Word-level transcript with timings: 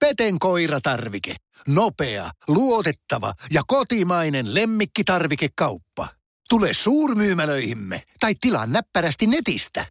Peten 0.00 0.38
koiratarvike. 0.38 1.34
Nopea, 1.68 2.30
luotettava 2.48 3.32
ja 3.50 3.62
kotimainen 3.66 4.54
lemmikkitarvikekauppa. 4.54 6.08
Tule 6.48 6.72
suurmyymälöihimme 6.72 8.02
tai 8.20 8.34
tilaa 8.40 8.66
näppärästi 8.66 9.26
netistä. 9.26 9.86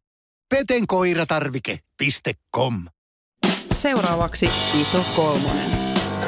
petenkoiratarvike.com 0.50 2.74
Seuraavaksi 3.74 4.50
iso 4.82 5.06
kolmonen. 5.16 5.72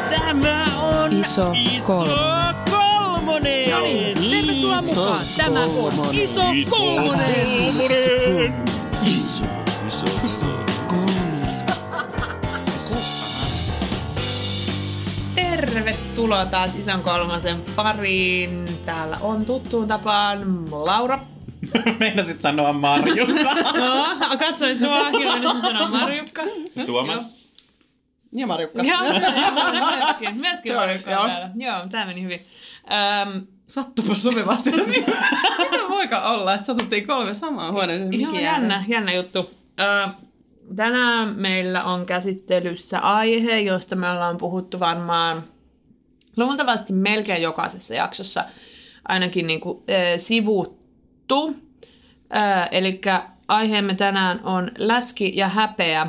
Tämä 0.10 0.66
on 0.82 1.14
Iso 1.14 1.54
kolmonen. 1.88 2.56
kolmonen. 2.72 3.70
No 3.72 3.82
niin, 3.82 4.18
tervetuloa 4.32 4.82
mukaan. 4.82 5.26
Tämä 5.38 5.64
on 5.64 6.16
iso 6.16 6.42
kolmonen. 6.70 7.48
Iso, 9.06 9.46
iso, 9.88 10.06
iso. 10.26 10.46
Tervetuloa 15.62 16.46
taas 16.46 16.76
ison 16.76 17.02
kolmosen 17.02 17.62
pariin. 17.76 18.66
Täällä 18.86 19.18
on 19.22 19.46
tuttuun 19.46 19.88
tapaan 19.88 20.72
Laura. 20.72 21.20
Meinasit 22.00 22.42
sanoa 22.42 22.74
Marjukka. 22.74 23.54
No, 23.80 24.38
katsoin 24.40 24.80
sua, 24.80 25.12
kyllä 25.12 25.62
sanoa 25.62 25.88
Marjukka. 25.88 26.42
Tuomas. 26.86 27.52
Ja 28.32 28.48
Marjukka. 28.48 28.84
Joo, 28.84 29.02
myöskin, 29.02 30.42
myöskin 30.42 30.72
Joo, 30.72 30.82
Marjukka 30.82 31.12
joo. 31.12 31.22
on 31.22 31.30
täällä. 31.30 31.50
Joo, 31.56 31.88
tää 31.92 32.06
meni 32.06 32.24
hyvin. 32.24 32.46
Öm, 33.32 33.48
Sattupa 33.68 34.16
sopivat. 34.16 34.66
Miten 35.58 35.90
voikaan 35.90 36.34
olla, 36.34 36.54
että 36.54 36.66
satuttiin 36.66 37.08
kolme 37.08 37.34
samaan 37.34 37.74
huoneeseen? 37.74 38.22
Joo, 38.22 38.40
jännä, 38.40 38.84
jännä 38.88 39.14
juttu. 39.14 39.52
Ö, 39.80 40.08
tänään 40.76 41.36
meillä 41.36 41.84
on 41.84 42.06
käsittelyssä 42.06 43.00
aihe, 43.00 43.60
josta 43.60 43.96
me 43.96 44.10
ollaan 44.10 44.38
puhuttu 44.38 44.80
varmaan 44.80 45.44
luultavasti 46.38 46.94
melkein 46.94 47.42
jokaisessa 47.42 47.96
jaksossa 47.96 48.44
ainakin 49.08 49.48
niin 49.48 49.60
kuin, 49.60 49.84
äh, 49.90 49.96
sivuttu. 50.18 51.56
Äh, 52.36 52.70
Eli 52.72 53.02
aiheemme 53.48 53.96
tänään 53.96 54.40
on 54.44 54.72
läski 54.78 55.32
ja 55.36 55.48
häpeä. 55.48 56.08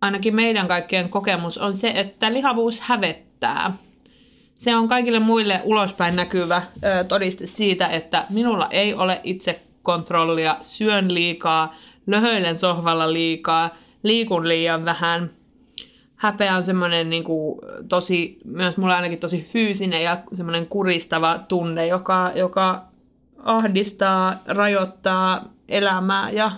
Ainakin 0.00 0.34
meidän 0.34 0.68
kaikkien 0.68 1.08
kokemus 1.08 1.58
on 1.58 1.76
se, 1.76 1.92
että 1.94 2.32
lihavuus 2.32 2.80
hävettää. 2.80 3.72
Se 4.54 4.76
on 4.76 4.88
kaikille 4.88 5.18
muille 5.18 5.60
ulospäin 5.64 6.16
näkyvä 6.16 6.62
ö, 6.84 7.04
todiste 7.04 7.46
siitä, 7.46 7.86
että 7.86 8.26
minulla 8.30 8.68
ei 8.70 8.94
ole 8.94 9.20
itse 9.24 9.60
kontrollia, 9.82 10.56
syön 10.60 11.14
liikaa, 11.14 11.74
löhöilen 12.06 12.58
sohvalla 12.58 13.12
liikaa, 13.12 13.70
liikun 14.02 14.48
liian 14.48 14.84
vähän. 14.84 15.30
Häpeä 16.16 16.56
on 16.56 16.62
semmoinen 16.62 17.10
niin 17.10 17.24
kuin, 17.24 17.60
tosi, 17.88 18.38
myös 18.44 18.76
mulle 18.76 18.94
ainakin 18.94 19.18
tosi 19.18 19.48
fyysinen 19.52 20.02
ja 20.02 20.18
semmoinen 20.32 20.66
kuristava 20.66 21.38
tunne, 21.38 21.86
joka, 21.86 22.32
joka 22.34 22.82
ahdistaa, 23.38 24.34
rajoittaa 24.46 25.44
elämää 25.68 26.30
ja 26.30 26.52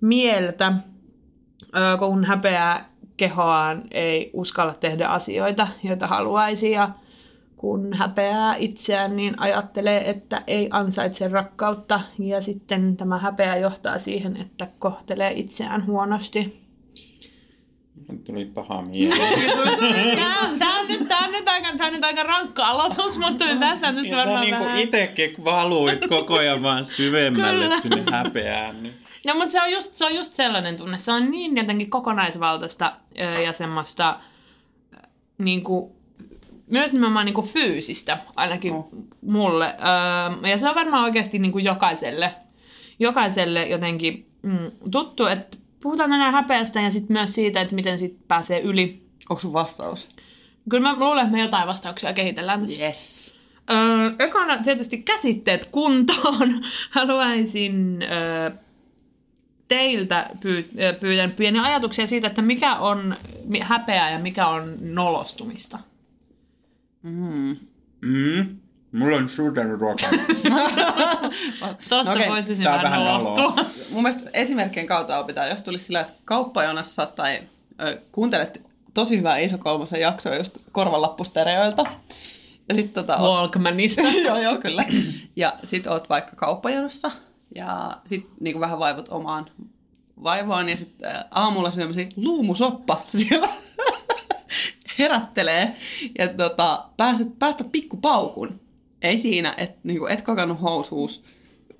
mieltä 0.00 0.72
kun 1.98 2.24
häpeää 2.24 2.88
kehoaan, 3.16 3.82
ei 3.90 4.30
uskalla 4.32 4.74
tehdä 4.74 5.06
asioita, 5.06 5.68
joita 5.84 6.06
haluaisi 6.06 6.70
ja 6.70 6.90
kun 7.56 7.94
häpeää 7.94 8.54
itseään, 8.58 9.16
niin 9.16 9.40
ajattelee, 9.40 10.10
että 10.10 10.42
ei 10.46 10.68
ansaitse 10.70 11.28
rakkautta 11.28 12.00
ja 12.18 12.40
sitten 12.40 12.96
tämä 12.96 13.18
häpeä 13.18 13.56
johtaa 13.56 13.98
siihen, 13.98 14.36
että 14.36 14.68
kohtelee 14.78 15.32
itseään 15.32 15.86
huonosti. 15.86 16.66
Tuli 18.26 18.44
paha 18.44 18.82
mieli. 18.82 19.18
Tämä 20.58 20.80
on, 20.80 20.88
nyt, 20.88 21.08
tämä 21.08 21.24
on, 21.24 21.32
nyt 21.32 21.48
aika, 21.48 21.68
tämä 21.76 21.86
on 21.86 21.92
nyt 21.92 22.04
aika 22.04 22.22
rankka 22.22 22.66
aloitus, 22.66 23.18
mutta 23.18 23.44
me 23.44 23.56
päästään 23.60 23.94
tästä 23.94 24.10
sä 24.10 24.16
varmaan 24.16 24.40
niinku 24.40 24.64
vähän. 24.64 24.78
itekin 24.78 25.44
valuit 25.44 26.06
koko 26.08 26.34
ajan 26.34 26.62
vaan 26.62 26.84
syvemmälle 26.84 27.64
Kyllä. 27.64 27.80
sinne 27.80 28.04
häpeään. 28.10 28.82
Niin. 28.82 28.94
No, 29.26 29.34
mutta 29.34 29.50
se 29.50 29.62
on, 29.62 29.72
just, 29.72 29.94
se 29.94 30.04
on 30.04 30.14
just 30.14 30.32
sellainen 30.32 30.76
tunne. 30.76 30.98
Se 30.98 31.12
on 31.12 31.30
niin 31.30 31.56
jotenkin 31.56 31.90
kokonaisvaltaista 31.90 32.92
ja 33.44 33.52
semmoista 33.52 34.20
niin 35.38 35.64
kuin, 35.64 35.95
myös 36.70 36.92
nimenomaan 36.92 37.26
niin 37.26 37.34
kuin 37.34 37.46
fyysistä, 37.46 38.18
ainakin 38.36 38.72
Oh. 38.72 38.88
mulle. 39.22 39.66
Ö, 40.44 40.48
ja 40.48 40.58
se 40.58 40.68
on 40.68 40.74
varmaan 40.74 41.04
oikeasti 41.04 41.38
niin 41.38 41.52
kuin 41.52 41.64
jokaiselle, 41.64 42.34
jokaiselle 42.98 43.66
jotenkin 43.66 44.26
mm, 44.42 44.58
tuttu, 44.90 45.26
että 45.26 45.56
puhutaan 45.80 46.10
tänään 46.10 46.32
häpeästä 46.34 46.80
ja 46.80 46.90
sitten 46.90 47.14
myös 47.14 47.34
siitä, 47.34 47.60
että 47.60 47.74
miten 47.74 47.98
sit 47.98 48.18
pääsee 48.28 48.60
yli. 48.60 49.02
Onko 49.30 49.40
sun 49.40 49.52
vastaus? 49.52 50.08
Kyllä 50.70 50.88
mä 50.88 50.96
luulen, 50.98 51.24
että 51.26 51.36
me 51.36 51.42
jotain 51.42 51.68
vastauksia 51.68 52.12
kehitellään 52.12 52.60
tässä. 52.60 52.84
Yes. 52.84 53.34
Öö, 53.70 54.26
ekana 54.26 54.62
tietysti 54.62 54.98
käsitteet 55.02 55.66
kuntoon. 55.66 56.64
Haluaisin 56.90 58.02
öö, 58.02 58.50
teiltä 59.68 60.30
pyy- 60.40 60.70
ö, 60.80 60.92
pyydän 61.00 61.30
pieniä 61.30 61.62
ajatuksia 61.62 62.06
siitä, 62.06 62.26
että 62.26 62.42
mikä 62.42 62.76
on 62.76 63.16
häpeää 63.62 64.10
ja 64.10 64.18
mikä 64.18 64.48
on 64.48 64.74
nolostumista. 64.80 65.78
Mm. 67.06 67.56
Mm. 68.02 68.56
Mulla 68.92 69.16
on 69.16 69.28
suudenruoka. 69.28 70.06
Tuosta 71.88 72.04
No 72.04 72.12
okei, 72.12 72.28
voisin 72.28 72.62
tää 72.62 72.74
on 72.74 72.82
vähän 72.82 73.00
nolostua. 73.04 73.64
Mun 73.90 74.02
mielestä 74.02 74.30
esimerkkien 74.32 74.86
kautta 74.86 75.18
opitaan, 75.18 75.48
jos 75.48 75.62
tulisi 75.62 75.84
sillä, 75.84 76.00
että 76.00 76.12
kauppajonassa 76.24 77.06
tai 77.06 77.38
ö, 77.80 77.98
kuuntelet 78.12 78.62
tosi 78.94 79.18
hyvää 79.18 79.38
Iso 79.38 79.58
Kolmosen 79.58 80.00
jaksoa 80.00 80.34
just 80.34 80.58
korvanlappustereoilta. 80.72 81.84
Ja 82.68 82.74
sit 82.74 82.92
tota, 82.92 83.16
oot- 83.16 83.20
Walkmanista. 83.20 84.02
joo, 84.26 84.38
joo, 84.38 84.58
kyllä. 84.58 84.84
Ja 85.36 85.52
sit 85.64 85.86
oot 85.86 86.08
vaikka 86.08 86.36
kauppajonossa 86.36 87.10
ja 87.54 87.96
sit 88.06 88.28
niinku 88.40 88.60
vähän 88.60 88.78
vaivut 88.78 89.08
omaan 89.08 89.46
vaivaan 90.22 90.68
ja 90.68 90.76
sit 90.76 91.04
ä, 91.04 91.24
aamulla 91.30 91.70
syömäsi 91.70 92.08
luumusoppa 92.16 93.02
siellä 93.04 93.48
herättelee 94.98 95.72
ja 96.18 96.28
tota, 96.28 96.84
pääset, 96.96 97.38
päästät 97.38 97.72
pikkupaukun. 97.72 98.60
Ei 99.02 99.18
siinä, 99.18 99.54
että 99.56 99.78
niinku, 99.82 100.06
et 100.06 100.22
kokannut 100.22 100.62
housuus, 100.62 101.24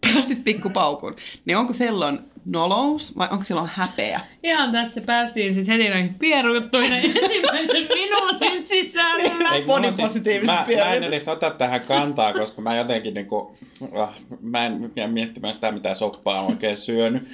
päästit 0.01 0.45
pikkupaukun. 0.45 1.17
Niin 1.45 1.57
onko 1.57 1.73
silloin 1.73 2.19
nolous 2.45 3.19
vai 3.19 3.29
onko 3.31 3.45
silloin 3.45 3.71
häpeä? 3.75 4.21
Ihan 4.43 4.73
tässä 4.73 5.01
päästiin 5.01 5.55
sitten 5.55 5.79
heti 5.79 5.89
noihin 5.89 6.15
pierujuttuihin 6.15 6.93
ensimmäisen 7.23 7.89
minuutin 7.95 8.67
sisällä. 8.67 9.55
Ei, 9.55 9.65
on 9.69 9.95
siis- 9.95 10.47
mä, 10.47 10.67
mä 10.77 10.95
en 10.95 11.05
edes 11.05 11.29
ota 11.29 11.51
tähän 11.51 11.81
kantaa, 11.81 12.33
koska 12.33 12.63
mä 12.63 12.77
jotenkin 12.77 13.15
niinku, 13.15 13.57
ah, 13.95 14.15
mä 14.43 14.67
en 14.67 14.93
jää 14.97 15.09
miettimään 15.09 15.55
sitä, 15.55 15.73
mitä 15.73 15.95
soppaa 15.95 16.41
on 16.41 16.47
oikein 16.47 16.77
syönyt. 16.77 17.29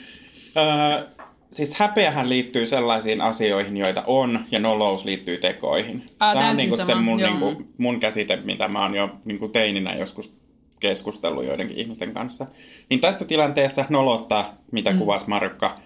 Öö, 0.57 1.22
siis 1.53 1.75
häpeähän 1.75 2.29
liittyy 2.29 2.67
sellaisiin 2.67 3.21
asioihin, 3.21 3.77
joita 3.77 4.03
on, 4.07 4.45
ja 4.51 4.59
nolous 4.59 5.05
liittyy 5.05 5.39
tekoihin. 5.39 6.07
Aa, 6.21 6.35
Tämä 6.35 6.51
on 6.51 6.57
niinku 6.57 6.77
se 6.77 6.95
mun, 6.95 7.17
niinku, 7.17 7.63
mun 7.79 8.01
käsite, 8.01 8.37
mitä 8.37 8.69
mä 8.69 8.83
oon 8.83 8.95
jo 8.95 9.11
niinku 9.25 9.49
teininä 9.49 9.95
joskus 9.95 10.37
keskustellut 10.81 11.45
joidenkin 11.45 11.79
ihmisten 11.79 12.15
kanssa. 12.15 12.47
Niin 12.91 13.01
tässä 13.01 13.25
tilanteessa 13.25 13.85
nolottaa, 13.89 14.55
mitä 14.71 14.93
mm. 14.93 14.99
kuvasi 14.99 15.29
Markka, 15.29 15.81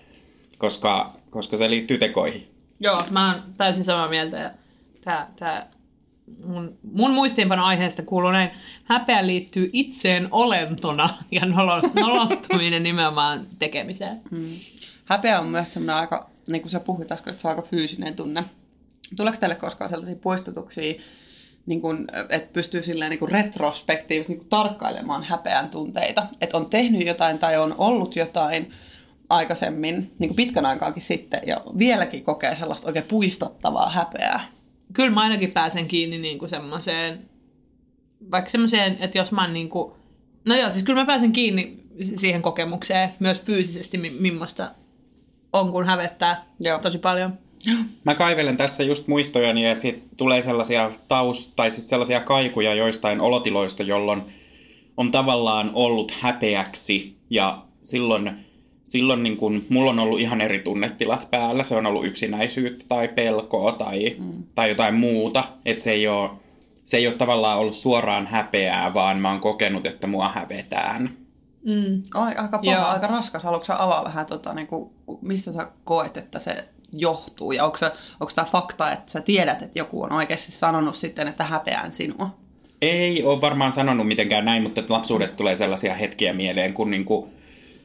koska, 0.59 1.13
koska 1.31 1.57
se 1.57 1.71
liittyy 1.71 1.99
tekoihin. 1.99 2.49
Joo, 2.81 3.03
mä 3.11 3.33
oon 3.33 3.43
täysin 3.57 3.85
samaa 3.85 4.09
mieltä. 4.09 4.37
Ja 4.37 4.51
tää, 5.05 5.29
tää 5.37 5.71
mun, 6.45 6.79
mun 6.93 7.11
muistiinpano 7.11 7.65
aiheesta 7.65 8.03
kuuluu 8.03 8.31
näin. 8.31 8.51
Häpeä 8.85 9.27
liittyy 9.27 9.71
itseen 9.73 10.29
olentona 10.31 11.09
ja 11.31 11.41
nolo- 11.41 11.91
nolostuminen 11.95 12.83
nimenomaan 12.83 13.47
tekemiseen. 13.59 14.21
Häpeä 15.07 15.41
on 15.41 15.47
myös 15.47 15.73
semmoinen 15.73 15.97
aika, 15.97 16.31
niin 16.49 16.63
kuin 16.63 16.73
sä 16.73 16.81
puhuit 16.81 17.13
äsken, 17.13 17.31
että 17.31 17.43
se 17.43 17.49
on 17.49 17.57
aika 17.57 17.69
fyysinen 17.69 18.17
tunne. 18.17 18.45
Tuleeko 19.17 19.39
teille 19.41 19.55
koskaan 19.55 19.91
sellaisia 19.91 20.17
poistutuksia, 20.17 20.95
niin 21.67 21.81
kuin, 21.81 22.07
että 22.29 22.53
pystyy 22.53 22.83
silleen 22.83 23.11
niin 23.11 23.19
kuin 23.19 23.31
retrospektiivisesti 23.31 24.33
niin 24.33 24.41
kuin 24.41 24.49
tarkkailemaan 24.49 25.23
häpeän 25.23 25.69
tunteita? 25.69 26.27
Että 26.41 26.57
on 26.57 26.71
tehnyt 26.71 27.07
jotain 27.07 27.39
tai 27.39 27.57
on 27.59 27.75
ollut 27.79 28.17
jotain 28.17 28.73
aikaisemmin, 29.29 30.15
niin 30.19 30.29
kuin 30.29 30.37
pitkän 30.37 30.67
aikaakin 30.67 31.03
sitten, 31.03 31.41
ja 31.47 31.61
vieläkin 31.79 32.25
kokee 32.25 32.55
sellaista 32.55 32.89
oikein 32.89 33.05
puistattavaa 33.05 33.91
häpeää. 33.91 34.49
Kyllä 34.93 35.11
mä 35.11 35.21
ainakin 35.21 35.53
pääsen 35.53 35.89
kiinni 35.89 36.19
niinku 36.19 36.49
semmoiseen, 36.49 37.31
vaikka 38.31 38.51
semmoiseen, 38.51 38.97
että 39.01 39.19
jos 39.19 39.33
mä 39.33 39.43
oon 39.43 39.53
niinku, 39.53 39.97
no 40.45 40.57
joo, 40.57 40.71
siis 40.71 40.85
kyllä 40.85 41.01
mä 41.01 41.07
pääsen 41.07 41.33
kiinni 41.33 41.85
siihen 42.15 42.43
kokemukseen 42.43 43.11
myös 43.19 43.41
fyysisesti, 43.41 43.99
mi- 43.99 44.17
millaista 44.21 44.71
on, 45.61 45.73
kun 45.73 45.87
hävettää 45.87 46.45
Joo. 46.61 46.79
tosi 46.79 46.99
paljon. 46.99 47.39
Mä 48.05 48.15
kaivelen 48.15 48.57
tässä 48.57 48.83
just 48.83 49.09
muistojani 49.09 49.65
ja 49.69 49.75
sit 49.75 50.05
tulee 50.17 50.43
sellaisia 50.43 50.91
taus, 51.09 51.53
tai 51.57 51.71
siis 51.71 51.89
sellaisia 51.89 52.21
kaikuja 52.21 52.75
joistain 52.75 53.21
olotiloista, 53.21 53.83
jolloin 53.83 54.23
on 54.97 55.11
tavallaan 55.11 55.71
ollut 55.75 56.11
häpeäksi 56.11 57.17
ja 57.31 57.63
silloin 57.83 58.47
silloin 58.85 59.23
niin 59.23 59.37
kun, 59.37 59.67
mulla 59.69 59.91
on 59.91 59.99
ollut 59.99 60.21
ihan 60.21 60.41
eri 60.41 60.59
tunnetilat 60.59 61.31
päällä. 61.31 61.63
Se 61.63 61.77
on 61.77 61.87
ollut 61.87 62.07
yksinäisyyttä 62.07 62.85
tai 62.89 63.09
pelkoa 63.09 63.73
tai, 63.73 64.17
mm. 64.19 64.43
tai 64.55 64.69
jotain 64.69 64.95
muuta. 64.95 65.45
Että 65.65 65.85
se 65.85 65.93
ei 65.93 66.09
ole 66.09 66.31
se 66.85 66.97
ei 66.97 67.07
ole 67.07 67.15
tavallaan 67.15 67.59
ollut 67.59 67.75
suoraan 67.75 68.27
häpeää, 68.27 68.95
vaan 68.95 69.19
mä 69.19 69.31
oon 69.31 69.41
kokenut, 69.41 69.87
että 69.87 70.07
mua 70.07 70.29
hävetään. 70.29 71.26
Mm. 71.67 72.03
Aika 72.15 72.59
paha, 72.59 72.77
Joo. 72.77 72.85
aika 72.85 73.07
raskas. 73.07 73.45
Haluatko 73.45 73.73
avaa 73.79 74.05
vähän, 74.05 74.27
tota, 74.27 74.55
niin 74.55 74.67
kuin, 74.67 74.91
mistä 75.23 75.53
sä 75.53 75.69
koet, 75.85 76.17
että 76.17 76.39
se 76.39 76.69
johtuu? 76.93 77.53
Ja 77.53 77.65
onko, 77.65 77.77
se, 77.77 77.87
onko 78.21 78.33
tämä 78.35 78.49
fakta, 78.53 78.93
että 78.93 79.13
sä 79.13 79.21
tiedät, 79.21 79.63
että 79.63 79.79
joku 79.79 80.03
on 80.03 80.13
oikeasti 80.13 80.53
sanonut 80.53 80.95
sitten, 80.95 81.29
että 81.29 81.45
häpeään 81.45 81.93
sinua? 81.93 82.31
Ei 82.83 83.25
ole 83.25 83.41
varmaan 83.41 83.73
sanonut 83.73 84.09
mitenkään 84.09 84.45
näin, 84.45 84.63
mutta 84.63 84.83
lapsuudesta 84.89 85.37
tulee 85.37 85.57
sellaisia 85.57 85.95
hetkiä 85.95 86.33
mieleen, 86.33 86.75
kun 86.75 86.91
niin 86.91 87.05
kuin 87.05 87.31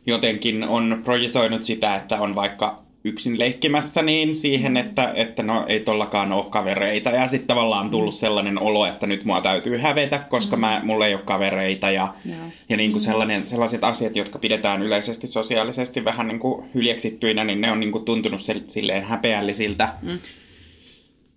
jotenkin 0.06 0.64
on 0.64 1.02
projisoinut 1.04 1.66
sitä, 1.66 1.96
että 1.96 2.18
on 2.18 2.36
vaikka 2.36 2.84
yksin 3.04 3.40
leikkimässä 3.40 4.02
niin 4.02 4.36
siihen, 4.36 4.78
että, 4.78 5.12
että 5.16 5.44
no 5.44 5.66
ei 5.68 5.80
tollakaan 5.80 6.32
ole 6.32 6.46
kavereita. 6.50 7.10
Ja 7.10 7.28
sitten 7.28 7.48
tavallaan 7.48 7.90
tullut 7.90 8.16
sellainen 8.16 8.60
olo, 8.60 8.86
että 8.86 9.08
nyt 9.08 9.26
mua 9.26 9.42
täytyy 9.42 9.78
hävetä, 9.78 10.20
koska 10.20 10.58
mä, 10.58 10.82
mulla 10.84 11.08
ei 11.08 11.14
ole 11.14 11.22
kavereita. 11.26 11.92
Ja, 11.92 12.14
yeah. 12.30 12.42
ja 12.70 12.78
niin 12.78 12.92
kuin 12.92 13.02
sellainen, 13.02 13.46
sellaiset 13.46 13.84
asiat, 13.84 14.16
jotka 14.16 14.40
pidetään 14.40 14.82
yleisesti 14.82 15.28
sosiaalisesti 15.28 16.06
vähän 16.06 16.28
niin 16.28 16.40
kuin 16.40 16.66
hyljeksittyinä, 16.74 17.44
niin 17.44 17.62
ne 17.62 17.72
on 17.72 17.80
niin 17.80 17.92
kuin 17.92 18.06
tuntunut 18.06 18.42
silleen 18.68 19.04
häpeällisiltä. 19.04 19.94
Mm. 20.02 20.20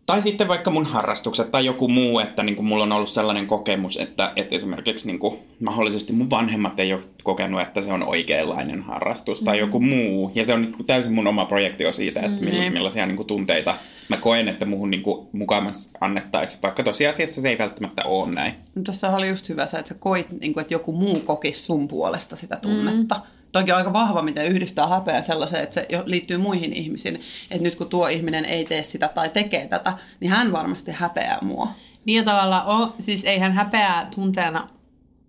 Tai 0.06 0.22
sitten 0.22 0.48
vaikka 0.48 0.70
mun 0.70 0.86
harrastukset 0.86 1.50
tai 1.50 1.66
joku 1.66 1.88
muu, 1.88 2.18
että 2.18 2.42
niin 2.42 2.56
kuin 2.56 2.66
mulla 2.66 2.84
on 2.84 2.92
ollut 2.92 3.08
sellainen 3.08 3.46
kokemus, 3.46 3.96
että, 3.96 4.32
että 4.36 4.54
esimerkiksi 4.54 5.06
niin 5.06 5.18
kuin 5.18 5.38
mahdollisesti 5.60 6.12
mun 6.12 6.30
vanhemmat 6.30 6.80
ei 6.80 6.92
ole 6.92 7.02
kokenut, 7.22 7.60
että 7.60 7.80
se 7.80 7.92
on 7.92 8.02
oikeanlainen 8.02 8.82
harrastus 8.82 9.42
tai 9.42 9.56
mm. 9.56 9.60
joku 9.60 9.80
muu. 9.80 10.32
Ja 10.34 10.44
se 10.44 10.54
on 10.54 10.62
niin 10.62 10.72
kuin 10.72 10.86
täysin 10.86 11.12
mun 11.12 11.26
oma 11.26 11.44
projektio 11.44 11.92
siitä, 11.92 12.20
että 12.20 12.44
mm. 12.44 12.72
millaisia 12.72 13.06
niin 13.06 13.16
kuin 13.16 13.26
tunteita 13.26 13.74
mä 14.08 14.16
koen, 14.16 14.48
että 14.48 14.66
muhun 14.66 14.90
niin 14.90 15.02
kuin 15.02 15.28
mukamassa 15.32 15.98
annettaisiin, 16.00 16.62
vaikka 16.62 16.82
tosiasiassa 16.82 17.40
se 17.40 17.48
ei 17.48 17.58
välttämättä 17.58 18.04
ole 18.04 18.30
näin. 18.30 18.54
No, 18.74 18.82
tässä 18.82 19.10
oli 19.10 19.28
just 19.28 19.48
hyvä 19.48 19.66
se, 19.66 19.78
että 19.78 19.88
sä 19.88 19.94
koit, 19.94 20.40
niin 20.40 20.52
kuin, 20.52 20.62
että 20.62 20.74
joku 20.74 20.92
muu 20.92 21.20
kokisi 21.20 21.62
sun 21.62 21.88
puolesta 21.88 22.36
sitä 22.36 22.56
tunnetta. 22.56 23.14
Mm 23.14 23.43
toki 23.54 23.72
aika 23.72 23.92
vahva, 23.92 24.22
miten 24.22 24.46
yhdistää 24.46 24.86
häpeä 24.86 25.22
sellaiseen, 25.22 25.62
että 25.62 25.74
se 25.74 25.86
liittyy 26.04 26.38
muihin 26.38 26.72
ihmisiin. 26.72 27.20
Että 27.50 27.62
nyt 27.62 27.74
kun 27.74 27.88
tuo 27.88 28.08
ihminen 28.08 28.44
ei 28.44 28.64
tee 28.64 28.82
sitä 28.82 29.08
tai 29.08 29.28
tekee 29.28 29.66
tätä, 29.68 29.92
niin 30.20 30.30
hän 30.30 30.52
varmasti 30.52 30.92
häpeää 30.92 31.38
mua. 31.42 31.68
Niin 32.04 32.16
ja 32.16 32.24
tavallaan, 32.24 32.66
on, 32.66 32.94
siis 33.00 33.24
eihän 33.24 33.52
häpeää 33.52 34.08
tunteena 34.14 34.68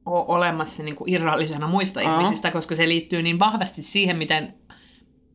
ole 0.06 0.26
olemassa 0.28 0.84
niin 0.84 0.96
kuin 0.96 1.10
irrallisena 1.14 1.68
muista 1.68 2.00
Aa. 2.00 2.20
ihmisistä, 2.20 2.52
koska 2.52 2.76
se 2.76 2.88
liittyy 2.88 3.22
niin 3.22 3.40
vahvasti 3.40 3.84
siihen, 3.84 4.18
miten 4.18 4.54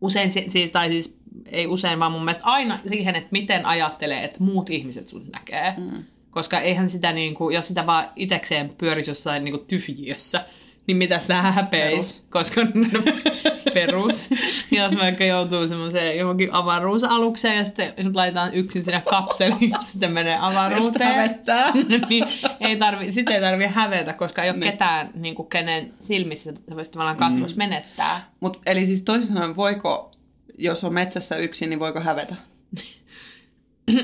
usein, 0.01 0.31
siis, 0.31 0.73
tai 0.73 0.89
siis 0.89 1.19
ei 1.47 1.67
usein, 1.67 1.99
vaan 1.99 2.13
mun 2.13 2.25
mielestä 2.25 2.45
aina 2.45 2.81
siihen, 2.89 3.17
että 3.17 3.29
miten 3.33 3.67
ajattelee, 3.67 4.25
että 4.25 4.45
muut 4.45 4.71
ihmiset 4.71 5.09
sun 5.09 5.27
näkee. 5.33 5.75
Mm. 5.77 6.05
Koska 6.31 6.61
eihän 6.61 6.91
sitä, 6.91 7.13
niin 7.13 7.35
kuin, 7.35 7.55
jos 7.55 7.69
sitä 7.69 7.87
vaan 7.87 8.07
itekseen 8.17 8.75
pyörisi 8.79 9.11
jossain 9.11 9.45
niin 9.45 9.53
kuin 9.53 9.67
tyhjiössä, 9.67 10.45
niin 10.91 10.97
mitä 10.97 11.19
sitä 11.19 11.43
häpeis, 11.43 12.23
koska 12.31 12.61
no, 12.65 12.71
perus. 13.75 14.31
jos 14.71 14.97
vaikka 14.97 15.25
joutuu 15.25 15.69
semmoiseen 15.69 16.19
johonkin 16.19 16.49
avaruusalukseen 16.53 17.57
ja 17.57 17.65
sitten 17.65 17.93
laitetaan 18.15 18.55
yksin 18.55 18.85
sinne 18.85 19.03
kapseliin 19.11 19.71
ja 19.71 19.79
sitten 19.83 20.13
menee 20.13 20.39
avaruuteen. 20.41 21.41
niin 22.09 22.25
ei 22.61 22.77
tarvi, 22.77 23.13
sitten 23.13 23.35
ei 23.35 23.41
tarvi 23.41 23.67
hävetä, 23.67 24.13
koska 24.13 24.43
ei 24.43 24.51
ole 24.51 24.59
niin. 24.59 24.73
ketään, 24.73 25.11
niin 25.15 25.35
kuin, 25.35 25.49
kenen 25.49 25.93
silmissä 26.01 26.53
se 26.69 26.77
voisi 26.77 26.91
tavallaan 26.91 27.17
kasvus 27.17 27.55
mm. 27.55 27.59
menettää. 27.59 28.31
Mut, 28.41 28.61
eli 28.67 28.87
siis 28.87 29.03
toisin 29.03 29.29
sanoen, 29.29 29.57
voiko, 29.57 30.11
jos 30.59 30.85
on 30.85 30.95
metsässä 30.95 31.37
yksin, 31.37 31.71
niin 31.71 31.81
voiko 31.81 32.01
hävetä? 32.01 32.35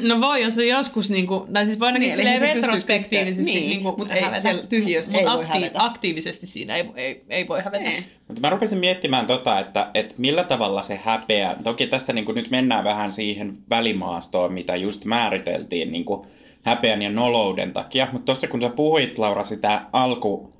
No 0.02 0.20
voi, 0.20 0.43
jos 0.43 0.58
on 0.58 0.69
joskus, 0.69 1.11
niin 1.11 1.26
kuin, 1.26 1.52
tai 1.52 1.67
siis 1.67 1.81
voi 1.81 1.87
ainakin 1.87 2.17
niin, 2.17 2.40
retrospektiivisesti 2.40 3.52
niin, 3.52 3.69
niin 3.69 3.82
kuin 3.82 3.94
mutta 3.99 4.14
ei, 4.14 4.23
tyhjiössä 4.69 5.12
ei 5.12 5.25
voi 5.25 5.44
akti- 5.44 5.70
aktiivisesti 5.75 6.46
siinä 6.46 6.76
ei, 6.76 6.84
ei, 6.96 7.25
ei 7.28 7.49
voi 7.49 7.62
hävetä. 7.62 7.84
Niin. 7.84 8.05
Mutta 8.28 8.40
mä 8.40 8.50
rupesin 8.50 8.78
miettimään 8.78 9.26
tota, 9.26 9.61
että, 9.61 9.90
että 9.94 10.14
millä 10.19 10.44
tavalla 10.44 10.82
se 10.82 11.00
häpeä, 11.05 11.56
toki 11.64 11.87
tässä 11.87 12.12
niin 12.12 12.25
kuin 12.25 12.34
nyt 12.34 12.50
mennään 12.50 12.84
vähän 12.84 13.12
siihen 13.12 13.58
välimaastoon, 13.70 14.52
mitä 14.52 14.76
just 14.76 15.05
määriteltiin 15.05 15.93
niin 15.93 16.05
kuin 16.05 16.26
häpeän 16.62 17.02
ja 17.02 17.11
nolouden 17.11 17.72
takia, 17.72 18.08
mutta 18.12 18.26
tuossa 18.26 18.49
kun 18.49 18.62
sä 18.62 18.69
puhuit 18.69 19.19
Laura 19.19 19.44
sitä 19.44 19.82
alku 19.93 20.56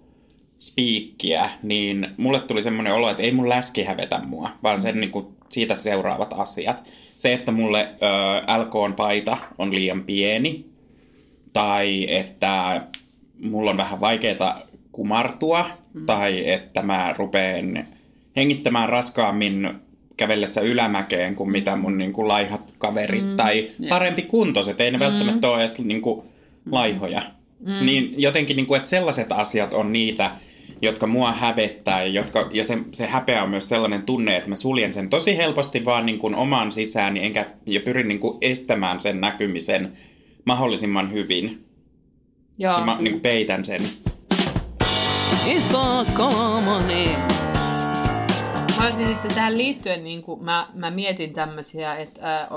spiikkiä, 0.61 1.51
niin 1.63 2.09
mulle 2.17 2.41
tuli 2.41 2.63
semmoinen 2.63 2.95
olo, 2.95 3.11
että 3.11 3.23
ei 3.23 3.33
mun 3.33 3.49
läski 3.49 3.85
hävetä 3.85 4.19
mua, 4.19 4.51
vaan 4.63 4.83
sen 4.83 5.01
niin 5.01 5.11
kuin 5.11 5.27
siitä 5.49 5.75
seuraavat 5.75 6.33
asiat 6.33 6.91
se, 7.17 7.33
että 7.33 7.53
mulle 7.53 7.89
ö, 7.89 8.63
LK-paita 8.63 9.37
on 9.59 9.75
liian 9.75 10.03
pieni, 10.03 10.67
tai 11.53 12.07
että 12.15 12.83
mulla 13.41 13.71
on 13.71 13.77
vähän 13.77 14.01
vaikeaa 14.01 14.63
kumartua, 14.93 15.65
mm. 15.95 16.07
tai 16.07 16.51
että 16.51 16.83
mä 16.83 17.15
rupeen 17.19 17.89
hengittämään 18.37 18.89
raskaammin 18.89 19.75
kävellessä 20.17 20.61
ylämäkeen 20.61 21.35
kuin 21.35 21.51
mitä 21.51 21.77
mun 21.77 21.99
niin 21.99 22.13
kuin, 22.13 22.29
laihat 22.29 22.75
kaverit, 22.79 23.27
mm. 23.27 23.37
tai 23.37 23.59
yeah. 23.59 23.89
parempi 23.89 24.23
kuntoiset, 24.23 24.81
ei 24.81 24.91
ne 24.91 24.99
mm. 24.99 25.05
välttämättä 25.05 25.49
ole 25.49 25.59
edes 25.59 25.79
niin 25.79 26.03
kuin, 26.03 26.23
laihoja. 26.71 27.23
Mm. 27.61 27.87
Niin 27.87 28.15
jotenkin, 28.17 28.57
niin 28.57 28.67
kuin, 28.67 28.77
että 28.77 28.91
sellaiset 28.91 29.33
asiat 29.33 29.75
on 29.75 29.93
niitä, 29.93 30.31
jotka 30.83 31.07
mua 31.07 31.33
hävettää 31.33 32.03
ja, 32.03 32.09
jotka, 32.09 32.51
ja 32.53 32.65
se, 32.65 32.79
se 32.93 33.07
häpeä 33.07 33.43
on 33.43 33.51
myös 33.51 33.69
sellainen 33.69 34.03
tunne, 34.03 34.37
että 34.37 34.49
mä 34.49 34.55
suljen 34.55 34.95
sen 34.95 35.09
tosi 35.09 35.37
helposti 35.37 35.85
vaan 35.85 36.07
niin 36.07 36.19
kuin 36.19 36.35
omaan 36.35 36.73
sisään 36.73 37.17
enkä, 37.17 37.47
ja 37.67 37.81
pyrin 37.81 38.09
niin 38.09 38.21
kuin 38.21 38.39
estämään 38.41 39.01
sen 39.01 39.21
näkymisen 39.21 39.93
mahdollisimman 40.45 41.13
hyvin. 41.13 41.65
Joo. 42.59 42.75
Ja 42.79 42.85
mä 42.85 42.97
niin 43.01 43.13
kuin 43.13 43.21
peitän 43.21 43.65
sen. 43.65 43.83
Mä 48.77 48.85
olisin 48.87 49.13
itse 49.13 49.29
tähän 49.29 49.59
liittyen, 49.59 50.05
niin 50.05 50.23
kuin 50.23 50.45
mä, 50.45 50.69
mä 50.75 50.91
mietin 50.91 51.33
tämmöisiä, 51.33 51.97
että 51.97 52.41
äh, 52.41 52.49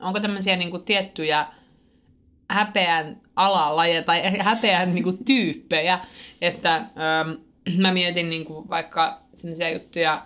onko 0.00 0.20
tämmöisiä 0.20 0.56
niin 0.56 0.70
kuin 0.70 0.82
tiettyjä 0.82 1.46
häpeän 2.50 3.20
alalajeja 3.36 4.02
tai 4.02 4.22
häpeän 4.40 4.94
niin 4.94 5.04
kuin, 5.04 5.24
tyyppejä. 5.24 5.98
Että 6.40 6.76
ähm, 6.76 7.30
mä 7.76 7.92
mietin 7.92 8.30
niin 8.30 8.44
kuin, 8.44 8.68
vaikka 8.68 9.20
sellaisia 9.34 9.70
juttuja 9.70 10.22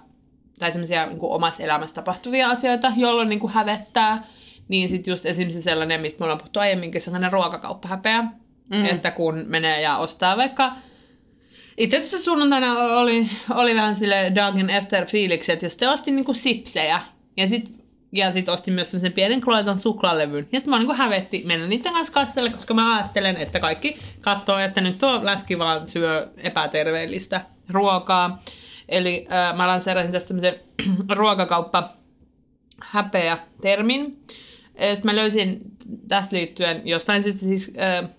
tai 0.59 0.73
sellaisia 0.73 1.07
niin 1.07 1.19
omassa 1.21 1.63
elämässä 1.63 1.95
tapahtuvia 1.95 2.51
asioita, 2.51 2.93
jolloin 2.97 3.29
niin 3.29 3.41
kuin, 3.41 3.53
hävettää. 3.53 4.25
Niin 4.69 4.89
sitten 4.89 5.13
just 5.13 5.27
esimerkiksi 5.27 5.63
sellainen, 5.63 6.01
mistä 6.01 6.19
me 6.19 6.25
ollaan 6.25 6.39
puhuttu 6.39 6.61
aiemminkin, 6.61 7.03
sellainen 7.03 7.33
ruokakauppahäpeä. 7.33 8.23
Mm. 8.71 8.85
Että 8.85 9.11
kun 9.11 9.45
menee 9.47 9.81
ja 9.81 9.97
ostaa 9.99 10.37
vaikka 10.37 10.73
itse 11.79 12.01
tässä 12.01 12.23
sunnuntaina 12.23 12.73
oli, 12.81 13.27
oli 13.51 13.75
vähän 13.75 13.97
sille 13.97 14.33
Dagen 14.35 14.71
After 14.71 15.07
fiiliksi, 15.07 15.53
että 15.53 15.67
jos 15.67 15.77
te 15.77 15.89
ostin 15.89 16.17
niinku 16.17 16.35
sipsejä, 16.35 17.01
ja 17.37 17.49
sitten 17.49 17.82
ja 18.13 18.33
sitten 18.33 18.55
ostin 18.55 18.75
myös 18.75 18.91
semmoisen 18.91 19.13
pienen 19.13 19.41
Kloetan 19.41 19.79
suklaalevyn. 19.79 20.49
Ja 20.53 20.61
sitten 20.61 20.71
mä 20.71 20.79
niin 20.79 20.97
hävetti 20.97 21.43
mennä 21.47 21.67
niiden 21.67 21.93
kanssa 21.93 22.13
katselle, 22.13 22.51
koska 22.51 22.75
mä 22.75 22.97
ajattelen, 22.97 23.37
että 23.37 23.61
kaikki 23.61 23.97
katsoo, 24.21 24.59
että 24.59 24.81
nyt 24.81 24.99
tuo 24.99 25.25
läski 25.25 25.59
vaan 25.59 25.87
syö 25.87 26.29
epäterveellistä 26.37 27.41
ruokaa. 27.71 28.43
Eli 28.89 29.27
äh, 29.33 29.57
mä 29.57 29.67
lanseerasin 29.67 30.13
tästä 30.13 30.29
tämmöisen 30.29 30.55
ruokakauppa 31.19 31.93
häpeä 32.81 33.39
termin. 33.61 34.25
Sitten 34.73 35.05
mä 35.05 35.17
löysin 35.17 35.61
tästä 36.09 36.37
liittyen 36.37 36.83
jostain 36.85 37.23
syystä 37.23 37.41
siis, 37.41 37.73
äh, 37.81 38.11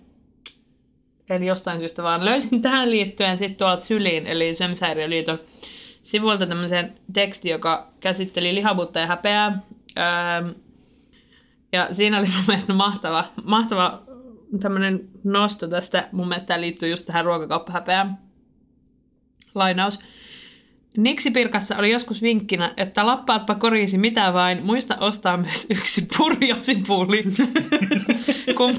eli 1.30 1.46
jostain 1.46 1.78
syystä 1.78 2.02
vaan 2.02 2.24
löysin 2.24 2.62
tähän 2.62 2.90
liittyen 2.90 3.38
sitten 3.38 3.58
tuolta 3.58 3.84
Syliin, 3.84 4.26
eli 4.26 4.54
Syömishäiriöliiton 4.54 5.38
sivuilta 6.02 6.46
tämmöisen 6.46 6.94
teksti, 7.12 7.48
joka 7.48 7.90
käsitteli 8.00 8.54
lihavuutta 8.54 8.98
ja 8.98 9.06
häpeää 9.06 9.62
Öö, 9.98 10.54
ja 11.72 11.88
siinä 11.92 12.18
oli 12.18 12.26
mun 12.26 12.44
mielestä 12.48 12.72
mahtava, 12.72 13.24
mahtava 13.44 14.02
tämmöinen 14.60 15.08
nosto 15.24 15.68
tästä. 15.68 16.08
Mun 16.12 16.28
mielestä 16.28 16.46
tämä 16.46 16.60
liittyy 16.60 16.88
just 16.88 17.06
tähän 17.06 17.24
ruokakauppahäpeään. 17.24 18.18
Lainaus. 19.54 20.00
Niksipirkassa 20.96 21.76
oli 21.76 21.90
joskus 21.90 22.22
vinkkinä, 22.22 22.74
että 22.76 23.06
lappaatpa 23.06 23.54
koriisi 23.54 23.98
mitä 23.98 24.32
vain, 24.32 24.64
muista 24.64 24.96
ostaa 24.96 25.36
myös 25.36 25.66
yksi 25.70 26.08
purjosipulli. 26.16 27.24
kun, 28.56 28.76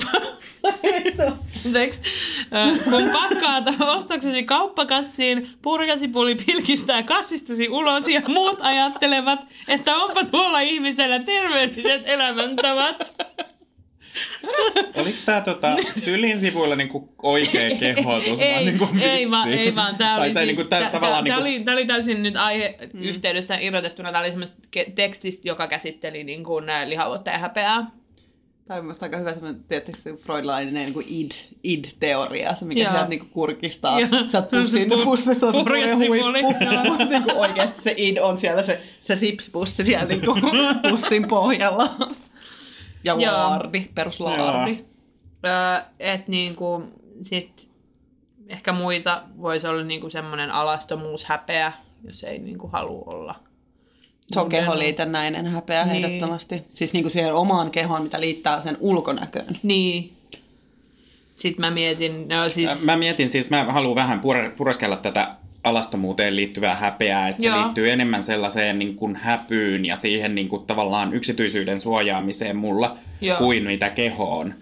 kun 2.83 3.09
pakkaat 3.13 3.63
ostoksesi 3.79 4.43
kauppakassiin, 4.43 5.49
purjosipulli 5.61 6.35
pilkistää 6.35 7.03
kassistasi 7.03 7.69
ulos 7.69 8.07
ja 8.07 8.21
muut 8.27 8.59
ajattelevat, 8.61 9.39
että 9.67 9.95
onpa 9.95 10.23
tuolla 10.23 10.59
ihmisellä 10.59 11.19
terveelliset 11.19 12.01
elämäntavat. 12.05 13.15
Oliko 14.95 15.17
tämä 15.25 15.41
tota, 15.41 15.75
Sylin 15.91 16.39
sivuilla 16.39 16.75
niinku 16.75 17.13
oikea 17.23 17.69
kehotus? 17.79 18.41
ei, 18.41 18.53
vaan 18.53 18.65
niinku 18.65 18.87
ei, 19.01 19.31
vaan, 19.31 19.53
ei 19.53 19.75
vaan, 19.75 19.95
tämä 19.95 20.15
oli, 20.15 20.33
tai 20.33 20.45
siis, 20.45 20.57
niinku 20.57 20.69
tää, 20.69 20.89
tää, 20.91 20.99
tää, 20.99 21.21
niinku, 21.21 21.41
oli, 21.41 21.59
tää 21.59 21.73
oli 21.73 21.85
täysin 21.85 22.23
nyt 22.23 22.37
aihe 22.37 22.77
yhteydestä 22.93 23.57
irrotettuna. 23.57 24.11
Tämä 24.11 24.21
oli 24.21 24.29
semmoista 24.29 24.57
tekstistä, 24.95 25.47
joka 25.47 25.67
käsitteli 25.67 26.23
niin 26.23 26.43
kuin, 26.43 26.69
ä, 26.69 26.89
lihavuutta 26.89 27.31
ja 27.31 27.37
häpeää. 27.37 27.91
Tämä 28.67 28.77
on 28.77 28.85
mielestäni 28.85 29.07
aika 29.07 29.17
hyvä 29.17 29.33
semmoinen, 29.33 29.63
tietysti 29.63 30.01
se 30.01 30.13
freudilainen 30.13 30.73
niin 30.73 30.93
kuin 30.93 31.05
id, 31.09 31.31
id-teoria, 31.63 32.55
se 32.55 32.65
mikä 32.65 32.81
sieltä 32.81 33.07
niin 33.07 33.29
kurkistaa. 33.29 33.99
Joo. 33.99 34.09
Sä 34.27 34.37
oot 34.37 34.49
pussin, 34.49 34.91
pu- 34.91 35.03
pussissa 35.03 35.47
on 35.47 35.53
se 35.53 35.59
huippu. 36.07 36.31
Mutta 36.89 37.05
niin 37.05 37.23
kuin 37.23 37.35
oikeasti 37.35 37.81
se 37.81 37.93
id 37.97 38.17
on 38.17 38.37
siellä 38.37 38.61
se, 38.61 38.81
se 38.99 39.15
sipspussi 39.15 39.83
siellä 39.83 40.05
niin 40.05 40.25
kuin 40.25 40.41
pussin 40.89 41.27
pohjalla. 41.27 41.89
Ja 43.03 43.17
laardi, 43.21 43.89
peruslaardi. 43.95 44.85
Öö, 45.45 45.85
et 45.99 46.27
niinku, 46.27 46.83
sit 47.21 47.69
ehkä 48.47 48.71
muita 48.71 49.23
voisi 49.41 49.67
olla 49.67 49.83
niinku 49.83 50.09
semmoinen 50.09 50.51
alastomuus, 50.51 51.25
häpeä, 51.25 51.71
jos 52.03 52.23
ei 52.23 52.39
niinku 52.39 52.67
halua 52.67 53.03
olla. 53.05 53.35
Se 54.33 54.39
on 54.39 54.49
keholiitännäinen 54.49 55.47
häpeä 55.47 55.85
Niin. 55.85 56.05
ehdottomasti. 56.05 56.63
Siis 56.73 56.93
niin 56.93 57.03
kuin 57.03 57.11
siihen 57.11 57.33
omaan 57.33 57.71
kehoon, 57.71 58.01
mitä 58.03 58.19
liittää 58.21 58.61
sen 58.61 58.77
ulkonäköön. 58.79 59.59
Niin. 59.63 60.11
Sitten 61.35 61.65
mä 61.65 61.71
mietin, 61.71 62.27
no 62.27 62.49
siis... 62.49 62.85
Mä 62.85 62.97
mietin 62.97 63.29
siis, 63.29 63.49
mä 63.49 63.63
haluan 63.63 63.95
vähän 63.95 64.19
pure, 64.19 64.49
pureskella 64.49 64.97
tätä 64.97 65.27
alastomuuteen 65.63 66.35
liittyvää 66.35 66.75
häpeää, 66.75 67.29
että 67.29 67.41
se 67.41 67.47
Joo. 67.49 67.61
liittyy 67.61 67.91
enemmän 67.91 68.23
sellaiseen 68.23 68.79
niin 68.79 68.95
kuin 68.95 69.15
häpyyn 69.15 69.85
ja 69.85 69.95
siihen 69.95 70.35
niin 70.35 70.47
kuin 70.49 70.65
tavallaan 70.65 71.13
yksityisyyden 71.13 71.79
suojaamiseen 71.79 72.55
mulla 72.57 72.97
Joo. 73.21 73.37
kuin 73.37 73.63
mitä 73.63 73.89
kehoon. 73.89 74.53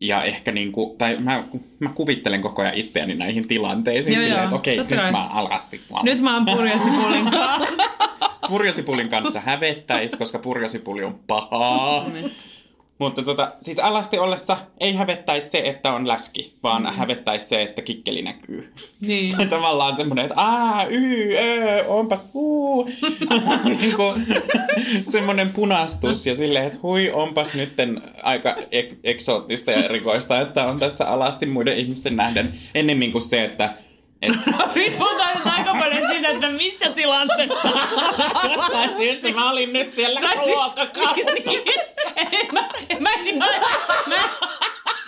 Ja 0.00 0.24
ehkä 0.24 0.52
niin 0.52 0.72
kuin, 0.72 0.98
tai 0.98 1.16
mä, 1.20 1.44
mä 1.78 1.90
kuvittelen 1.94 2.40
koko 2.40 2.62
ajan 2.62 2.74
itseäni 2.74 3.14
näihin 3.14 3.48
tilanteisiin 3.48 4.14
Joo, 4.14 4.22
silleen, 4.22 4.38
joo, 4.38 4.44
että 4.44 4.56
okei, 4.56 4.76
nyt 4.76 5.12
mä 5.12 5.26
alasti 5.26 5.80
vaan. 5.92 6.04
Nyt 6.04 6.20
mä 6.20 6.34
oon 6.34 6.44
purjesipulin 6.46 7.24
kanssa. 7.30 7.74
Purjosipulin 8.48 9.08
kanssa 9.08 9.40
hävettäis, 9.40 10.16
koska 10.16 10.38
purjosipuli 10.38 11.04
on 11.04 11.20
pahaa. 11.26 12.06
Mutta 12.98 13.22
tota, 13.22 13.52
siis 13.58 13.78
alasti 13.78 14.18
ollessa 14.18 14.56
ei 14.80 14.94
hävettäisi 14.94 15.48
se, 15.48 15.58
että 15.58 15.92
on 15.92 16.08
läski, 16.08 16.56
vaan 16.62 16.82
mm. 16.82 16.88
hävettäisi 16.88 17.48
se, 17.48 17.62
että 17.62 17.82
kikkeli 17.82 18.22
näkyy. 18.22 18.72
niin. 19.00 19.32
Tai 19.36 19.46
tavallaan 19.46 19.96
semmoinen, 19.96 20.24
että 20.24 20.40
aa, 20.40 20.84
y, 20.84 21.36
ö, 21.36 21.84
onpas 21.88 22.30
uu. 22.34 22.88
niin 23.80 23.96
kuin, 23.96 24.26
semmoinen 25.10 25.52
punastus 25.52 26.26
ja 26.26 26.36
silleen, 26.36 26.66
että 26.66 26.78
hui, 26.82 27.10
onpas 27.10 27.54
nytten 27.54 28.02
aika 28.22 28.56
ek- 28.70 28.98
eksoottista 29.04 29.70
ja 29.70 29.84
erikoista, 29.84 30.40
että 30.40 30.64
on 30.66 30.78
tässä 30.78 31.08
alasti 31.08 31.46
muiden 31.46 31.76
ihmisten 31.76 32.16
nähden. 32.16 32.52
Ennemmin 32.74 33.12
kuin 33.12 33.22
se, 33.22 33.44
että 33.44 33.74
et, 34.22 34.32
Riipputaan 34.74 35.36
nyt 35.36 35.46
aika 35.46 35.74
paljon 35.78 36.08
siitä, 36.12 36.28
että 36.28 36.48
missä 36.48 36.90
tilanteessa. 36.90 37.68
tai 38.72 38.94
syystä 38.96 39.32
mä 39.32 39.50
olin 39.50 39.72
nyt 39.72 39.90
siellä 39.90 40.20
siis- 40.20 40.34
ruokakaupassa. 40.36 41.22
En 42.32 42.46
mä, 42.52 42.68
mä 43.00 43.10
en 43.26 43.38
mä, 43.38 43.46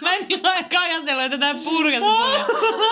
mä 0.03 0.15
en 0.15 0.27
ihan 0.29 0.57
ehkä 0.57 0.81
ajatellut, 0.81 1.25
että 1.25 1.39
tämä 1.39 1.61
purjesipulin 1.65 2.45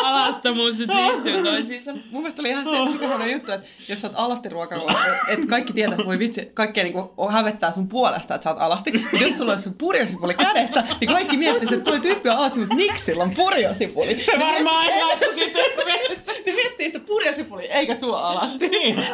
alastomuus 0.02 0.78
nyt 0.78 0.90
liittyy 0.94 1.42
toisiinsa. 1.42 1.92
Mun 1.92 2.22
mielestä 2.22 2.42
oli 2.42 2.48
ihan 2.48 2.64
se 2.64 3.04
ikävä 3.04 3.26
juttu, 3.26 3.52
että 3.52 3.66
jos 3.88 4.00
sä 4.00 4.06
oot 4.06 4.16
alasti 4.16 4.48
ruokalla, 4.48 4.94
että 5.28 5.46
kaikki 5.46 5.72
tietää, 5.72 5.94
että 5.94 6.06
voi 6.06 6.18
vitsi, 6.18 6.50
kaikkea 6.54 6.84
niinku 6.84 7.14
hävettää 7.30 7.72
sun 7.72 7.88
puolesta, 7.88 8.34
että 8.34 8.44
sä 8.44 8.50
oot 8.50 8.62
alasti. 8.62 8.92
Mutta 8.92 9.16
jos 9.16 9.36
sulla 9.36 9.52
olisi 9.52 9.64
sun 9.64 9.74
purjosipuli 9.74 10.34
kädessä, 10.34 10.84
niin 11.00 11.10
kaikki 11.10 11.36
miettisivät, 11.36 11.78
että 11.78 11.90
toi 11.90 12.00
tyyppi 12.00 12.28
on 12.28 12.36
alasti, 12.36 12.58
mutta 12.58 12.74
miksi 12.74 13.04
sillä 13.04 13.22
on 13.22 13.30
purjosipuli? 13.30 14.22
Se 14.22 14.38
varmaan 14.38 14.86
ei 14.86 15.02
laita 15.02 15.26
sitä 15.34 15.58
Se 16.44 16.52
miettii 16.52 16.86
sitä 16.86 17.00
purjosipuli, 17.00 17.66
eikä 17.66 17.94
sua 17.94 18.18
alasti. 18.18 18.68
Niin. 18.68 19.04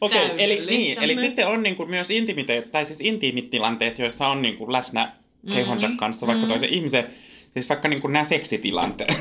Okei, 0.00 0.24
okay, 0.24 0.36
eli, 0.38 0.66
niin, 0.66 1.02
eli 1.02 1.16
sitten 1.16 1.48
on 1.48 1.62
niin 1.62 1.76
kuin 1.76 1.90
myös 1.90 2.10
intimiteet, 2.10 2.72
tai 2.72 2.84
siis 2.84 3.00
intiimit 3.00 3.50
tilanteet, 3.50 3.98
joissa 3.98 4.28
on 4.28 4.42
niin 4.42 4.56
kuin 4.56 4.72
läsnä 4.72 5.12
kehonsa 5.50 5.86
Mm-hmm. 5.86 5.98
kanssa 5.98 6.26
vaikka 6.26 6.46
toisen 6.46 6.68
ihmisen, 6.68 7.04
siis 7.54 7.68
vaikka 7.68 7.88
niin 7.88 8.00
kuin 8.00 8.12
nämä 8.12 8.24
seksitilanteet. 8.24 9.20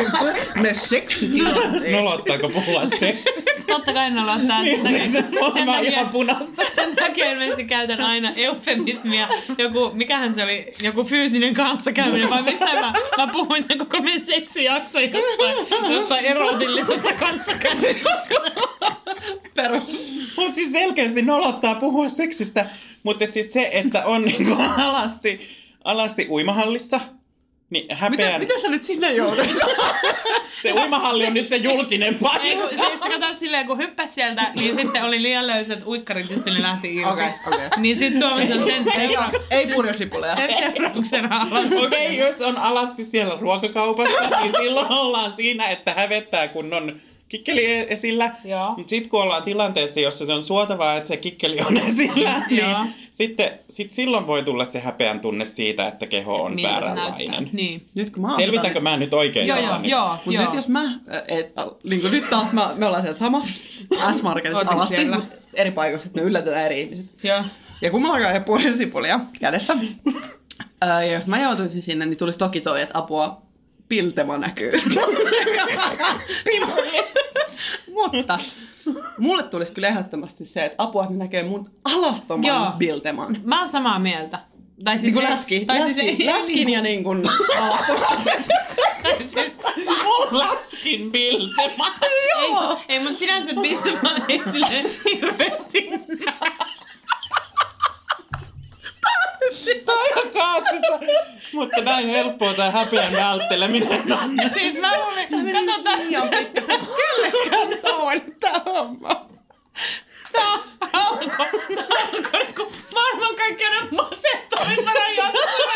Ne 0.62 0.74
seksitilanteet. 0.74 1.92
Nolottaako 1.92 2.48
puhua 2.48 2.86
seksistä? 2.86 3.40
Totta 3.66 3.92
kai 3.92 4.10
tää. 4.46 4.62
Niin, 4.62 4.82
sen 4.82 5.12
sen 5.12 5.26
vaan 5.40 5.52
takia- 5.52 5.90
ihan 5.90 6.08
punaista. 6.08 6.62
Sen 6.74 6.96
takia 6.96 7.30
ilmeisesti 7.32 7.64
käytän 7.64 8.00
aina 8.00 8.32
eufemismia. 8.36 9.28
Joku, 9.58 9.90
mikähän 9.94 10.34
se 10.34 10.44
oli, 10.44 10.74
joku 10.82 11.04
fyysinen 11.04 11.54
kanssakäyminen, 11.54 12.30
vai 12.30 12.42
mistä 12.42 12.64
mä, 12.64 12.92
mä 13.16 13.26
puhuin 13.32 13.64
sen 13.68 13.78
koko 13.78 14.02
meidän 14.02 14.26
seksijakson 14.26 15.02
jostain, 15.02 15.92
jostain 15.92 16.24
erotillisesta 16.24 17.12
kanssakäymisestä. 17.12 18.34
Perus. 19.54 20.12
Mutta 20.36 20.54
siis 20.54 20.72
selkeästi 20.72 21.22
nolottaa 21.22 21.74
puhua 21.74 22.08
seksistä, 22.08 22.66
mutta 23.02 23.24
et 23.24 23.32
siis 23.32 23.52
se, 23.52 23.70
että 23.72 24.04
on 24.04 24.24
niinku 24.24 24.56
alasti, 24.76 25.40
alasti 25.84 26.26
uimahallissa, 26.30 27.00
niin 27.70 27.84
Mitä, 27.84 27.94
häpeän... 27.94 28.40
mitä 28.40 28.54
sä 28.62 28.68
nyt 28.68 28.82
sinne 28.82 29.12
joudut? 29.12 29.46
Se 30.62 30.72
uimahalli 30.72 31.26
on 31.26 31.34
nyt 31.34 31.48
se 31.48 31.56
julkinen 31.56 32.12
Ei, 32.14 32.18
paikka. 32.20 32.60
kun, 32.68 32.68
siis 32.86 33.00
kato 33.00 33.34
silleen, 33.34 33.66
kun 33.66 33.78
hyppäsi 33.78 34.14
sieltä, 34.14 34.50
niin 34.54 34.76
sitten 34.76 35.04
oli 35.04 35.22
liian 35.22 35.46
löysät 35.46 35.86
uikkarit 35.86 36.30
ja 36.30 36.34
sitten 36.36 36.54
ne 36.54 36.62
lähti 36.62 36.96
irti. 36.96 37.10
Okei, 37.12 37.28
okei. 37.46 37.68
Niin 37.76 37.98
sitten 37.98 38.20
tuomassa 38.20 38.54
sen, 38.54 38.84
Ei, 39.00 39.08
seura- 39.08 39.30
ei 39.50 39.66
purjosipuleja. 39.66 40.36
sen 40.36 40.50
seurauksena 40.58 41.40
alas. 41.50 41.64
Okei, 41.66 41.86
okay, 41.86 42.14
jos 42.14 42.40
on 42.40 42.56
alasti 42.58 43.04
siellä 43.04 43.36
ruokakaupassa, 43.40 44.40
niin 44.40 44.52
silloin 44.62 44.92
ollaan 44.92 45.32
siinä, 45.32 45.68
että 45.68 45.94
hävettää, 45.94 46.48
kun 46.48 46.74
on 46.74 47.00
kikkeli 47.28 47.64
esillä. 47.92 48.32
Mutta 48.76 48.90
sitten 48.90 49.10
kun 49.10 49.22
ollaan 49.22 49.42
tilanteessa, 49.42 50.00
jossa 50.00 50.26
se 50.26 50.32
on 50.32 50.42
suotavaa, 50.44 50.96
että 50.96 51.08
se 51.08 51.16
kikkeli 51.16 51.58
on 51.66 51.76
esillä, 51.88 52.42
niin 52.50 52.70
Joo. 52.70 52.84
sitten 53.10 53.50
sit 53.70 53.92
silloin 53.92 54.26
voi 54.26 54.42
tulla 54.42 54.64
se 54.64 54.80
häpeän 54.80 55.20
tunne 55.20 55.44
siitä, 55.44 55.88
että 55.88 56.06
keho 56.06 56.42
on 56.42 56.54
Miltä 56.54 56.68
vääränlainen. 56.68 57.50
Niin. 57.52 57.86
Nyt 57.94 58.10
kun 58.10 58.22
mä 58.22 58.28
oon 58.28 58.36
Selvitänkö 58.36 58.78
tota- 58.78 58.82
mä 58.82 58.96
nyt 58.96 59.14
oikein? 59.14 59.46
Joo, 59.46 59.58
joo, 59.58 59.78
nyt? 59.78 59.90
joo, 59.90 60.10
Mutta 60.12 60.32
joo. 60.32 60.44
nyt 60.44 60.54
jos 60.54 60.68
mä, 60.68 61.00
et, 61.28 61.52
niin 61.84 62.00
kuin 62.00 62.12
nyt 62.12 62.30
taas 62.30 62.52
mä, 62.52 62.70
me 62.76 62.86
ollaan 62.86 63.02
siellä 63.02 63.18
samassa 63.18 63.60
S-Marketissa 64.18 64.70
alasti, 64.74 65.04
mut 65.04 65.24
eri 65.54 65.70
paikoissa, 65.70 66.06
että 66.06 66.20
me 66.20 66.26
yllätetään 66.26 66.64
eri 66.64 66.80
ihmiset. 66.80 67.06
Joo. 67.24 67.42
Ja 67.82 67.90
kun 67.90 68.02
mulla 68.02 68.14
alkaa 68.14 68.32
jo 68.32 68.40
purjosipulia 68.40 69.20
kädessä, 69.40 69.76
ja 70.86 71.02
jos 71.12 71.26
mä 71.26 71.42
joutuisin 71.42 71.82
sinne, 71.82 72.06
niin 72.06 72.16
tulisi 72.16 72.38
toki 72.38 72.60
toi, 72.60 72.82
että 72.82 72.98
apua, 72.98 73.42
piltema 73.88 74.38
näkyy. 74.38 74.72
Mutta 77.92 78.38
mulle 79.18 79.42
tulisi 79.42 79.72
kyllä 79.72 79.88
ehdottomasti 79.88 80.44
se, 80.44 80.64
että 80.64 80.82
apua, 80.82 81.02
että 81.02 81.12
ne 81.14 81.18
näkee 81.18 81.42
mun 81.42 81.66
alastoman 81.84 82.44
Joo. 82.44 82.72
bilteman. 82.78 83.36
Mä 83.44 83.60
oon 83.60 83.68
samaa 83.68 83.98
mieltä. 83.98 84.38
Tai 84.84 84.94
Niin 84.94 85.00
siis 85.02 85.14
kuin 85.14 85.24
ei- 85.26 85.30
läski, 85.32 85.64
tai 85.64 85.80
läski, 85.80 85.94
siis 85.94 86.18
läskin 86.24 86.68
ja 86.68 86.82
niin 86.82 87.04
kuin 87.04 87.22
alastoman. 87.58 88.22
tai 89.02 89.16
siis, 89.28 89.58
Mulla 90.04 90.44
läskin 90.54 91.12
biltema. 91.12 91.86
ei, 92.02 92.50
ei, 92.88 92.98
mutta 93.02 93.18
sinänsä 93.18 93.52
Bitterman 93.62 94.22
ei 94.28 94.40
silleen 94.52 94.86
hirveästi. 95.04 95.88
Toi 99.84 100.22
on 100.24 100.30
kaoottista. 100.30 100.98
Mutta 101.52 101.80
näin 101.80 102.08
helppoa 102.08 102.54
tää 102.54 102.70
häpeän 102.70 103.12
vältteleminen 103.12 104.12
on. 104.12 104.36
Siis 104.54 104.80
mä 104.80 104.98
luulin, 104.98 105.28
katsotaan, 105.66 105.98
Liian 105.98 106.28
pitkä. 106.28 106.62
Kellekään 106.68 107.78
tavoin 107.82 108.36
tää 108.40 108.60
homma. 108.66 109.26
tää 110.32 110.58
alkoi, 110.92 111.46
tää 111.74 111.86
alkoi 112.14 112.44
niinku 112.44 112.72
maailman 112.94 113.36
kaikkein 113.36 113.88
masentovimpana 113.96 115.08
jaksona. 115.08 115.72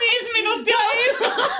Viisi 0.00 0.32
minuuttia 0.32 0.76
ilman. 1.06 1.50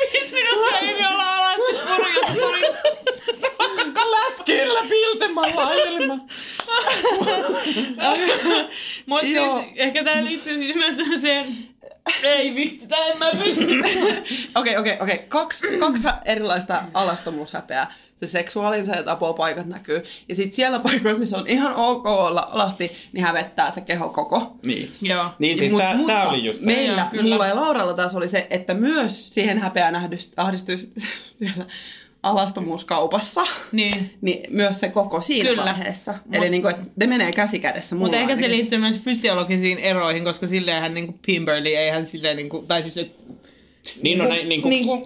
Viisi 0.00 0.34
minuuttia 0.34 0.80
ilman 0.80 1.12
ollaan 1.12 1.38
alasti 1.38 1.72
purjossa 1.72 2.32
purjossa. 2.32 2.80
Läskillä 4.10 4.80
biltemalla 4.88 5.66
ajelemassa. 5.66 6.28
Mutta 9.06 9.26
siis 9.26 9.72
ehkä 9.76 10.04
tää 10.04 10.24
liittyy 10.24 10.58
siis 10.58 10.76
myös 10.76 10.94
tämmöiseen... 10.94 11.56
Ei 12.22 12.54
vittu, 12.54 12.86
tää 12.86 13.06
en 13.06 13.18
mä 13.18 13.30
pysty. 13.44 13.66
Okei, 14.60 14.76
okei, 14.76 14.96
okei. 15.00 15.18
Kaksi, 15.28 15.66
kaksi 15.78 16.08
erilaista 16.24 16.82
alastomuushäpeää. 16.94 17.92
Se 18.16 18.26
seksuaalinen, 18.26 18.86
se, 18.86 18.92
että 18.92 19.12
apopaikat 19.12 19.66
näkyy. 19.66 20.02
Ja 20.28 20.34
sitten 20.34 20.52
siellä 20.52 20.78
paikoissa, 20.78 21.18
missä 21.18 21.38
on 21.38 21.46
ihan 21.48 21.74
ok 21.74 22.06
olla 22.06 22.48
alasti, 22.52 22.92
niin 23.12 23.24
hävettää 23.24 23.70
se 23.70 23.80
keho 23.80 24.08
koko. 24.08 24.56
Niin. 24.62 24.92
Joo. 25.02 25.24
Niin 25.38 25.58
siis 25.58 25.72
Mut- 25.72 25.80
tää, 25.80 25.96
mutta 25.96 26.12
tää 26.12 26.28
oli 26.28 26.44
just. 26.44 26.62
Meillä, 26.62 27.00
Joo, 27.00 27.10
kyllä. 27.10 27.22
mulla 27.22 27.46
ja 27.46 27.56
Lauralla 27.56 27.94
taas 27.94 28.14
oli 28.14 28.28
se, 28.28 28.46
että 28.50 28.74
myös 28.74 29.28
siihen 29.34 29.58
häpeään 29.58 30.10
ahdistuisi 30.36 30.92
siellä 31.38 31.64
alastomuuskaupassa, 32.22 33.42
Niin. 33.72 34.10
niin 34.20 34.40
myös 34.50 34.80
se 34.80 34.88
koko 34.88 35.20
siinä 35.20 35.48
Kyllä. 35.50 35.64
vaiheessa. 35.64 36.12
Mut- 36.12 36.36
Eli 36.36 36.50
niin 36.50 36.62
kuin, 36.62 36.74
että 36.74 36.86
ne 36.96 37.06
menee 37.06 37.32
käsi 37.32 37.58
kädessä 37.58 37.96
Mutta 37.96 38.16
ehkä 38.16 38.36
se 38.36 38.48
liittyy 38.48 38.78
myös 38.78 38.96
fysiologisiin 39.04 39.78
eroihin, 39.78 40.24
koska 40.24 40.46
silleenhän 40.46 40.94
niin 40.94 41.18
Pimberly 41.26 41.68
eihän 41.68 42.06
silleen, 42.06 42.36
niin 42.36 42.48
kuin, 42.48 42.66
tai 42.66 42.82
siis 42.82 42.98
et, 42.98 43.12
Niin, 44.02 44.18
no, 44.18 44.28
näin, 44.28 44.48
niin 44.48 44.62
kuin, 44.62 44.70
niin 44.70 44.86
kuin, 44.86 45.02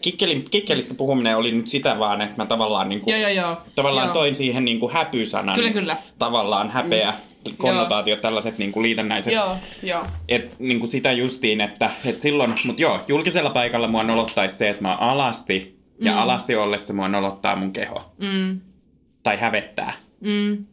kikkelin, 0.00 0.44
kikkelistä 0.50 0.94
puhuminen 0.94 1.36
oli 1.36 1.52
nyt 1.52 1.68
sitä 1.68 1.98
vaan, 1.98 2.20
että 2.20 2.34
mä 2.36 2.46
tavallaan, 2.46 2.88
niin 2.88 3.00
kuin, 3.00 3.20
joo 3.20 3.30
joo 3.30 3.46
joo. 3.46 3.56
tavallaan 3.74 4.06
joo. 4.06 4.14
toin 4.14 4.34
siihen 4.34 4.64
niin 4.64 4.80
kuin 4.80 4.92
häpysanan. 4.92 5.54
Kyllä, 5.54 5.70
kyllä. 5.70 5.96
Tavallaan 6.18 6.70
häpeä, 6.70 7.14
konnotaatiot, 7.58 8.20
tällaiset 8.20 8.58
niin 8.58 8.72
kuin 8.72 8.82
liitännäiset. 8.82 9.32
Joo. 9.32 9.56
Joo. 9.82 10.06
Et, 10.28 10.56
niin 10.58 10.78
kuin 10.78 10.88
sitä 10.90 11.12
justiin, 11.12 11.60
että 11.60 11.90
et 12.04 12.20
silloin, 12.20 12.54
mutta 12.66 12.82
joo, 12.82 13.00
julkisella 13.08 13.50
paikalla 13.50 13.88
mua 13.88 14.02
nolottaisi 14.02 14.56
se, 14.56 14.68
että 14.68 14.82
mä 14.82 14.94
alasti, 14.94 15.79
ja 16.00 16.12
Mm. 16.12 16.18
alasti 16.18 16.56
ollessa 16.56 16.94
mua 16.94 17.08
nolottaa 17.08 17.56
mun 17.56 17.72
keho. 17.72 18.12
Mm, 18.18 18.60
Tai 19.22 19.36
hävettää. 19.36 19.92
mm, 20.20 20.66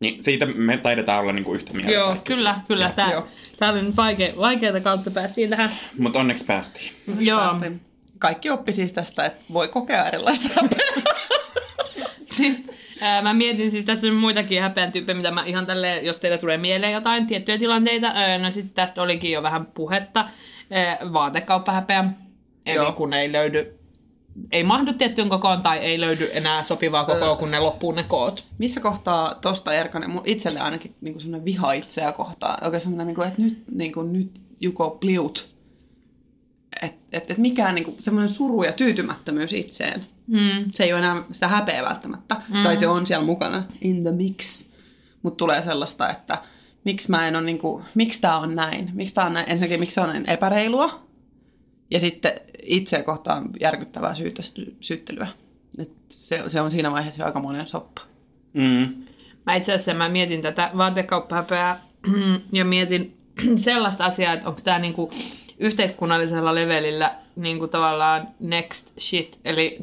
Niin 0.00 0.20
siitä 0.20 0.46
me 0.46 0.76
taidetaan 0.76 1.20
olla 1.20 1.32
niin 1.32 1.44
kuin 1.44 1.56
yhtä 1.56 1.72
mieltä. 1.72 1.92
joo, 1.92 2.08
kaikki. 2.08 2.32
kyllä, 2.34 2.60
kyllä. 2.68 2.92
Tää, 2.96 3.12
Joo. 3.12 3.26
tää 3.58 3.70
oli 3.72 3.82
nyt 3.82 3.96
vaikea, 3.96 4.32
vaikeata 4.36 4.80
kautta 4.80 5.10
päästiin 5.10 5.50
tähän. 5.50 5.70
Mutta 5.98 6.18
onneksi 6.20 6.44
päästiin. 6.44 6.92
Joo. 7.18 7.40
Päästiin. 7.40 7.80
Kaikki 8.18 8.50
oppi 8.50 8.72
siis 8.72 8.92
tästä, 8.92 9.24
että 9.24 9.42
voi 9.52 9.68
kokea 9.68 10.06
erilaista 10.08 10.48
ää, 13.02 13.22
mä 13.22 13.34
mietin 13.34 13.70
siis 13.70 13.84
tässä 13.84 14.06
on 14.06 14.14
muitakin 14.14 14.62
häpeän 14.62 14.92
tyyppejä, 14.92 15.16
mitä 15.16 15.30
mä 15.30 15.42
ihan 15.44 15.66
tälleen, 15.66 16.04
jos 16.04 16.18
teille 16.18 16.38
tulee 16.38 16.56
mieleen 16.56 16.92
jotain 16.92 17.26
tiettyjä 17.26 17.58
tilanteita. 17.58 18.06
ää, 18.06 18.38
No 18.38 18.50
sitten 18.50 18.74
tästä 18.74 19.02
olikin 19.02 19.32
jo 19.32 19.42
vähän 19.42 19.66
puhetta. 19.66 20.28
ää, 20.70 20.98
Vaatekauppahäpeä. 21.12 22.04
Eli 22.66 22.76
Joo. 22.76 22.92
kun 22.92 23.12
ei 23.12 23.32
löydy, 23.32 23.78
ei 24.52 24.64
mahdu 24.64 24.92
tiettyyn 24.92 25.28
kokoon 25.28 25.62
tai 25.62 25.78
ei 25.78 26.00
löydy 26.00 26.30
enää 26.32 26.64
sopivaa 26.64 27.04
kokoa, 27.04 27.36
kun 27.36 27.50
ne 27.50 27.60
loppuu 27.60 27.92
ne 27.92 28.04
koot. 28.08 28.44
Missä 28.58 28.80
kohtaa 28.80 29.34
tosta 29.34 29.72
Erkanen, 29.72 30.10
mun 30.10 30.22
itselle 30.24 30.60
ainakin 30.60 30.94
niin 31.00 31.20
semmoinen 31.20 31.44
viha 31.44 31.72
itseä 31.72 32.12
kohtaan, 32.12 32.64
oikein 32.64 32.80
semmoinen, 32.80 33.06
niin 33.06 33.14
kuin, 33.14 33.28
että 33.28 33.42
nyt, 33.42 33.64
niin 33.74 33.92
kuin, 33.92 34.12
nyt 34.12 34.40
Juko 34.60 34.90
pliut. 34.90 35.48
Että 36.82 36.98
et, 37.12 37.30
et 37.30 37.38
mikään 37.38 37.74
niin 37.74 37.84
kuin, 37.84 37.96
semmoinen 37.98 38.28
suru 38.28 38.62
ja 38.62 38.72
tyytymättömyys 38.72 39.52
itseen. 39.52 40.06
Mm. 40.26 40.64
Se 40.74 40.84
ei 40.84 40.92
ole 40.92 40.98
enää 40.98 41.24
sitä 41.30 41.48
häpeä 41.48 41.82
välttämättä. 41.82 42.36
Mm. 42.48 42.62
Tai 42.62 42.76
se 42.76 42.88
on 42.88 43.06
siellä 43.06 43.26
mukana, 43.26 43.64
in 43.80 44.02
the 44.02 44.12
mix. 44.12 44.64
Mutta 45.22 45.36
tulee 45.36 45.62
sellaista, 45.62 46.08
että 46.08 46.38
miksi 46.84 47.10
mä 47.10 47.28
en 47.28 47.36
ole, 47.36 47.44
niin 47.44 47.58
kuin, 47.58 47.84
miksi 47.94 48.20
tää 48.20 48.38
on 48.38 48.54
näin? 48.54 48.90
Miksi 48.94 49.14
tää 49.14 49.26
on 49.26 49.32
näin? 49.32 49.50
Ensinnäkin, 49.50 49.80
miksi 49.80 49.94
se 49.94 50.00
on 50.00 50.08
näin 50.08 50.30
epäreilua? 50.30 51.11
Ja 51.92 52.00
sitten 52.00 52.32
itse 52.62 53.02
kohtaan 53.02 53.50
järkyttävää 53.60 54.14
syytä, 54.14 54.42
syyttelyä. 54.80 55.26
Et 55.78 55.92
se, 56.08 56.44
se 56.48 56.60
on 56.60 56.70
siinä 56.70 56.92
vaiheessa 56.92 57.22
jo 57.22 57.26
aika 57.26 57.40
monen 57.40 57.66
soppa. 57.66 58.02
Mm. 58.52 58.94
Mä 59.46 59.54
itse 59.54 59.72
asiassa 59.72 59.94
mä 59.94 60.08
mietin 60.08 60.42
tätä 60.42 60.70
vaatekauppahäpeää 60.76 61.80
ja 62.52 62.64
mietin 62.64 63.16
sellaista 63.56 64.04
asiaa, 64.04 64.32
että 64.32 64.48
onko 64.48 64.60
tämä 64.64 64.78
niinku 64.78 65.10
yhteiskunnallisella 65.58 66.54
levelillä 66.54 67.14
niinku 67.36 67.68
tavallaan 67.68 68.28
next 68.40 68.92
shit, 69.00 69.40
eli, 69.44 69.78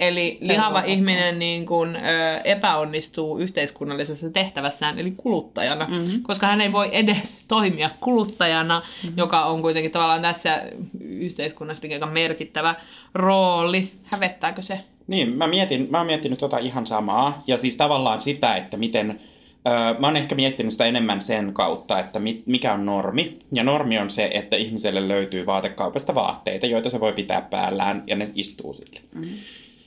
eli 0.00 0.38
lihava 0.40 0.64
Seuraava. 0.64 0.92
ihminen 0.92 1.38
niinku, 1.38 1.84
ö, 1.84 1.96
epäonnistuu 2.44 3.38
yhteiskunnallisessa 3.38 4.30
tehtävässään, 4.30 4.98
eli 4.98 5.12
kuluttajana, 5.16 5.86
mm-hmm. 5.88 6.22
koska 6.22 6.46
hän 6.46 6.60
ei 6.60 6.72
voi 6.72 6.88
edes 6.92 7.44
toimia 7.48 7.90
kuluttajana, 8.00 8.82
mm-hmm. 9.02 9.18
joka 9.18 9.44
on 9.44 9.62
kuitenkin 9.62 9.90
tavallaan 9.90 10.22
tässä 10.22 10.62
yhteiskunnassa 11.00 11.88
aika 11.92 12.06
merkittävä 12.06 12.74
rooli. 13.14 13.92
Hävettääkö 14.04 14.62
se? 14.62 14.80
Niin, 15.06 15.36
mä, 15.36 15.46
mietin, 15.46 15.86
mä 15.90 15.98
oon 15.98 16.06
miettinyt 16.06 16.38
tota 16.38 16.58
ihan 16.58 16.86
samaa. 16.86 17.42
Ja 17.46 17.56
siis 17.56 17.76
tavallaan 17.76 18.20
sitä, 18.20 18.56
että 18.56 18.76
miten... 18.76 19.20
Öö, 19.68 19.98
mä 19.98 20.06
oon 20.06 20.16
ehkä 20.16 20.34
miettinyt 20.34 20.72
sitä 20.72 20.84
enemmän 20.84 21.20
sen 21.22 21.54
kautta, 21.54 21.98
että 21.98 22.18
mit, 22.18 22.42
mikä 22.46 22.72
on 22.72 22.86
normi. 22.86 23.38
Ja 23.52 23.64
normi 23.64 23.98
on 23.98 24.10
se, 24.10 24.30
että 24.34 24.56
ihmiselle 24.56 25.08
löytyy 25.08 25.46
vaatekaupasta 25.46 26.14
vaatteita, 26.14 26.66
joita 26.66 26.90
se 26.90 27.00
voi 27.00 27.12
pitää 27.12 27.40
päällään 27.40 28.02
ja 28.06 28.16
ne 28.16 28.24
istuu 28.34 28.72
sille. 28.72 29.00
Mm-hmm. 29.14 29.30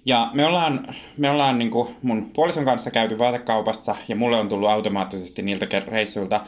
Ja 0.05 0.29
me 0.33 0.45
ollaan, 0.45 0.87
me 1.17 1.29
ollaan 1.29 1.59
niin 1.59 1.71
kuin 1.71 1.95
mun 2.01 2.31
puolison 2.33 2.65
kanssa 2.65 2.91
käyty 2.91 3.19
vaatekaupassa 3.19 3.95
ja 4.07 4.15
mulle 4.15 4.37
on 4.37 4.49
tullut 4.49 4.69
automaattisesti 4.69 5.41
niiltä 5.41 5.79
reissuilta 5.87 6.41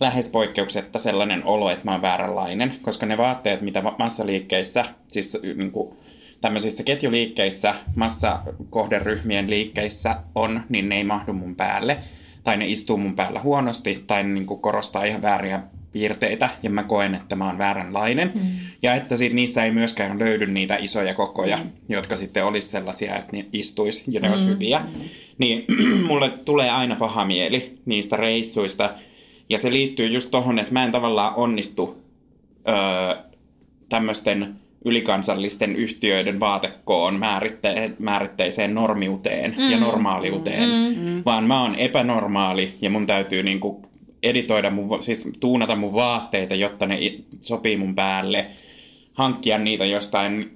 lähes 0.00 0.28
poikkeuksetta 0.28 0.98
sellainen 0.98 1.44
olo, 1.44 1.70
että 1.70 1.84
mä 1.84 1.92
oon 1.92 2.02
vääränlainen, 2.02 2.74
koska 2.82 3.06
ne 3.06 3.18
vaatteet, 3.18 3.60
mitä 3.60 3.82
massaliikkeissä, 3.98 4.84
siis 5.08 5.38
niin 5.56 5.72
kuin 5.72 5.96
tämmöisissä 6.40 6.82
ketjuliikkeissä, 6.82 7.74
massakohderyhmien 7.96 9.50
liikkeissä 9.50 10.16
on, 10.34 10.62
niin 10.68 10.88
ne 10.88 10.96
ei 10.96 11.04
mahdu 11.04 11.32
mun 11.32 11.56
päälle. 11.56 11.98
Tai 12.44 12.56
ne 12.56 12.68
istuu 12.68 12.96
mun 12.96 13.16
päällä 13.16 13.40
huonosti, 13.40 14.04
tai 14.06 14.22
ne 14.22 14.28
niin 14.28 14.46
kuin 14.46 14.60
korostaa 14.60 15.04
ihan 15.04 15.22
vääriä 15.22 15.62
piirteitä, 15.92 16.48
ja 16.62 16.70
mä 16.70 16.82
koen, 16.82 17.14
että 17.14 17.36
mä 17.36 17.46
oon 17.46 17.58
vääränlainen. 17.58 18.32
Mm. 18.34 18.42
Ja 18.82 18.94
että 18.94 19.16
sit 19.16 19.32
niissä 19.32 19.64
ei 19.64 19.70
myöskään 19.70 20.18
löydy 20.18 20.46
niitä 20.46 20.76
isoja 20.76 21.14
kokoja, 21.14 21.56
mm. 21.56 21.70
jotka 21.88 22.16
sitten 22.16 22.44
olisi 22.44 22.68
sellaisia, 22.68 23.16
että 23.16 23.36
ne 23.36 23.46
istuisi 23.52 24.04
ja 24.08 24.20
ne 24.20 24.28
mm. 24.28 24.32
olisi 24.32 24.46
hyviä. 24.46 24.82
Niin 25.38 25.64
mulle 26.08 26.30
tulee 26.44 26.70
aina 26.70 26.96
paha 26.96 27.24
mieli 27.24 27.78
niistä 27.86 28.16
reissuista, 28.16 28.94
ja 29.48 29.58
se 29.58 29.72
liittyy 29.72 30.06
just 30.06 30.30
tohon, 30.30 30.58
että 30.58 30.72
mä 30.72 30.84
en 30.84 30.92
tavallaan 30.92 31.34
onnistu 31.34 32.02
öö, 32.68 33.22
tämmöisten 33.88 34.54
ylikansallisten 34.84 35.76
yhtiöiden 35.76 36.40
vaatekoon 36.40 37.14
määritte- 37.14 37.96
määritteiseen 37.98 38.74
normiuteen 38.74 39.54
mm. 39.58 39.70
ja 39.70 39.80
normaaliuteen, 39.80 40.68
mm. 40.68 41.22
vaan 41.26 41.44
mä 41.44 41.62
oon 41.62 41.74
epänormaali 41.74 42.74
ja 42.80 42.90
mun 42.90 43.06
täytyy 43.06 43.42
niinku 43.42 43.82
editoida, 44.22 44.70
mun, 44.70 45.02
siis 45.02 45.32
tuunata 45.40 45.76
mun 45.76 45.92
vaatteita, 45.92 46.54
jotta 46.54 46.86
ne 46.86 46.98
sopii 47.40 47.76
mun 47.76 47.94
päälle, 47.94 48.46
hankkia 49.12 49.58
niitä 49.58 49.84
jostain 49.84 50.50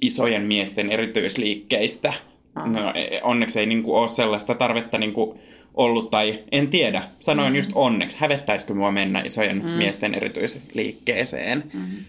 isojen 0.00 0.42
miesten 0.42 0.92
erityisliikkeistä. 0.92 2.12
No, 2.54 2.92
e- 2.94 3.20
onneksi 3.22 3.60
ei 3.60 3.66
niinku 3.66 3.94
ole 3.94 4.08
sellaista 4.08 4.54
tarvetta 4.54 4.98
niinku 4.98 5.38
ollut, 5.74 6.10
tai 6.10 6.38
en 6.52 6.68
tiedä. 6.68 7.02
Sanoin 7.20 7.52
mm. 7.52 7.56
just 7.56 7.70
onneksi. 7.74 8.20
Hävettäisikö 8.20 8.74
mua 8.74 8.92
mennä 8.92 9.20
isojen 9.20 9.62
mm. 9.62 9.70
miesten 9.70 10.14
erityisliikkeeseen? 10.14 11.64
Mm. 11.74 12.04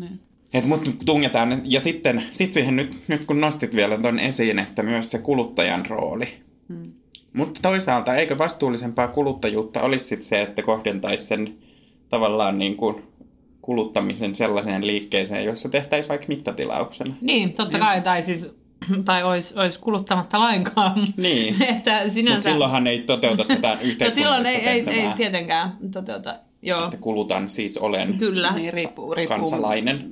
Niin. 0.00 0.20
Et 0.54 0.64
mut 0.64 0.90
tungetaan, 1.04 1.62
ja 1.64 1.80
sitten 1.80 2.22
sit 2.30 2.54
siihen 2.54 2.76
nyt, 2.76 2.96
nyt 3.08 3.24
kun 3.24 3.40
nostit 3.40 3.74
vielä 3.74 3.98
ton 3.98 4.18
esiin, 4.18 4.58
että 4.58 4.82
myös 4.82 5.10
se 5.10 5.18
kuluttajan 5.18 5.86
rooli. 5.86 6.28
Hmm. 6.68 6.92
Mutta 7.32 7.60
toisaalta, 7.62 8.14
eikö 8.14 8.38
vastuullisempaa 8.38 9.08
kuluttajuutta 9.08 9.82
olisi 9.82 10.06
sit 10.06 10.22
se, 10.22 10.42
että 10.42 10.62
kohdentaisi 10.62 11.24
sen 11.26 11.54
tavallaan 12.08 12.58
niin 12.58 12.76
kuin 12.76 13.02
kuluttamisen 13.60 14.34
sellaiseen 14.34 14.86
liikkeeseen, 14.86 15.44
jossa 15.44 15.68
tehtäisiin 15.68 16.08
vaikka 16.08 16.26
mittatilauksena. 16.28 17.14
Niin, 17.20 17.52
totta 17.52 17.78
kai, 17.78 18.00
tai 18.00 18.22
siis 18.22 18.58
tai 19.04 19.24
olisi, 19.24 19.58
olisi 19.58 19.78
kuluttamatta 19.78 20.38
lainkaan. 20.38 21.06
Niin. 21.16 21.62
että 21.76 22.08
sinänsä... 22.08 22.36
Mutta 22.36 22.50
silloinhan 22.50 22.86
ei 22.86 22.98
toteuta 22.98 23.44
tätä 23.44 23.68
no 23.74 23.80
yhteiskunnallista 23.80 24.14
silloin 24.14 24.46
ei, 24.46 24.90
ei, 24.90 25.06
ei 25.06 25.12
tietenkään 25.16 25.76
toteuta. 25.92 26.34
Joo, 26.62 26.84
että 26.84 26.96
kulutan, 26.96 27.50
siis 27.50 27.78
olen 27.78 28.18
kyllä. 28.18 28.52
Niin, 28.52 28.72
riippuu, 28.72 29.14
riippuu 29.14 29.36
kansalainen. 29.36 30.10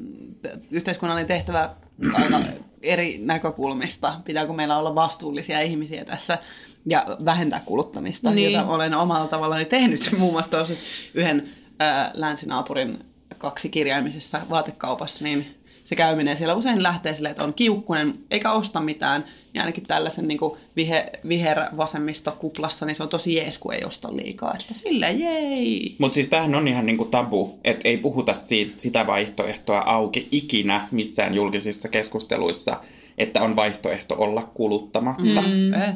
yhteiskunnallinen 0.70 1.28
tehtävä 1.28 1.70
aika 2.14 2.40
eri 2.82 3.18
näkökulmista. 3.22 4.20
Pitääkö 4.24 4.52
meillä 4.52 4.78
olla 4.78 4.94
vastuullisia 4.94 5.60
ihmisiä 5.60 6.04
tässä 6.04 6.38
ja 6.86 7.06
vähentää 7.24 7.62
kuluttamista, 7.64 8.30
Niin. 8.30 8.36
niin. 8.36 8.52
jota 8.52 8.66
olen 8.66 8.94
omalla 8.94 9.26
tavallani 9.28 9.64
tehnyt. 9.64 10.10
Muun 10.18 10.32
muassa 10.32 10.50
tuossa 10.50 10.74
yhden 11.14 11.48
ää, 11.78 12.10
länsinaapurin 12.14 12.98
kaksi 13.38 13.68
kirjaimisessa 13.68 14.40
vaatekaupassa, 14.50 15.24
niin 15.24 15.46
se 15.84 15.96
käyminen 15.96 16.36
siellä 16.36 16.54
usein 16.54 16.82
lähtee 16.82 17.14
silleen, 17.14 17.30
että 17.30 17.44
on 17.44 17.54
kiukkunen 17.54 18.14
eikä 18.30 18.52
osta 18.52 18.80
mitään. 18.80 19.24
Ja 19.54 19.62
ainakin 19.62 19.84
tällaisen 19.84 20.28
niin 20.28 20.38
vihe, 20.76 21.10
viher-vasemmistokuplassa, 21.28 22.86
niin 22.86 22.96
se 22.96 23.02
on 23.02 23.08
tosi 23.08 23.34
jees, 23.34 23.58
kun 23.58 23.74
ei 23.74 23.84
osta 23.84 24.16
liikaa. 24.16 24.54
Että 24.60 24.74
silleen, 24.74 25.20
jei! 25.20 25.96
Mutta 25.98 26.14
siis 26.14 26.28
tämähän 26.28 26.54
on 26.54 26.68
ihan 26.68 26.86
niinku 26.86 27.04
tabu, 27.04 27.58
että 27.64 27.88
ei 27.88 27.96
puhuta 27.96 28.34
siitä, 28.34 28.72
sitä 28.76 29.06
vaihtoehtoa 29.06 29.78
auki 29.86 30.28
ikinä 30.32 30.88
missään 30.90 31.34
julkisissa 31.34 31.88
keskusteluissa, 31.88 32.80
että 33.18 33.42
on 33.42 33.56
vaihtoehto 33.56 34.14
olla 34.18 34.42
kuluttamatta. 34.54 35.42
Mm. 35.42 35.74
Eh. 35.74 35.94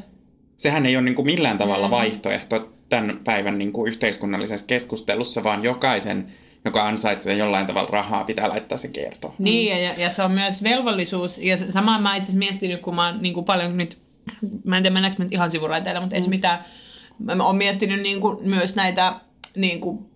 Sehän 0.60 0.86
ei 0.86 0.96
ole 0.96 1.04
niinku 1.04 1.22
millään 1.22 1.58
tavalla 1.58 1.86
mm. 1.86 1.90
vaihtoehto 1.90 2.72
tämän 2.88 3.20
päivän 3.24 3.58
niinku 3.58 3.86
yhteiskunnallisessa 3.86 4.66
keskustelussa, 4.66 5.44
vaan 5.44 5.64
jokaisen, 5.64 6.26
joka 6.64 6.88
ansaitsee 6.88 7.36
jollain 7.36 7.66
tavalla 7.66 7.90
rahaa, 7.92 8.24
pitää 8.24 8.48
laittaa 8.48 8.78
se 8.78 8.88
kiertoon. 8.88 9.34
Niin, 9.38 9.82
ja, 9.82 9.92
ja 9.98 10.10
se 10.10 10.22
on 10.22 10.32
myös 10.32 10.62
velvollisuus. 10.62 11.38
Ja 11.38 11.56
se- 11.56 11.72
samaa 11.72 12.00
mä 12.00 12.16
itse 12.16 12.24
asiassa 12.24 12.38
miettinyt, 12.38 12.80
kun 12.80 12.94
mä 12.94 13.06
oon 13.06 13.22
niin 13.22 13.34
kuin 13.34 13.44
paljon 13.44 13.76
nyt, 13.76 13.98
mä 14.64 14.76
en 14.76 14.82
tiedä 14.82 14.94
mennäänkö 14.94 15.18
me 15.18 15.24
nyt 15.24 15.32
ihan 15.32 15.50
sivuraiteille, 15.50 16.00
mutta 16.00 16.16
ei 16.16 16.22
se 16.22 16.28
mitään. 16.28 16.64
Mä, 17.18 17.34
mä 17.34 17.46
oon 17.46 17.56
miettinyt 17.56 18.02
niin 18.02 18.20
kuin, 18.20 18.48
myös 18.48 18.76
näitä 18.76 19.14
niin 19.56 19.80
kuin, 19.80 20.09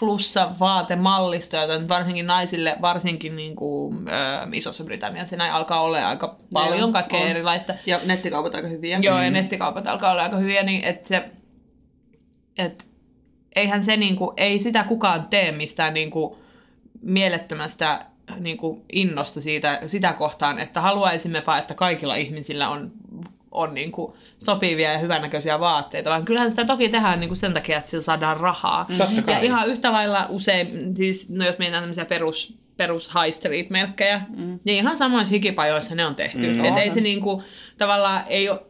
plussa 0.00 0.50
vaatemallista, 0.60 1.56
joita 1.56 1.78
nyt 1.78 1.88
varsinkin 1.88 2.26
naisille, 2.26 2.76
varsinkin 2.80 3.36
niin 3.36 3.56
kuin, 3.56 4.08
ö, 4.08 4.12
Isossa 4.52 4.84
Britanniassa, 4.84 5.36
näin 5.36 5.52
alkaa 5.52 5.80
olla 5.80 6.08
aika 6.08 6.36
paljon 6.52 6.78
Joo, 6.78 6.92
kaikkea 6.92 7.20
on. 7.20 7.28
erilaista. 7.28 7.74
Ja 7.86 8.00
nettikaupat 8.04 8.54
aika 8.54 8.68
hyviä. 8.68 8.98
Joo, 9.02 9.22
ja 9.22 9.30
nettikaupat 9.30 9.86
alkaa 9.86 10.12
olla 10.12 10.22
aika 10.22 10.36
hyviä, 10.36 10.62
niin 10.62 10.84
että 10.84 11.08
se, 11.08 11.30
et, 12.58 12.86
eihän 13.56 13.84
se 13.84 13.96
niinku, 13.96 14.32
ei 14.36 14.58
sitä 14.58 14.84
kukaan 14.84 15.26
tee 15.28 15.52
mistään 15.52 15.94
niinku 15.94 16.38
mielettömästä 17.02 18.06
niinku 18.40 18.84
innosta 18.92 19.40
siitä, 19.40 19.80
sitä 19.86 20.12
kohtaan, 20.12 20.58
että 20.58 20.80
haluaisimmepa, 20.80 21.58
että 21.58 21.74
kaikilla 21.74 22.16
ihmisillä 22.16 22.68
on, 22.68 22.92
on 23.50 23.74
niinku 23.74 24.16
sopivia 24.38 24.92
ja 24.92 24.98
hyvännäköisiä 24.98 25.60
vaatteita, 25.60 26.10
vaan 26.10 26.24
kyllähän 26.24 26.50
sitä 26.50 26.64
toki 26.64 26.88
tehdään 26.88 27.20
niinku 27.20 27.34
sen 27.34 27.52
takia, 27.52 27.78
että 27.78 27.90
sillä 27.90 28.02
saadaan 28.02 28.36
rahaa. 28.36 28.86
Totta 28.98 29.22
kai. 29.22 29.34
Ja 29.34 29.40
ihan 29.40 29.68
yhtä 29.68 29.92
lailla 29.92 30.26
usein, 30.28 30.96
siis 30.96 31.30
no 31.30 31.46
jos 31.46 31.58
mietitään 31.58 31.82
tämmöisiä 31.82 32.04
perus, 32.04 32.58
perus 32.76 33.08
high 33.14 33.34
street-merkkejä, 33.34 34.20
mm. 34.36 34.58
niin 34.64 34.78
ihan 34.78 34.96
samoissa 34.96 35.32
hikipajoissa 35.32 35.94
ne 35.94 36.06
on 36.06 36.14
tehty. 36.14 36.52
Mm, 36.52 36.64
Et 36.64 36.76
ei 36.76 36.90
se 36.90 37.00
niinku, 37.00 37.42
tavallaan 37.78 38.24
ei 38.28 38.50
ole, 38.50 38.60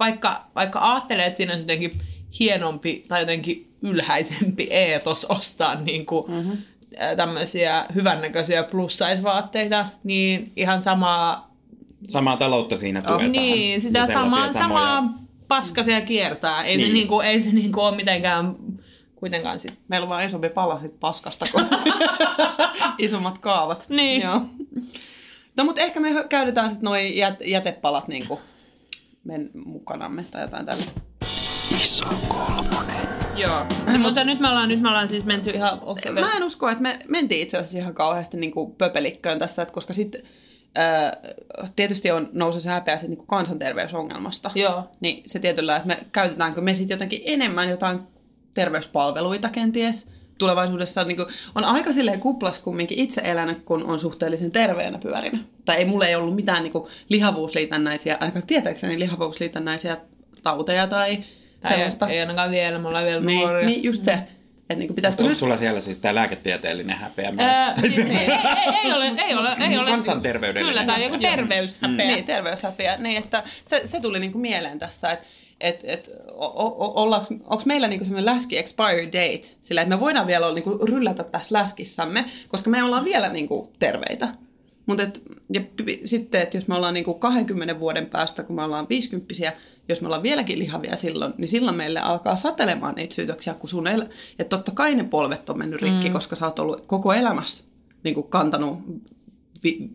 vaikka, 0.00 0.44
vaikka 0.54 0.92
ajattelee, 0.92 1.26
että 1.26 1.36
siinä 1.36 1.52
on 1.52 1.58
jotenkin 1.58 1.92
hienompi 2.40 3.04
tai 3.08 3.22
jotenkin 3.22 3.72
ylhäisempi 3.82 4.68
eetos 4.70 5.24
ostaa 5.24 5.74
niinku, 5.74 6.26
mm-hmm. 6.28 6.58
tämmöisiä 7.16 7.84
hyvännäköisiä 7.94 8.62
plus 8.62 8.98
size-vaatteita, 8.98 9.86
niin 10.04 10.52
ihan 10.56 10.82
samaa, 10.82 11.51
Samaa 12.08 12.36
taloutta 12.36 12.76
siinä 12.76 13.02
tuetaan. 13.02 13.32
niin, 13.32 13.80
sitä 13.80 14.06
samaa, 14.06 14.46
samoja- 14.46 14.52
samaa 14.52 15.14
paskasia 15.48 16.00
kiertää. 16.00 16.64
Ei, 16.64 16.76
niin. 16.76 16.86
se, 16.86 16.92
Niin. 16.92 16.94
niinku, 16.94 17.20
ei 17.20 17.42
se 17.42 17.52
niinku 17.52 17.80
ole 17.80 17.96
mitenkään 17.96 18.56
kuitenkaan 19.14 19.60
sit 19.60 19.78
Meillä 19.88 20.04
on 20.04 20.08
vaan 20.08 20.24
isompi 20.24 20.48
pala 20.48 20.78
sit 20.78 21.00
paskasta 21.00 21.44
kuin 21.52 21.64
isommat 22.98 23.38
kaavat. 23.38 23.86
Niin. 23.88 24.22
Joo. 24.22 24.40
No 25.56 25.64
mutta 25.64 25.80
ehkä 25.80 26.00
me 26.00 26.24
käytetään 26.28 26.70
sitten 26.70 26.84
noi 26.84 27.12
jät- 27.20 27.46
jätepalat 27.48 28.08
niinku 28.08 28.40
men 29.24 29.50
mukanamme 29.66 30.24
tai 30.30 30.42
jotain 30.42 30.66
tällä. 30.66 30.84
Joo, 33.36 33.60
no, 33.92 33.98
mutta 33.98 34.24
nyt 34.24 34.40
me, 34.40 34.48
ollaan, 34.48 34.68
nyt 34.68 34.80
me 34.80 34.88
ollaan 34.88 35.08
siis 35.08 35.24
menty 35.24 35.50
ihan... 35.50 35.78
Okay, 35.82 36.12
Mä 36.12 36.32
en 36.36 36.42
usko, 36.44 36.68
että 36.68 36.82
me 36.82 36.98
mentiin 37.08 37.40
itse 37.42 37.56
asiassa 37.56 37.78
ihan 37.78 37.94
kauheasti 37.94 38.36
niinku 38.36 38.66
pöpelikköön 38.78 39.38
tässä, 39.38 39.62
että 39.62 39.74
koska 39.74 39.92
sitten 39.92 40.22
tietysti 41.76 42.10
on 42.10 42.28
nousu 42.32 42.60
se 42.60 42.68
häpeä 42.68 42.96
sit 42.96 43.08
niinku 43.08 43.26
kansanterveysongelmasta. 43.26 44.50
Joo. 44.54 44.84
Niin 45.00 45.22
se 45.26 45.38
tietyllä, 45.38 45.76
että 45.76 45.88
me 45.88 45.98
käytetäänkö 46.12 46.60
me 46.60 46.74
sitten 46.74 46.94
jotenkin 46.94 47.22
enemmän 47.24 47.68
jotain 47.68 48.00
terveyspalveluita 48.54 49.48
kenties 49.48 50.10
tulevaisuudessa 50.38 51.04
niin 51.04 51.16
kuin, 51.16 51.28
on 51.54 51.64
aika 51.64 51.92
silleen 51.92 52.20
kuplas 52.20 52.58
kumminkin 52.58 52.98
itse 52.98 53.20
elänyt, 53.24 53.62
kun 53.64 53.82
on 53.84 54.00
suhteellisen 54.00 54.50
terveenä 54.50 54.98
pyörinä. 54.98 55.38
Tai 55.64 55.76
ei 55.76 55.84
mulle 55.84 56.06
ei 56.06 56.14
ollut 56.14 56.34
mitään 56.34 56.62
niin 56.62 56.72
kuin, 56.72 56.84
lihavuusliitännäisiä, 57.08 58.16
ainakaan 58.20 58.46
tietääkseni 58.46 58.98
lihavuusliitännäisiä 58.98 59.96
tauteja 60.42 60.86
tai 60.86 61.18
Tai 61.60 61.72
sellaista. 61.72 62.08
ei 62.08 62.20
ainakaan 62.20 62.50
vielä, 62.50 62.78
me 62.78 62.88
ollaan 62.88 63.04
vielä 63.04 63.20
niin, 63.20 63.38
nuoria. 63.40 63.66
niin, 63.66 63.82
just 63.84 64.04
se. 64.04 64.18
Että 64.72 64.78
niin 64.78 64.88
kuin, 64.88 64.94
pitäisikö 64.94 65.22
Onko 65.22 65.28
nyt... 65.28 65.38
sulla 65.38 65.56
siellä 65.56 65.80
siis 65.80 65.98
tämä 65.98 66.14
lääketieteellinen 66.14 66.96
häpeä 66.96 67.32
myös? 67.32 67.46
Ää, 67.46 67.74
siis, 67.80 67.98
ei, 67.98 68.16
ei, 68.16 68.74
ei, 68.84 68.92
ole, 68.92 69.12
ei 69.26 69.34
ole, 69.34 69.56
ei 69.60 69.78
ole. 69.78 69.90
Kansanterveydellinen 69.90 70.74
Kyllä, 70.74 70.92
tai 70.92 71.02
joku 71.02 71.14
häpeä. 71.14 71.30
terveyshäpeä. 71.30 72.06
Niin, 72.06 72.24
terveyshäpeä. 72.24 72.96
Niin, 72.96 73.18
että 73.18 73.42
se, 73.64 73.82
se 73.84 74.00
tuli 74.00 74.20
niinku 74.20 74.38
mieleen 74.38 74.78
tässä, 74.78 75.10
että 75.10 75.26
et, 75.62 75.80
et, 75.84 76.10
onko 76.36 77.62
meillä 77.64 77.88
niinku 77.88 78.04
semmoinen 78.04 78.34
läski 78.34 78.58
expiry 78.58 79.06
date, 79.06 79.56
sillä 79.60 79.82
että 79.82 79.94
me 79.94 80.00
voidaan 80.00 80.26
vielä 80.26 80.46
olla, 80.46 80.54
niinku, 80.54 80.78
ryllätä 80.86 81.24
tässä 81.24 81.58
läskissämme, 81.58 82.24
koska 82.48 82.70
me 82.70 82.82
ollaan 82.82 83.04
vielä 83.04 83.28
niinku, 83.28 83.72
terveitä. 83.78 84.28
Mutta 84.86 85.02
ja 85.52 85.60
p- 85.60 85.76
p- 85.76 86.04
sitten, 86.04 86.40
että 86.40 86.56
jos 86.56 86.68
me 86.68 86.74
ollaan 86.74 86.94
niinku 86.94 87.14
20 87.14 87.80
vuoden 87.80 88.06
päästä, 88.06 88.42
kun 88.42 88.56
me 88.56 88.64
ollaan 88.64 88.86
50 88.88 89.34
jos 89.88 90.00
me 90.00 90.06
ollaan 90.06 90.22
vieläkin 90.22 90.58
lihavia 90.58 90.96
silloin, 90.96 91.34
niin 91.38 91.48
silloin 91.48 91.76
meille 91.76 92.00
alkaa 92.00 92.36
satelemaan 92.36 92.94
niitä 92.94 93.14
syytöksiä, 93.14 93.54
kun 93.54 93.68
sun 93.68 93.86
el- 93.86 94.06
että 94.38 94.56
totta 94.56 94.72
kai 94.74 94.94
ne 94.94 95.04
polvet 95.04 95.50
on 95.50 95.58
mennyt 95.58 95.82
rikki, 95.82 96.08
mm. 96.08 96.12
koska 96.12 96.36
sä 96.36 96.46
oot 96.46 96.58
ollut 96.58 96.84
koko 96.86 97.12
elämässä 97.12 97.64
niinku, 98.04 98.22
kantanut 98.22 98.78
vi- 99.64 99.88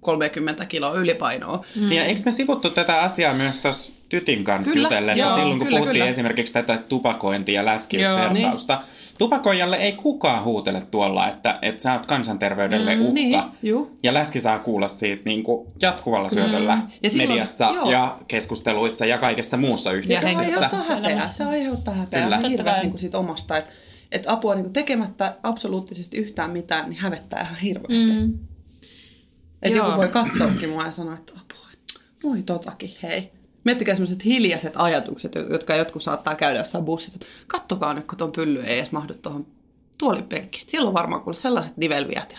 30 0.00 0.66
kiloa 0.66 0.94
ylipainoa. 0.94 1.64
Mm. 1.76 1.92
Ja 1.92 2.04
eikö 2.04 2.20
me 2.24 2.32
sivuttu 2.32 2.70
tätä 2.70 3.02
asiaa 3.02 3.34
myös 3.34 3.58
tuossa 3.58 3.94
tytin 4.08 4.44
kanssa 4.44 4.72
Kyllä, 4.74 4.86
jutellessa 4.86 5.26
joo, 5.26 5.34
silloin, 5.36 5.58
kun 5.58 5.66
kyllä, 5.66 5.78
puhuttiin 5.78 6.00
kyllä. 6.00 6.10
esimerkiksi 6.10 6.52
tätä 6.52 6.78
tupakointia 6.88 7.54
ja 7.54 7.64
läskiysvertausta. 7.64 8.82
Tupakoijalle 9.18 9.76
ei 9.76 9.92
kukaan 9.92 10.44
huutele 10.44 10.82
tuolla, 10.90 11.28
että, 11.28 11.58
että 11.62 11.82
sä 11.82 11.92
oot 11.92 12.06
kansanterveydelle 12.06 12.94
Mm, 12.96 13.02
uhka. 13.02 13.12
niin, 13.14 13.42
juu. 13.62 13.98
Ja 14.02 14.14
läski 14.14 14.40
saa 14.40 14.58
kuulla 14.58 14.88
siitä 14.88 15.22
niin 15.24 15.42
kuin 15.44 15.68
jatkuvalla 15.82 16.28
syötöllä 16.28 16.78
Ja 17.02 17.10
silloin- 17.10 17.28
mediassa 17.30 17.64
joo. 17.74 17.90
ja 17.90 18.18
keskusteluissa 18.28 19.06
ja 19.06 19.18
kaikessa 19.18 19.56
muussa 19.56 19.92
Ja 19.92 19.94
se 19.94 19.98
yhteisössä. 19.98 20.66
aiheuttaa 20.66 20.96
häpeää. 20.96 21.28
Se 21.28 21.44
aiheuttaa 21.44 21.94
häpeää 21.94 22.22
Kyllä. 22.24 22.48
Hirveästi 22.48 22.86
niin 22.86 22.98
siitä 22.98 23.18
omasta. 23.18 23.56
Että 23.56 23.70
et 24.12 24.24
apua 24.26 24.54
niin 24.54 24.72
tekemättä 24.72 25.36
absoluuttisesti 25.42 26.16
yhtään 26.16 26.50
mitään, 26.50 26.90
niin 26.90 27.00
hävettää 27.00 27.42
ihan 27.42 27.56
hirveästi. 27.56 28.10
Mm. 28.10 28.20
Mm. 28.20 28.38
Että 29.62 29.78
joku 29.78 29.96
voi 29.96 30.08
katsoakin 30.08 30.68
mua 30.70 30.84
ja 30.84 30.90
sanoa, 30.90 31.14
että 31.14 31.32
apua, 31.32 31.66
että 31.72 32.00
moi 32.24 32.42
totakin, 32.42 32.90
hei. 33.02 33.32
Miettikää 33.64 33.94
sellaiset 33.94 34.24
hiljaiset 34.24 34.72
ajatukset, 34.76 35.34
jotka 35.50 35.76
jotkut 35.76 36.02
saattaa 36.02 36.34
käydä 36.34 36.58
jossain 36.60 36.84
bussissa. 36.84 37.18
Kattokaa 37.46 37.94
nyt, 37.94 38.06
kun 38.06 38.18
tuon 38.18 38.32
pylly 38.32 38.62
ei 38.62 38.78
edes 38.78 38.92
mahdu 38.92 39.14
tuohon 39.14 39.46
tuolipenkkiin. 39.98 40.64
Siellä 40.66 40.88
on 40.88 40.94
varmaan 40.94 41.22
kuule 41.22 41.34
sellaiset 41.36 41.76
nivelviät 41.76 42.32
ja 42.32 42.38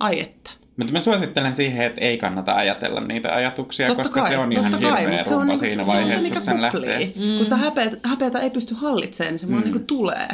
ai 0.00 0.20
että. 0.20 0.50
Mutta 0.76 0.92
mä 0.92 1.00
suosittelen 1.00 1.54
siihen, 1.54 1.86
että 1.86 2.00
ei 2.00 2.18
kannata 2.18 2.54
ajatella 2.54 3.00
niitä 3.00 3.34
ajatuksia, 3.34 3.86
Totta 3.86 4.02
koska 4.02 4.20
kai, 4.20 4.28
se 4.30 4.38
on 4.38 4.52
ihan 4.52 4.70
kai, 4.72 4.80
hirveä 4.80 5.20
on 5.20 5.26
rumpa 5.30 5.44
niinku- 5.44 5.56
siinä 5.56 5.84
se 5.84 5.90
on 5.90 5.96
se, 5.96 6.02
vaiheessa, 6.02 6.28
mikä 6.28 6.34
kun 6.34 6.44
sen 6.44 6.58
kuplii. 6.72 6.88
lähtee. 6.90 7.12
Mm. 7.16 7.36
Kun 7.36 7.44
sitä 7.44 7.56
häpeätä, 7.56 7.96
häpeätä 8.08 8.38
ei 8.38 8.50
pysty 8.50 8.74
hallitsemaan, 8.74 9.32
niin 9.32 9.38
se 9.38 9.50
vaan 9.50 9.64
mm. 9.64 9.72
niin 9.72 9.86
tulee. 9.86 10.28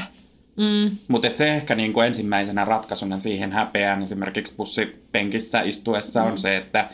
Mm. 0.56 0.90
Mutta 1.08 1.28
se 1.34 1.54
ehkä 1.54 1.74
niinku 1.74 2.00
ensimmäisenä 2.00 2.64
ratkaisuna 2.64 3.18
siihen 3.18 3.52
häpeään 3.52 4.02
esimerkiksi 4.02 4.56
bussipenkissä 4.56 5.60
istuessa 5.60 6.20
Mm. 6.22 6.30
on 6.30 6.38
se, 6.38 6.56
että 6.56 6.88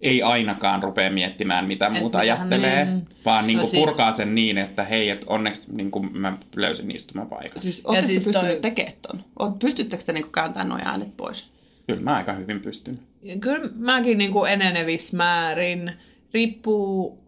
ei 0.00 0.22
ainakaan 0.22 0.82
rupea 0.82 1.10
miettimään, 1.10 1.66
mitä 1.66 1.90
muuta 1.90 2.18
mitähän 2.18 2.38
ajattelee, 2.40 2.84
niin. 2.84 3.06
vaan 3.24 3.46
niinku 3.46 3.64
No 3.64 3.70
siis- 3.70 3.84
purkaa 3.84 4.12
sen 4.12 4.34
niin, 4.34 4.58
että 4.58 4.84
hei, 4.84 5.10
et 5.10 5.24
onneksi 5.26 5.76
niinku 5.76 6.02
mä 6.02 6.36
löysin 6.56 6.90
istumapaikan. 6.90 7.62
Siis 7.62 7.82
ootteko 7.84 8.08
siis 8.08 8.24
siis 8.24 8.34
pystynyt 8.34 8.52
toi- 8.52 8.60
tekemään 8.70 8.94
ton? 9.08 9.24
Oot- 9.42 9.58
Pystyttekö 9.58 10.02
te 10.06 10.12
niinku 10.12 10.30
kääntämään 10.30 10.68
nuo 10.68 10.78
äänet 10.84 11.16
pois? 11.16 11.50
Kyllä 11.86 12.00
mä 12.02 12.16
aika 12.16 12.32
hyvin 12.32 12.60
pystyn. 12.60 12.98
Ja 13.22 13.38
Kyllä 13.38 13.68
mäkin 13.74 14.18
niin 14.18 14.32
kuin 14.32 14.52
enenevissä 14.52 15.16
määrin. 15.16 15.92
Riippuu, 16.34 17.18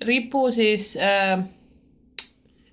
riippuu 0.00 0.52
siis, 0.52 0.96
äh, 0.96 1.44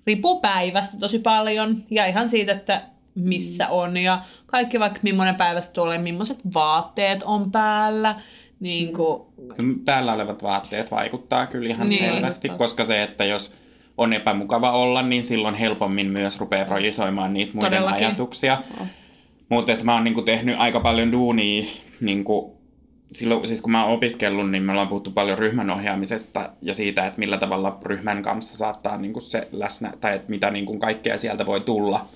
riippuu 0.06 0.40
päivästä 0.40 0.96
tosi 0.98 1.18
paljon 1.18 1.82
ja 1.90 2.06
ihan 2.06 2.28
siitä, 2.28 2.52
että 2.52 2.82
missä 3.14 3.68
on 3.68 3.96
ja 3.96 4.22
kaikki 4.46 4.80
vaikka 4.80 5.00
millainen 5.02 5.34
päivästä 5.34 5.72
tulee, 5.72 5.98
millaiset 5.98 6.38
vaatteet 6.54 7.22
on 7.22 7.50
päällä. 7.52 8.20
Niin 8.60 8.92
kuin, 8.92 9.22
Päällä 9.84 10.12
olevat 10.12 10.42
vaatteet 10.42 10.90
vaikuttaa 10.90 11.46
kyllä 11.46 11.68
ihan 11.68 11.88
Niin. 11.88 12.04
selvästi, 12.12 12.48
koska 12.48 12.84
se, 12.84 13.02
että 13.02 13.24
jos 13.24 13.54
on 13.98 14.12
epämukava 14.12 14.72
olla, 14.72 15.02
niin 15.02 15.24
silloin 15.24 15.54
helpommin 15.54 16.06
myös 16.06 16.40
rupeaa 16.40 16.64
projisoimaan 16.64 17.32
niitä 17.34 17.52
muiden 17.54 17.70
Todellakin. 17.70 18.06
ajatuksia. 18.06 18.58
Mutta 19.48 19.72
mä 19.82 19.94
oon 19.94 20.04
niinku 20.04 20.22
tehnyt 20.22 20.56
aika 20.58 20.80
paljon 20.80 21.12
duunia, 21.12 21.64
niinku, 22.00 22.56
silloin, 23.12 23.46
siis 23.48 23.62
kun 23.62 23.72
mä 23.72 23.84
oon 23.84 23.94
opiskellut, 23.94 24.50
niin 24.50 24.62
me 24.62 24.72
ollaan 24.72 24.88
puhuttu 24.88 25.10
paljon 25.10 25.38
ryhmän 25.38 25.70
ohjaamisesta 25.70 26.50
ja 26.62 26.74
siitä, 26.74 27.06
että 27.06 27.18
millä 27.18 27.36
tavalla 27.38 27.78
ryhmän 27.84 28.22
kanssa 28.22 28.56
saattaa 28.58 28.96
niinku 28.96 29.20
se 29.20 29.48
läsnä, 29.52 29.92
tai 30.00 30.14
että 30.14 30.30
mitä 30.30 30.50
niinku 30.50 30.78
kaikkea 30.78 31.18
sieltä 31.18 31.46
voi 31.46 31.60
tulla 31.60 32.06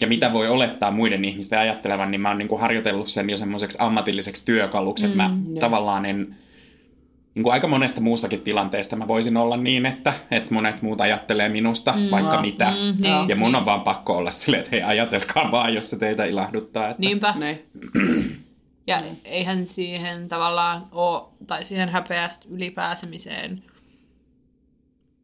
ja 0.00 0.06
mitä 0.06 0.32
voi 0.32 0.48
olettaa 0.48 0.90
muiden 0.90 1.24
ihmisten 1.24 1.58
ajattelevan, 1.58 2.10
niin 2.10 2.20
mä 2.20 2.28
oon 2.28 2.38
niinku 2.38 2.56
harjoitellut 2.58 3.08
sen 3.08 3.30
jo 3.30 3.38
semmoiseksi 3.38 3.78
ammatilliseksi 3.80 4.44
työkaluksi, 4.44 5.04
että 5.04 5.16
mä 5.16 5.30
tavallaan 5.60 6.06
en, 6.06 6.36
niin 7.34 7.42
kuin 7.42 7.52
aika 7.52 7.68
monesta 7.68 8.00
muustakin 8.00 8.40
tilanteesta 8.40 8.96
mä 8.96 9.08
voisin 9.08 9.36
olla 9.36 9.56
niin, 9.56 9.86
että, 9.86 10.12
että 10.30 10.54
monet 10.54 10.82
muut 10.82 11.00
ajattelee 11.00 11.48
minusta 11.48 11.92
mm, 11.92 12.10
vaikka 12.10 12.40
mitä. 12.40 12.70
Mm, 12.70 13.02
niin, 13.02 13.28
ja 13.28 13.36
mun 13.36 13.54
on 13.54 13.64
vaan 13.64 13.80
pakko 13.80 14.16
olla 14.16 14.30
silleen, 14.30 14.60
että 14.60 14.70
hei 14.72 14.82
ajatelkaa 14.82 15.50
vaan, 15.50 15.74
jos 15.74 15.90
se 15.90 15.98
teitä 15.98 16.24
ilahduttaa. 16.24 16.88
Että... 16.88 17.00
niinpä. 17.00 17.34
Niin. 17.38 17.64
Ja 18.86 19.02
eihän 19.24 19.66
siihen 19.66 20.28
tavallaan 20.28 20.86
ole, 20.92 21.22
tai 21.46 21.64
siihen 21.64 21.88
häpeästä 21.88 22.46
ylipääsemiseen, 22.50 23.62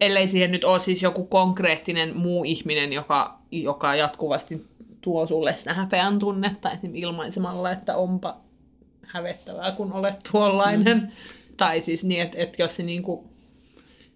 ellei 0.06 0.28
siihen 0.28 0.50
nyt 0.50 0.64
ole 0.64 0.80
siis 0.80 1.02
joku 1.02 1.24
konkreettinen 1.24 2.16
muu 2.16 2.44
ihminen, 2.44 2.92
joka, 2.92 3.38
joka 3.50 3.94
jatkuvasti 3.94 4.66
tuo 5.00 5.26
sulle 5.26 5.54
sitä 5.56 5.74
häpeän 5.74 6.18
tunnetta 6.18 6.70
esimerkiksi 6.70 7.00
ilmaisemalla, 7.00 7.70
että 7.70 7.96
onpa 7.96 8.36
hävettävää, 9.06 9.72
kun 9.72 9.92
olet 9.92 10.14
tuollainen. 10.32 10.98
Mm. 10.98 11.08
Tai 11.56 11.80
siis 11.80 12.04
niin, 12.04 12.20
että, 12.20 12.38
että 12.38 12.62
jos 12.62 12.76
se 12.76 12.82
niinku, 12.82 13.30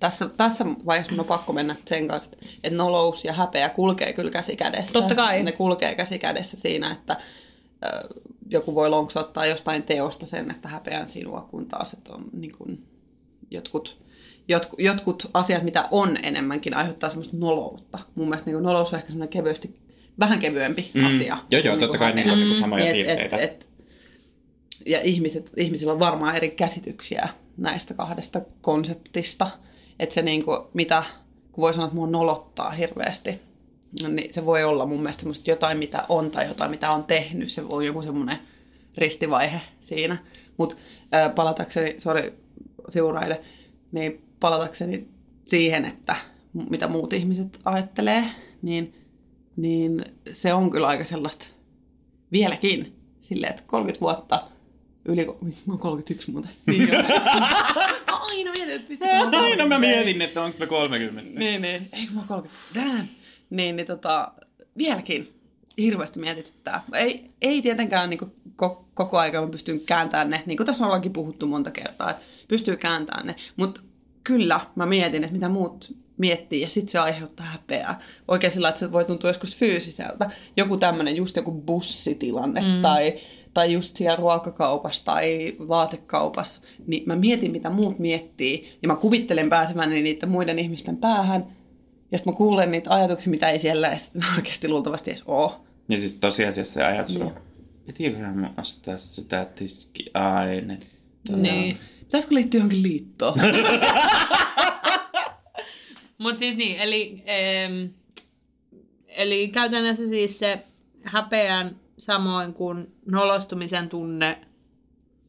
tässä, 0.01 0.29
tässä 0.37 0.65
vaiheessa 0.87 1.13
mun 1.13 1.21
on 1.21 1.27
pakko 1.27 1.53
mennä 1.53 1.77
sen 1.85 2.09
kanssa, 2.09 2.31
että 2.65 2.77
nolous 2.77 3.25
ja 3.25 3.33
häpeä 3.33 3.69
kulkee 3.69 4.13
kyllä 4.13 4.31
käsi 4.31 4.57
kädessä. 4.57 4.93
Totta 4.93 5.15
kai. 5.15 5.43
Ne 5.43 5.53
kulkee 5.53 5.95
käsi 5.95 6.19
kädessä 6.19 6.57
siinä, 6.61 6.93
että 6.93 7.17
joku 8.51 8.75
voi 8.75 8.91
lonksottaa 8.91 9.47
jostain 9.47 9.83
teosta 9.83 10.27
sen, 10.27 10.51
että 10.51 10.69
häpeän 10.69 11.09
sinua, 11.09 11.49
kun 11.51 11.67
taas 11.67 11.93
että 11.93 12.13
on 12.13 12.25
niin 12.33 12.53
kuin, 12.59 12.87
jotkut, 13.51 13.99
jotkut, 14.49 14.81
jotkut 14.81 15.31
asiat, 15.35 15.63
mitä 15.63 15.89
on 15.91 16.17
enemmänkin, 16.23 16.75
aiheuttaa 16.75 17.11
semmoista 17.11 17.37
noloutta. 17.37 17.99
Mun 18.15 18.29
mielestä 18.29 18.51
niin 18.51 18.63
nolous 18.63 18.93
on 18.93 18.99
ehkä 18.99 19.09
semmoinen 19.11 19.29
kevyesti, 19.33 19.75
vähän 20.19 20.39
kevyempi 20.39 20.91
Mm. 20.95 21.07
asia. 21.07 21.39
Joo, 21.51 21.63
joo, 21.63 21.73
kuin 21.75 21.81
totta 21.81 21.99
kai 21.99 22.09
häpeä. 22.09 22.17
niillä 22.23 22.33
on 22.33 22.39
niinku 22.41 22.61
samoja 22.61 22.85
Et- 22.87 22.93
piirteitä. 22.93 23.37
Et, 23.37 23.43
et, 23.43 23.69
ja 24.87 25.01
ihmiset, 25.03 25.51
ihmisillä 25.57 25.93
on 25.93 25.99
varmaan 26.01 26.37
eri 26.37 26.51
käsityksiä 26.51 27.29
näistä 27.57 27.95
kahdesta 27.95 28.41
konseptista. 28.61 29.51
Että 29.99 30.15
se 30.15 30.23
niinku, 30.23 30.71
mitä, 30.75 31.03
kun 31.53 31.63
voi 31.63 31.75
sanoa, 31.75 31.87
että 31.87 31.95
mua 31.97 32.07
nolottaa 32.07 32.71
hirveästi, 32.71 33.41
no 34.03 34.09
niin 34.09 34.35
se 34.35 34.47
voi 34.47 34.65
olla 34.65 34.87
mun 34.87 35.01
mielestä 35.01 35.21
semmoista 35.21 35.51
jotain, 35.51 35.79
mitä 35.79 36.05
on 36.09 36.31
tai 36.31 36.49
jotain, 36.49 36.71
mitä 36.71 36.91
on 36.91 37.05
tehnyt. 37.05 37.51
Se 37.53 37.63
on 37.69 37.87
joku 37.87 38.03
semmoinen 38.03 38.39
ristivaihe 38.97 39.61
siinä. 39.83 40.19
Mutta 40.57 40.77
palatakseni, 41.35 41.95
sori 41.99 42.33
sivuraide, 42.89 43.41
niin 43.93 44.28
palatakseni 44.41 45.09
siihen, 45.45 45.85
että 45.85 46.17
mitä 46.71 46.89
muut 46.89 47.13
ihmiset 47.13 47.59
ajattelee, 47.65 48.25
niin, 48.63 48.95
niin 49.57 50.05
se 50.33 50.55
on 50.55 50.71
kyllä 50.71 50.87
aika 50.87 51.05
sellaista 51.05 51.47
vieläkin 52.33 52.97
silleen, 53.21 53.51
että 53.51 53.63
30 53.67 54.01
vuotta 54.01 54.41
yli, 55.05 55.27
mä 55.67 55.73
oon 55.73 55.79
31 55.79 56.31
muuten. 56.31 56.51
Niin 56.67 56.91
mä 56.91 56.97
aina 58.07 58.53
mietin, 58.53 58.75
että 58.75 58.89
vitsi, 58.89 59.07
mä 59.07 59.19
oon 59.19 59.35
Aina 59.35 59.67
mä 59.67 59.75
30. 59.75 59.79
mietin, 59.79 60.23
että 60.23 60.43
onko 60.43 60.59
se 60.59 60.67
30. 60.67 61.39
Niin, 61.39 61.63
niin. 61.63 61.89
Ei, 61.93 62.07
kun 62.07 62.15
mä 62.15 62.21
oon 62.21 62.29
30. 62.29 62.81
Damn. 62.81 63.09
Niin, 63.51 63.77
niin 63.77 63.87
tota, 63.87 64.33
vieläkin 64.77 65.35
hirveästi 65.79 66.21
mietityttää. 66.21 66.85
Ei, 66.95 67.31
ei 67.43 67.63
tietenkään 67.63 68.11
niin 68.11 68.21
ko- 68.63 68.85
koko 68.95 69.19
ajan 69.19 69.45
mä 69.45 69.51
pystyn 69.51 69.81
kääntämään 69.81 70.31
ne, 70.31 70.43
niin 70.47 70.57
kuin 70.57 70.67
tässä 70.67 70.85
ollaankin 70.85 71.13
puhuttu 71.13 71.47
monta 71.47 71.71
kertaa, 71.71 72.11
että 72.11 72.23
pystyy 72.49 72.77
kääntämään 72.77 73.27
ne. 73.27 73.37
Mutta 73.57 73.81
kyllä 74.29 74.61
mä 74.77 74.87
mietin, 74.87 75.25
että 75.25 75.35
mitä 75.35 75.49
muut 75.49 75.97
miettii, 76.19 76.61
ja 76.61 76.69
sitten 76.69 76.93
se 76.93 76.99
aiheuttaa 76.99 77.47
häpeää. 77.47 78.01
Oikein 78.29 78.53
sillä, 78.53 78.69
että 78.69 78.79
se 78.79 78.93
voi 78.93 79.05
tuntua 79.05 79.31
joskus 79.31 79.57
fyysiseltä. 79.57 80.31
Joku 80.57 80.77
tämmöinen, 80.77 81.17
just 81.17 81.37
joku 81.37 81.53
bussitilanne, 81.53 82.61
mm. 82.61 82.81
tai, 82.83 83.15
tai 83.55 83.73
just 83.73 83.97
siellä 83.97 84.17
ruokakaupassa 84.17 85.05
tai 85.05 85.57
vaatekaupassa, 85.69 86.63
niin 86.87 87.03
mä 87.07 87.17
mietin, 87.17 87.51
mitä 87.51 87.71
muut 87.71 87.99
miettii, 87.99 88.79
ja 88.83 88.89
mä 88.89 88.97
kuvittelen 88.97 89.51
pääseväni 89.51 90.03
niiden 90.03 90.29
muiden 90.29 90.59
ihmisten 90.59 90.97
päähän, 90.97 91.47
ja 92.13 92.19
sitten 92.19 92.33
mä 92.33 92.37
kuulen 92.37 92.71
niitä 92.71 92.95
ajatuksia, 92.95 93.31
mitä 93.31 93.51
ei 93.51 93.59
siellä 93.59 93.89
edes 93.89 94.13
oikeasti 94.37 94.69
luultavasti 94.69 95.11
edes 95.11 95.23
ole. 95.27 95.53
Ja 95.89 95.99
siis 95.99 96.15
tosiasiassa 96.15 96.75
se 96.75 96.85
ajatus 96.85 97.17
on, 97.17 97.27
Niin. 97.27 97.35
pitiköhän 97.87 98.39
mä 98.39 98.55
ostaa 98.59 98.99
sitä 98.99 99.47
tiskiainetta. 99.55 100.98
Niin. 101.37 101.79
Pitäisikö 102.01 102.35
liittyä 102.35 102.59
johonkin 102.59 102.83
liittoon? 102.83 103.39
Mutta 106.19 106.39
siis 106.39 106.57
niin, 106.57 106.79
eli, 106.79 107.23
em, 107.27 107.91
eli 109.07 109.49
käytännössä 109.49 110.09
siis 110.09 110.39
se 110.39 110.65
häpeän 111.03 111.77
samoin 111.99 112.55
kuin 112.55 112.93
nolostumisen 113.07 113.89
tunne 113.89 114.39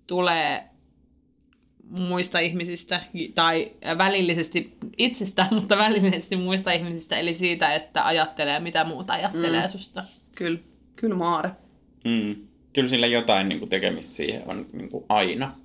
tulee 0.08 0.63
muista 1.99 2.39
ihmisistä 2.39 3.02
tai 3.36 3.71
välillisesti 3.97 4.78
itsestään, 4.97 5.54
mutta 5.60 5.78
välillisesti 5.78 6.36
muista 6.36 6.71
ihmisistä, 6.71 7.19
eli 7.19 7.34
siitä, 7.34 7.75
että 7.75 8.06
ajattelee, 8.06 8.60
mitä 8.60 8.84
muuta 8.84 9.13
ajattelee 9.13 9.62
mm. 9.62 9.69
susta. 9.69 10.04
kyllä, 10.36 10.60
kyllä 10.95 11.15
Maare. 11.15 11.49
Mm. 12.04 12.36
Kyllä 12.73 12.89
sillä 12.89 13.08
jotain 13.08 13.49
niin 13.49 13.60
kuin, 13.60 13.69
tekemistä 13.69 14.15
siihen 14.15 14.43
on 14.45 14.65
niin 14.73 14.89
kuin, 14.89 15.06
aina. 15.10 15.56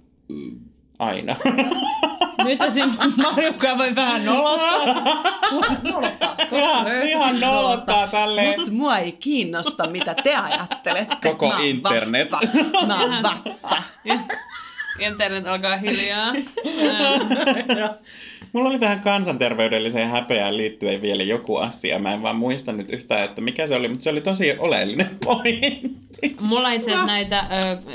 Aina. 0.99 1.37
Nyt 2.45 2.61
esim. 2.63 2.93
Marjukka 3.17 3.79
voi 3.79 3.95
vähän 3.95 4.25
nolottaa. 4.25 4.85
ihan, 6.53 7.07
ihan 7.07 7.41
nolottaa 7.41 8.07
tälleen. 8.09 8.59
Mutta 8.61 8.73
mua 8.73 8.99
ei 8.99 9.13
kiinnosta, 9.13 9.87
mitä 9.87 10.15
te 10.15 10.35
ajattelette. 10.35 11.17
Koko 11.31 11.49
Mä 11.49 11.59
internet. 11.61 12.33
vaffa. 12.33 12.87
Mä 12.87 13.01
oon 13.01 13.23
vaffa. 13.23 13.83
Internet 14.99 15.47
alkaa 15.47 15.77
hiljaa. 15.77 16.33
Mulla 18.53 18.69
oli 18.69 18.79
tähän 18.79 19.01
kansanterveydelliseen 19.01 20.09
häpeään 20.09 20.57
liittyen 20.57 21.03
vielä 21.03 21.23
joku 21.23 21.57
asia. 21.57 21.99
Mä 21.99 22.13
en 22.13 22.23
vaan 22.23 22.37
muista 22.37 22.73
nyt 22.73 22.91
yhtään, 22.93 23.23
että 23.25 23.41
mikä 23.41 23.67
se 23.67 23.75
oli, 23.75 23.89
mutta 23.89 24.03
se 24.03 24.11
oli 24.11 24.21
tosi 24.21 24.59
oleellinen 24.59 25.11
pointti. 25.25 26.37
Mulla 26.41 26.71
itse 26.71 26.91
asiassa 26.91 27.07
näitä, 27.07 27.47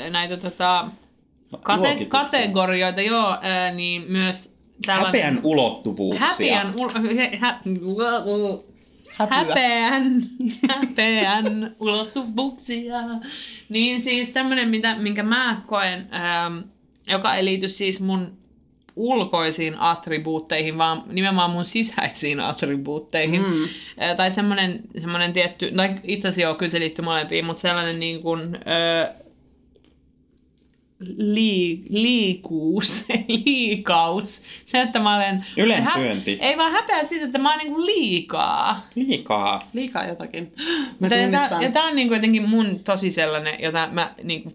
ö, 0.04 0.10
näitä 0.10 0.36
tota, 0.36 0.84
kate- 1.56 1.76
Luokituksia. 1.78 2.08
kategorioita, 2.08 3.00
joo, 3.00 3.30
ö, 3.32 3.72
niin 3.74 4.04
myös 4.08 4.56
tällainen... 4.86 5.06
Häpeän 5.22 5.40
ulottuvuuksia. 5.42 6.26
Häpeän, 6.26 6.74
ul- 6.74 6.90
hä- 9.18 9.26
häpeän, 9.30 10.22
häpeän 10.68 11.76
ulottuvuuksia. 11.80 12.96
Niin 13.68 14.02
siis 14.02 14.30
tämmönen, 14.30 14.68
mitä, 14.68 14.94
minkä 14.98 15.22
mä 15.22 15.60
koen, 15.66 16.06
ähm, 16.14 16.58
joka 17.06 17.34
ei 17.34 17.44
liity 17.44 17.68
siis 17.68 18.00
mun 18.00 18.40
ulkoisiin 18.96 19.74
attribuutteihin, 19.78 20.78
vaan 20.78 21.02
nimenomaan 21.06 21.50
mun 21.50 21.64
sisäisiin 21.64 22.40
attribuutteihin. 22.40 23.42
Mm. 23.42 23.62
Äh, 24.02 24.16
tai 24.16 24.30
semmoinen, 24.30 24.80
semmoinen 25.00 25.32
tietty, 25.32 25.72
tai 25.76 25.94
itse 26.04 26.28
asiassa 26.28 26.42
joo, 26.42 26.54
kyllä 26.54 26.70
se 26.70 26.80
liittyy 26.80 27.04
molempiin, 27.04 27.44
mutta 27.44 27.60
sellainen 27.62 28.00
niin 28.00 28.22
kuin, 28.22 28.54
äh, 28.54 29.14
lii, 31.18 31.84
liikuus, 31.88 33.06
liikaus. 33.44 34.42
Se, 34.64 34.80
että 34.80 34.98
mä 34.98 35.16
olen... 35.16 35.44
Ylensyönti. 35.56 36.38
ei 36.40 36.56
vaan 36.58 36.72
häpeä 36.72 37.04
siitä, 37.04 37.24
että 37.24 37.38
mä 37.38 37.50
oon 37.50 37.58
niinku 37.58 37.86
liikaa. 37.86 38.86
Liikaa. 38.94 39.68
Liikaa 39.72 40.04
jotakin. 40.06 40.52
Mä 41.00 41.08
Tää- 41.08 41.18
tunnistan. 41.22 41.62
Ja 41.62 41.70
tää 41.70 41.84
on 41.84 41.96
niinku 41.96 42.14
jotenkin 42.14 42.48
mun 42.48 42.80
tosi 42.84 43.10
sellainen, 43.10 43.54
jota 43.62 43.88
mä 43.92 44.14
niinku 44.22 44.52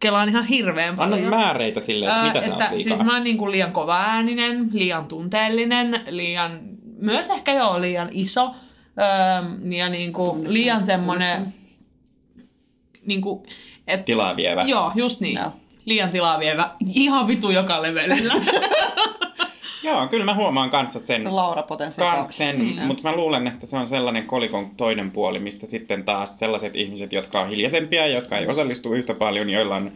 kelaan 0.00 0.28
ihan 0.28 0.44
hirveän 0.46 0.88
Anna 1.00 1.16
paljon. 1.16 1.30
määreitä 1.30 1.80
sille, 1.80 2.06
että 2.06 2.22
mitä 2.24 2.42
sä 2.42 2.46
että 2.52 2.64
oot 2.64 2.74
liikaa. 2.74 2.96
siis 2.96 3.06
mä 3.06 3.14
oon 3.14 3.24
niinku 3.24 3.50
liian 3.50 3.72
kovaääninen, 3.72 4.68
liian 4.72 5.06
tunteellinen, 5.06 6.00
liian, 6.10 6.60
myös 7.00 7.30
ehkä 7.30 7.52
joo, 7.54 7.80
liian 7.80 8.08
iso. 8.12 8.54
Öö, 8.98 9.76
ja 9.76 9.88
niinku 9.88 10.24
Tunnistan, 10.26 10.52
liian 10.52 10.84
semmonen, 10.84 11.36
tunnistan. 11.38 11.68
niinku, 13.06 13.42
et, 13.88 14.04
Tilaa 14.04 14.36
vievä. 14.36 14.62
joo, 14.62 14.92
just 14.94 15.20
niin. 15.20 15.38
Joo. 15.38 15.52
Liian 15.84 16.10
tilaa 16.10 16.38
vievä, 16.38 16.70
ihan 16.94 17.26
vitu 17.26 17.50
joka 17.50 17.82
levelillä. 17.82 18.34
Joo, 19.82 20.08
kyllä 20.08 20.24
mä 20.24 20.34
huomaan 20.34 20.70
kanssa 20.70 21.00
sen. 21.00 21.36
Laura 21.36 21.62
Potenssi 21.62 22.00
Kans 22.00 22.36
sen, 22.36 22.78
mutta 22.86 23.02
mä 23.02 23.16
luulen, 23.16 23.46
että 23.46 23.66
se 23.66 23.76
on 23.76 23.88
sellainen 23.88 24.24
kolikon 24.24 24.70
toinen 24.76 25.10
puoli, 25.10 25.38
mistä 25.38 25.66
sitten 25.66 26.04
taas 26.04 26.38
sellaiset 26.38 26.76
ihmiset, 26.76 27.12
jotka 27.12 27.40
on 27.40 27.48
hiljaisempia, 27.48 28.06
jotka 28.06 28.38
ei 28.38 28.46
osallistu 28.46 28.94
yhtä 28.94 29.14
paljon, 29.14 29.50
joilla 29.50 29.76
on, 29.76 29.92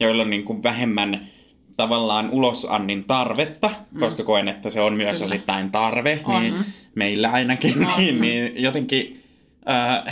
joilla 0.00 0.22
on 0.22 0.30
niin 0.30 0.44
kuin 0.44 0.62
vähemmän 0.62 1.28
tavallaan 1.76 2.30
ulosannin 2.30 3.04
tarvetta, 3.04 3.70
mm. 3.90 4.00
koska 4.00 4.22
koen, 4.22 4.48
että 4.48 4.70
se 4.70 4.80
on 4.80 4.94
myös 4.94 5.18
Kyllä. 5.18 5.26
osittain 5.26 5.70
tarve, 5.70 6.20
On. 6.24 6.42
niin 6.42 6.54
meillä 6.94 7.30
ainakin, 7.30 7.88
niin, 7.96 8.20
niin 8.20 8.62
jotenkin 8.62 9.23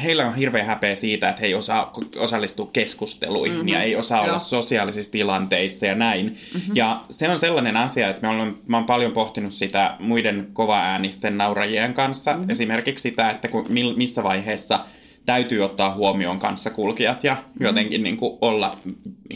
heillä 0.02 0.26
on 0.26 0.34
hirveä 0.34 0.64
häpeä 0.64 0.96
siitä, 0.96 1.28
että 1.28 1.40
he 1.40 1.46
ei 1.46 1.54
osaa 1.54 1.92
osallistua 2.18 2.70
keskusteluihin 2.72 3.56
mm-hmm. 3.56 3.68
ja 3.68 3.82
ei 3.82 3.96
osaa 3.96 4.18
Joo. 4.18 4.26
olla 4.26 4.38
sosiaalisissa 4.38 5.12
tilanteissa 5.12 5.86
ja 5.86 5.94
näin. 5.94 6.26
Mm-hmm. 6.26 6.76
Ja 6.76 7.04
se 7.10 7.28
on 7.28 7.38
sellainen 7.38 7.76
asia, 7.76 8.08
että 8.08 8.26
mä 8.26 8.32
olen, 8.32 8.56
mä 8.66 8.76
olen 8.76 8.86
paljon 8.86 9.12
pohtinut 9.12 9.52
sitä 9.52 9.96
muiden 9.98 10.48
kovaäänisten 10.52 11.38
naurajien 11.38 11.94
kanssa. 11.94 12.32
Mm-hmm. 12.32 12.50
Esimerkiksi 12.50 13.02
sitä, 13.02 13.30
että 13.30 13.48
kun, 13.48 13.66
missä 13.96 14.22
vaiheessa 14.22 14.80
täytyy 15.26 15.64
ottaa 15.64 15.94
huomioon 15.94 16.38
kanssakulkijat 16.38 17.24
ja 17.24 17.34
mm-hmm. 17.34 17.66
jotenkin 17.66 18.02
niin 18.02 18.16
kuin 18.16 18.38
olla 18.40 18.76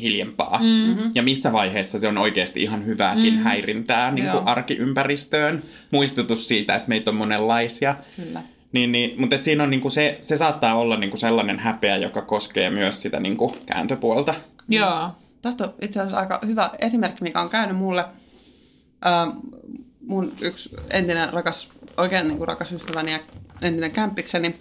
hiljempaa. 0.00 0.58
Mm-hmm. 0.58 1.10
Ja 1.14 1.22
missä 1.22 1.52
vaiheessa 1.52 1.98
se 1.98 2.08
on 2.08 2.18
oikeasti 2.18 2.62
ihan 2.62 2.86
hyvääkin 2.86 3.32
mm-hmm. 3.32 3.44
häirintää 3.44 4.10
niin 4.10 4.30
kuin 4.30 4.48
arkiympäristöön. 4.48 5.62
Muistutus 5.90 6.48
siitä, 6.48 6.74
että 6.74 6.88
meitä 6.88 7.10
on 7.10 7.16
monenlaisia. 7.16 7.94
Kyllä. 8.16 8.42
Niin, 8.72 8.92
niin, 8.92 9.20
mutta 9.20 9.36
et 9.36 9.44
siinä 9.44 9.62
on 9.62 9.70
niinku 9.70 9.90
se, 9.90 10.18
se 10.20 10.36
saattaa 10.36 10.74
olla 10.74 10.96
niinku 10.96 11.16
sellainen 11.16 11.58
häpeä, 11.58 11.96
joka 11.96 12.22
koskee 12.22 12.70
myös 12.70 13.02
sitä 13.02 13.20
niinku 13.20 13.56
kääntöpuolta. 13.66 14.34
joo. 14.68 15.10
Tästä 15.42 15.64
on 15.64 15.74
itse 15.82 16.00
asiassa 16.00 16.18
aika 16.18 16.40
hyvä 16.46 16.70
esimerkki, 16.78 17.22
mikä 17.22 17.40
on 17.40 17.50
käynyt 17.50 17.76
mulle. 17.76 18.04
Ää, 19.02 19.26
mun 20.06 20.32
yksi 20.40 20.76
entinen 20.90 21.32
rakas, 21.32 21.70
oikein 21.96 22.28
niin 22.28 22.38
kuin 22.38 22.48
rakas 22.48 22.72
ystäväni 22.72 23.12
ja 23.12 23.18
entinen 23.62 23.90
kämpikseni, 23.90 24.58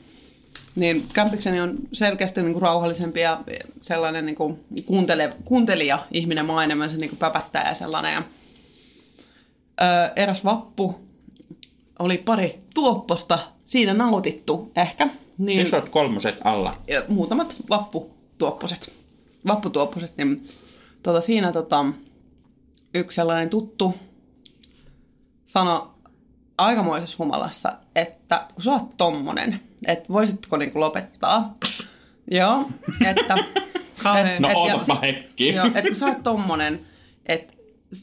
niin 0.76 1.04
kämpikseni 1.14 1.62
on 1.62 1.76
selkeästi 1.94 2.42
niin 2.42 2.54
kuin 2.54 2.62
rauhallisempi 2.62 3.22
ja 3.22 3.42
sellainen 3.82 4.26
niin 4.26 4.36
kuin 4.36 4.66
kuuntele, 4.86 5.34
kuuntelija 5.46 6.08
ihminen, 6.12 6.46
mä 6.46 6.54
oon 6.54 6.64
enemmän 6.64 6.90
se 6.90 6.98
niin 6.98 7.10
kuin 7.10 7.20
päpättäjä 7.20 7.68
ja 7.70 7.76
sellainen. 7.76 8.14
Ja, 8.14 8.24
Ö, 9.82 10.12
eräs 10.16 10.46
vappu 10.46 10.96
oli 12.00 12.18
pari 12.18 12.56
tuopposta 12.74 13.40
siinä 13.66 13.94
nautittu 13.94 14.72
ehkä. 14.76 15.08
Niin, 15.38 15.62
Isot 15.62 15.90
kolmoset 15.90 16.38
alla. 16.44 16.74
ja 16.88 17.04
muutamat 17.08 17.56
vapputuopposet, 17.70 18.94
vapputuopposet, 19.48 20.18
niin 20.18 20.46
tota, 21.04 21.22
siinä 21.22 21.52
tota, 21.52 21.86
yksi 22.94 23.16
sellainen 23.16 23.50
tuttu 23.50 23.94
sanoi 25.46 25.88
aikamoisessa 26.58 27.16
humalassa, 27.20 27.74
että 27.96 28.48
kun 28.54 28.64
sä 28.64 28.72
oot 28.72 28.98
tommonen, 28.98 29.60
että 29.88 30.14
voisitko 30.14 30.58
niinku 30.58 30.80
lopettaa. 30.80 31.58
Joo, 32.32 32.70
että... 33.06 33.36
Kauhean. 34.04 34.42
No 34.42 34.50
ja 34.50 34.58
ootapa 34.58 35.00
hetki. 35.02 35.54
Joo, 35.54 35.66
että 35.66 35.82
kun 35.82 35.96
sä 35.96 36.06
oot 36.06 36.24
tommonen, 36.24 36.86
että 37.26 37.54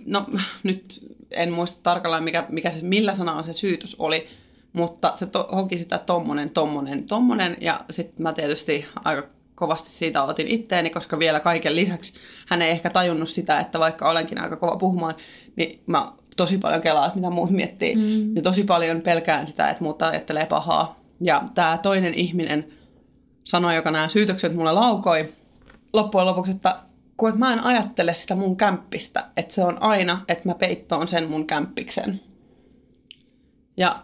no 0.07 0.27
nyt 0.63 1.13
en 1.31 1.53
muista 1.53 1.81
tarkalleen 1.83 2.25
mikä, 2.25 2.47
mikä 2.49 2.71
se, 2.71 2.79
millä 2.83 3.15
sanalla 3.15 3.43
se 3.43 3.53
syytös 3.53 3.97
oli, 3.99 4.29
mutta 4.73 5.13
se 5.15 5.27
to, 5.27 5.49
hoki 5.55 5.79
sitä 5.79 5.99
tommonen, 5.99 6.51
tommonen, 6.51 7.05
tommonen 7.05 7.57
ja 7.61 7.85
sitten 7.91 8.23
mä 8.23 8.33
tietysti 8.33 8.87
aika 9.05 9.29
kovasti 9.55 9.91
siitä 9.91 10.23
otin 10.23 10.49
itteeni, 10.49 10.91
koska 10.91 11.19
vielä 11.19 11.41
kaiken 11.41 11.77
lisäksi 11.77 12.13
hän 12.49 12.63
ei 12.63 12.71
ehkä 12.71 12.91
tajunnut 12.91 13.29
sitä, 13.29 13.61
että 13.61 13.79
vaikka 13.79 14.11
olenkin 14.11 14.41
aika 14.41 14.57
kova 14.57 14.77
puhumaan, 14.77 15.15
niin 15.57 15.83
mä 15.87 16.13
tosi 16.37 16.59
paljon 16.59 16.81
kelaan, 16.81 17.07
että 17.07 17.19
mitä 17.19 17.31
muut 17.31 17.51
miettii. 17.51 17.97
Mm. 17.97 18.37
Ja 18.37 18.43
tosi 18.43 18.65
paljon 18.65 19.01
pelkään 19.01 19.47
sitä, 19.47 19.71
että 19.71 19.85
muut 19.85 20.03
ajattelee 20.03 20.47
pahaa. 20.47 20.97
Ja 21.21 21.43
tämä 21.55 21.79
toinen 21.83 22.15
ihminen 22.15 22.73
sanoi, 23.45 23.77
joka 23.77 23.91
nämä 23.91 24.09
syytökset 24.09 24.55
mulle 24.55 24.73
laukoi, 24.73 25.33
loppujen 25.93 26.27
lopuksi, 26.27 26.53
että 26.53 26.77
kun 27.17 27.29
et 27.29 27.35
mä 27.35 27.53
en 27.53 27.65
ajattele 27.65 28.15
sitä 28.15 28.35
mun 28.35 28.57
kämppistä, 28.57 29.25
että 29.37 29.55
se 29.55 29.65
on 29.65 29.83
aina, 29.83 30.25
että 30.29 30.49
mä 30.49 30.55
peittoon 30.55 31.09
sen 31.09 31.31
mun 31.31 31.47
kämppiksen. 31.47 32.21
Ja 33.77 34.03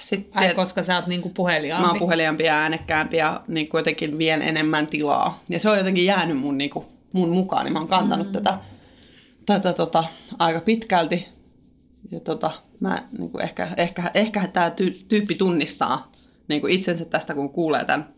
sitten 0.00 0.38
Ai, 0.38 0.54
koska 0.54 0.82
sä 0.82 0.96
oot 0.96 1.06
niinku 1.06 1.28
puheliaampi. 1.28 1.86
mä 1.86 1.90
oon 1.90 1.98
puheliaampi 1.98 2.44
ja 2.44 2.54
äänekkäämpi 2.54 3.16
ja 3.16 3.40
niin 3.48 3.68
kuin 3.68 3.78
jotenkin 3.78 4.18
vien 4.18 4.42
enemmän 4.42 4.86
tilaa. 4.86 5.42
Ja 5.48 5.60
se 5.60 5.70
on 5.70 5.78
jotenkin 5.78 6.04
jäänyt 6.04 6.38
mun, 6.38 6.58
niin 6.58 6.70
kuin, 6.70 6.84
mun 7.12 7.30
mukaan, 7.30 7.64
niin 7.64 7.72
mä 7.72 7.78
oon 7.78 7.88
kantanut 7.88 8.26
mm. 8.26 8.32
tätä, 8.32 8.58
tätä 9.46 9.72
tota, 9.72 10.04
aika 10.38 10.60
pitkälti. 10.60 11.28
Ja 12.10 12.20
tota, 12.20 12.50
mä 12.80 13.02
niin 13.18 13.30
kuin 13.30 13.44
ehkä, 13.44 13.68
ehkä, 13.76 14.10
ehkä 14.14 14.48
tämä 14.52 14.68
ty- 14.68 15.04
tyyppi 15.08 15.34
tunnistaa 15.34 16.12
niin 16.48 16.60
kuin 16.60 16.72
itsensä 16.72 17.04
tästä, 17.04 17.34
kun 17.34 17.50
kuulee 17.50 17.84
tämän, 17.84 18.08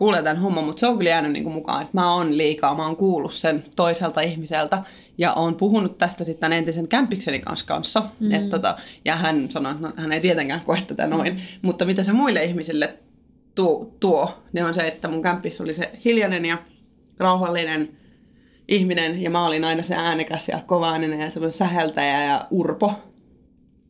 kuulee 0.00 0.22
tämän 0.22 0.42
homman, 0.42 0.64
mutta 0.64 0.80
se 0.80 0.86
on 0.86 0.96
kyllä 0.96 1.10
jäänyt 1.10 1.32
niin 1.32 1.42
kuin 1.42 1.54
mukaan, 1.54 1.82
että 1.82 1.90
mä 1.94 2.14
oon 2.14 2.38
liikaa, 2.38 2.74
mä 2.74 2.86
oon 2.86 2.96
kuullut 2.96 3.32
sen 3.32 3.64
toiselta 3.76 4.20
ihmiseltä 4.20 4.82
ja 5.18 5.32
oon 5.32 5.54
puhunut 5.54 5.98
tästä 5.98 6.24
sitten 6.24 6.52
entisen 6.52 6.88
kämpikseni 6.88 7.38
kanssa, 7.38 7.66
kanssa 7.66 8.02
mm. 8.20 8.32
et, 8.32 8.48
tota, 8.48 8.76
ja 9.04 9.16
hän 9.16 9.50
sanoi, 9.50 9.72
että 9.72 9.88
no, 9.88 9.92
hän 9.96 10.12
ei 10.12 10.20
tietenkään 10.20 10.60
koe 10.60 10.82
tätä 10.86 11.06
noin, 11.06 11.32
mm. 11.32 11.40
mutta 11.62 11.84
mitä 11.84 12.02
se 12.02 12.12
muille 12.12 12.44
ihmisille 12.44 12.94
tuo, 13.54 13.94
tuo, 14.00 14.42
niin 14.52 14.64
on 14.64 14.74
se, 14.74 14.86
että 14.86 15.08
mun 15.08 15.22
kämppis 15.22 15.60
oli 15.60 15.74
se 15.74 15.90
hiljainen 16.04 16.44
ja 16.44 16.58
rauhallinen 17.18 17.90
ihminen 18.68 19.22
ja 19.22 19.30
mä 19.30 19.46
olin 19.46 19.64
aina 19.64 19.82
se 19.82 19.94
äänekäs 19.94 20.48
ja 20.48 20.60
kovainen 20.66 21.20
ja 21.20 21.30
semmoinen 21.30 21.52
säheltäjä 21.52 22.24
ja 22.24 22.46
urpo, 22.50 22.92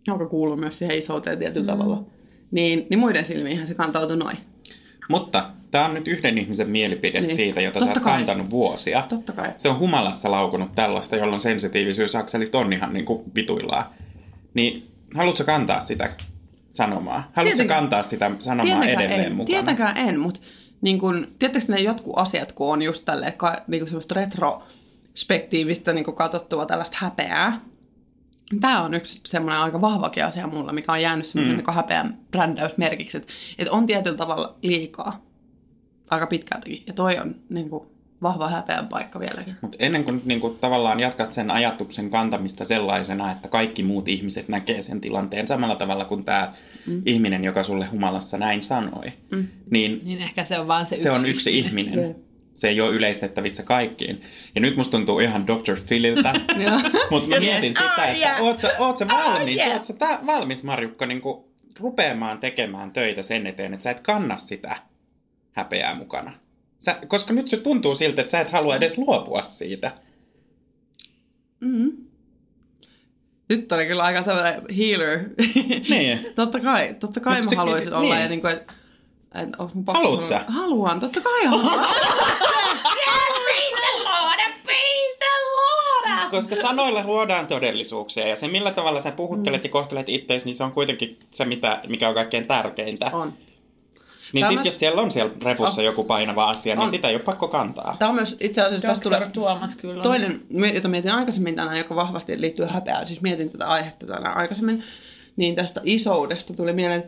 joka 0.06 0.26
kuuluu 0.26 0.56
myös 0.56 0.78
siihen 0.78 0.98
isouteen 0.98 1.38
tietyllä 1.38 1.72
mm. 1.72 1.78
tavalla. 1.78 2.04
Niin, 2.50 2.86
niin 2.90 2.98
muiden 2.98 3.24
silmiinhän 3.24 3.66
se 3.66 3.74
kantautui 3.74 4.16
noin. 4.16 4.36
Mutta 5.08 5.50
tämä 5.70 5.84
on 5.86 5.94
nyt 5.94 6.08
yhden 6.08 6.38
ihmisen 6.38 6.70
mielipide 6.70 7.20
Niin. 7.20 7.36
siitä, 7.36 7.60
jota 7.60 7.78
Totta 7.78 7.94
sä 7.94 8.00
oot 8.00 8.04
kai. 8.04 8.16
kantanut 8.16 8.50
vuosia. 8.50 9.04
Totta 9.08 9.32
kai. 9.32 9.52
Se 9.56 9.68
on 9.68 9.78
humalassa 9.78 10.30
laukunut 10.30 10.74
tällaista, 10.74 11.16
jolloin 11.16 11.40
sensitiivisyysakselit 11.40 12.54
on 12.54 12.72
ihan 12.72 12.92
niin 12.92 13.04
kuin 13.04 13.22
vituillaan. 13.34 13.84
Niin 14.54 14.90
haluatko 15.14 15.44
kantaa 15.44 15.80
sitä 15.80 16.10
sanomaa? 16.72 17.20
Haluatko 17.32 17.42
Tietenkään. 17.42 17.80
kantaa 17.80 18.02
sitä 18.02 18.30
sanomaa 18.38 18.84
edelleen 18.84 19.20
en, 19.24 19.32
mukana? 19.34 19.46
Tietenkään 19.46 19.96
en, 19.96 20.20
mutta 20.20 20.40
niin 20.80 20.98
kun, 20.98 21.28
tiedättekö 21.38 21.72
ne 21.72 21.80
jotkut 21.80 22.18
asiat, 22.18 22.52
kun 22.52 22.72
on 22.72 22.82
just 22.82 23.04
tälleen, 23.04 23.32
niin 23.68 23.86
semmoista 23.86 24.14
retrospektiivistä 24.14 25.92
niin 25.92 26.04
katsottua 26.04 26.66
tällaista 26.66 26.96
häpeää. 27.00 27.60
Tämä 28.60 28.82
on 28.82 28.94
yksi 28.94 29.20
semmoinen 29.26 29.60
aika 29.60 29.80
vahvakin 29.80 30.24
asia 30.24 30.46
mulla, 30.46 30.72
mikä 30.72 30.92
on 30.92 31.02
jäänyt 31.02 31.26
semmoisen 31.26 31.56
mm. 31.56 31.62
niin 31.66 31.74
häpeän 31.74 32.18
brändäysmerkiksi, 32.30 33.16
että, 33.16 33.32
että 33.58 33.72
on 33.72 33.86
tietyllä 33.86 34.16
tavalla 34.16 34.56
liikaa 34.62 35.29
aika 36.10 36.26
pitkältäkin. 36.26 36.82
Ja 36.86 36.92
toi 36.92 37.18
on 37.18 37.34
niin 37.48 37.70
kuin, 37.70 37.86
vahva 38.22 38.48
häpeän 38.48 38.88
paikka 38.88 39.20
vieläkin. 39.20 39.56
Mutta 39.60 39.76
ennen 39.80 40.04
kuin, 40.04 40.22
niin 40.24 40.40
kuin 40.40 40.58
tavallaan 40.58 41.00
jatkat 41.00 41.32
sen 41.32 41.50
ajatuksen 41.50 42.10
kantamista 42.10 42.64
sellaisena, 42.64 43.32
että 43.32 43.48
kaikki 43.48 43.82
muut 43.82 44.08
ihmiset 44.08 44.48
näkee 44.48 44.82
sen 44.82 45.00
tilanteen 45.00 45.48
samalla 45.48 45.76
tavalla 45.76 46.04
kuin 46.04 46.24
tämä 46.24 46.52
mm. 46.86 47.02
ihminen, 47.06 47.44
joka 47.44 47.62
sulle 47.62 47.86
humalassa 47.86 48.38
näin 48.38 48.62
sanoi, 48.62 49.12
mm. 49.30 49.46
niin 49.70 50.00
Niin 50.04 50.18
ehkä 50.18 50.44
se 50.44 50.58
on 50.58 50.68
vaan 50.68 50.86
se, 50.86 50.94
se 50.94 51.08
yksi. 51.08 51.20
on 51.20 51.26
yksi 51.26 51.58
ihminen. 51.58 52.08
Jep. 52.08 52.16
Se 52.54 52.68
ei 52.68 52.80
ole 52.80 52.94
yleistettävissä 52.94 53.62
kaikkiin. 53.62 54.22
Ja 54.54 54.60
nyt 54.60 54.76
musta 54.76 54.96
tuntuu 54.96 55.20
ihan 55.20 55.46
Dr. 55.46 55.80
Phililtä. 55.88 56.34
Mutta 57.10 57.28
mä 57.28 57.40
mietin 57.40 57.74
sitä, 57.74 58.06
että 58.06 58.36
oot 58.40 58.60
sä, 58.60 58.70
oot 58.78 58.96
sä 58.96 59.08
valmis, 59.08 59.60
oot 59.72 59.84
sä 59.84 59.92
tää, 59.92 60.18
valmis 60.26 60.64
Marjukka 60.64 61.06
niinku 61.06 61.52
rupeamaan 61.80 62.38
tekemään 62.38 62.90
töitä 62.90 63.22
sen 63.22 63.46
eteen, 63.46 63.74
että 63.74 63.84
sä 63.84 63.90
et 63.90 64.00
kanna 64.00 64.36
sitä 64.36 64.76
häpeää 65.52 65.94
mukana. 65.94 66.32
Sä, 66.78 66.96
koska 67.08 67.32
nyt 67.32 67.48
se 67.48 67.56
tuntuu 67.56 67.94
siltä, 67.94 68.20
että 68.20 68.30
sä 68.30 68.40
et 68.40 68.50
halua 68.50 68.76
edes 68.76 68.98
luopua 68.98 69.42
siitä. 69.42 69.92
Nyt 73.48 73.72
oli 73.72 73.86
kyllä 73.86 74.02
aika 74.02 74.22
tämmöinen 74.22 74.62
healer. 74.78 75.20
Niin. 75.88 76.26
totta 76.34 76.60
kai, 76.60 76.94
totta 77.00 77.20
kai 77.20 77.34
Mut 77.36 77.44
mä 77.44 77.50
se- 77.50 77.56
haluaisin 77.56 77.90
niin. 77.92 77.98
olla. 78.00 78.18
Ja 78.18 78.28
niin 78.28 78.40
kuin, 78.40 78.52
että, 78.52 78.72
että 79.34 79.56
onko 79.58 79.74
mun 79.74 79.84
pakko 79.84 80.02
Haluut 80.02 80.22
sanoa- 80.22 80.44
sä? 80.44 80.52
Haluan, 80.52 81.00
totta 81.00 81.20
kai 81.20 81.44
haluan. 81.44 81.86
Koska 86.30 86.56
sanoilla 86.56 87.04
luodaan 87.04 87.46
todellisuuksia 87.46 88.28
ja 88.28 88.36
se 88.36 88.48
millä 88.48 88.70
tavalla 88.72 89.00
sä 89.00 89.12
puhuttelet 89.12 89.64
ja 89.64 89.70
kohtelet 89.70 90.08
itseäsi, 90.08 90.44
niin 90.46 90.54
se 90.54 90.64
on 90.64 90.72
kuitenkin 90.72 91.18
se, 91.30 91.44
mitä, 91.44 91.80
mikä 91.88 92.08
on 92.08 92.14
kaikkein 92.14 92.46
tärkeintä. 92.46 93.10
On. 93.12 93.32
Niin 94.32 94.42
Tämä 94.42 94.48
sit 94.50 94.56
myös- 94.56 94.66
jos 94.66 94.78
siellä 94.78 95.02
on 95.02 95.10
siellä 95.10 95.32
repussa 95.44 95.80
On. 95.80 95.84
joku 95.84 96.04
painava 96.04 96.50
asia, 96.50 96.74
niin 96.74 96.84
On. 96.84 96.90
sitä 96.90 97.08
ei 97.08 97.14
ole 97.14 97.22
pakko 97.22 97.48
kantaa. 97.48 97.94
Tämä 97.98 98.08
on 98.08 98.14
myös 98.14 98.36
itse 98.40 98.62
asiassa, 98.62 98.88
tästä 98.88 99.10
Dr. 99.10 99.16
tulee 99.16 99.30
Tuomas 99.30 99.76
kyllä. 99.76 100.02
toinen, 100.02 100.42
jota 100.74 100.88
mietin 100.88 101.12
aikaisemmin 101.12 101.54
tänään, 101.54 101.78
joka 101.78 101.96
vahvasti 101.96 102.40
liittyy 102.40 102.66
häpeään. 102.66 103.06
Siis 103.06 103.20
mietin 103.20 103.48
tätä 103.50 103.66
aihetta 103.68 104.06
tänään 104.06 104.36
aikaisemmin. 104.36 104.84
Niin 105.36 105.54
tästä 105.54 105.80
isoudesta 105.84 106.54
tuli 106.54 106.72
mieleen, 106.72 107.04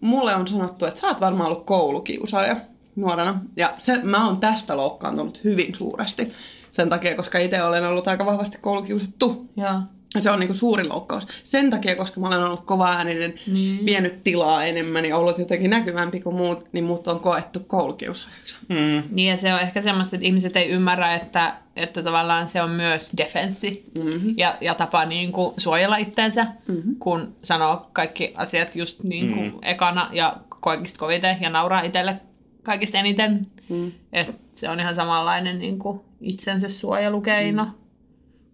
mulle 0.00 0.34
on 0.34 0.48
sanottu, 0.48 0.84
että 0.86 1.00
sä 1.00 1.06
oot 1.06 1.20
varmaan 1.20 1.50
ollut 1.50 1.66
koulukiusaaja 1.66 2.56
nuorena. 2.96 3.40
Ja 3.56 3.70
se, 3.76 3.98
mä 4.02 4.26
oon 4.26 4.40
tästä 4.40 4.76
loukkaantunut 4.76 5.44
hyvin 5.44 5.74
suuresti. 5.74 6.32
Sen 6.70 6.88
takia, 6.88 7.16
koska 7.16 7.38
itse 7.38 7.62
olen 7.62 7.86
ollut 7.86 8.08
aika 8.08 8.26
vahvasti 8.26 8.58
koulukiusattu. 8.60 9.48
Joo. 9.56 9.80
Se 10.18 10.30
on 10.30 10.40
niinku 10.40 10.54
suurin 10.54 10.88
loukkaus. 10.88 11.26
Sen 11.42 11.70
takia, 11.70 11.96
koska 11.96 12.20
mä 12.20 12.26
olen 12.26 12.44
ollut 12.44 12.64
kova 12.64 12.88
ääninen, 12.88 13.34
niin. 13.46 13.86
vienyt 13.86 14.20
tilaa 14.24 14.64
enemmän 14.64 15.04
ja 15.04 15.16
ollut 15.16 15.38
jotenkin 15.38 15.70
näkyvämpi 15.70 16.20
kuin 16.20 16.36
muut, 16.36 16.66
niin 16.72 16.84
muut 16.84 17.06
on 17.06 17.20
koettu 17.20 17.60
koulukieusaajaksi. 17.66 18.56
Mm. 18.68 19.02
Niin 19.10 19.28
ja 19.28 19.36
se 19.36 19.54
on 19.54 19.60
ehkä 19.60 19.82
semmoista, 19.82 20.16
että 20.16 20.26
ihmiset 20.26 20.56
ei 20.56 20.68
ymmärrä, 20.68 21.14
että, 21.14 21.54
että 21.76 22.02
tavallaan 22.02 22.48
se 22.48 22.62
on 22.62 22.70
myös 22.70 23.12
defenssi 23.16 23.84
mm-hmm. 23.98 24.34
ja, 24.36 24.56
ja 24.60 24.74
tapa 24.74 25.04
niin 25.04 25.32
kuin 25.32 25.54
suojella 25.56 25.96
itteensä, 25.96 26.46
mm-hmm. 26.68 26.96
kun 26.98 27.36
sanoo 27.42 27.86
kaikki 27.92 28.32
asiat 28.36 28.76
just 28.76 29.02
niin 29.02 29.32
kuin 29.32 29.44
mm-hmm. 29.44 29.58
ekana 29.62 30.10
ja 30.12 30.36
kaikista 30.60 30.98
koviten 30.98 31.36
ja 31.40 31.50
nauraa 31.50 31.80
itselle 31.82 32.16
kaikista 32.62 32.98
eniten. 32.98 33.46
Mm. 33.68 33.92
Et 34.12 34.40
se 34.52 34.68
on 34.68 34.80
ihan 34.80 34.94
samanlainen 34.94 35.58
niin 35.58 35.78
kuin 35.78 36.00
itsensä 36.20 36.68
suojelukeino 36.68 37.64
mm. 37.64 37.70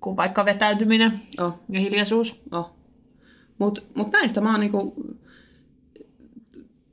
Kuin 0.07 0.17
vaikka 0.17 0.45
vetäytyminen 0.45 1.21
Oh. 1.41 1.53
ja 1.69 1.81
hiljaisuus. 1.81 2.43
Oh. 2.53 2.71
Mutta 3.59 3.81
mut 3.95 4.13
näistä 4.13 4.41
mä 4.41 4.51
oon 4.51 4.61
niinku, 4.61 4.95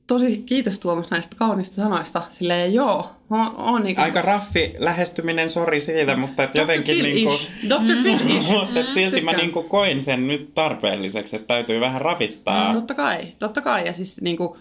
tosi 0.08 0.38
kiitos 0.46 0.80
Tuomas 0.80 1.10
näistä 1.10 1.36
kaunista 1.40 1.76
sanoista. 1.76 2.22
Silleen 2.30 2.74
joo, 2.74 3.12
mä 3.30 3.50
oon, 3.50 3.60
oon 3.60 3.84
niinku... 3.84 4.02
Aika 4.02 4.22
raffi 4.22 4.74
lähestyminen, 4.78 5.50
sori 5.50 5.82
siitä, 5.82 6.18
mutta 6.18 6.44
et 6.44 6.52
Dr. 6.54 6.60
jotenkin 6.60 7.04
niinku, 7.04 7.34
Phil-ish. 7.34 7.68
Dr. 7.70 7.94
Phil-ish. 8.04 8.50
mutta 8.52 8.80
et 8.80 8.92
silti 8.92 9.22
mä 9.22 9.32
Tykkään. 9.32 9.38
niinku 9.38 9.64
koin 9.64 10.04
sen 10.04 10.28
nyt 10.28 10.54
tarpeelliseksi, 10.54 11.36
että 11.36 11.48
täytyy 11.48 11.80
vähän 11.80 12.02
ravistaa. 12.02 12.74
Totta 12.74 12.94
kai, 12.94 13.28
totta 13.40 13.62
kai. 13.62 13.86
Ja 13.86 13.94
siis 13.94 14.22
niinku, 14.22 14.58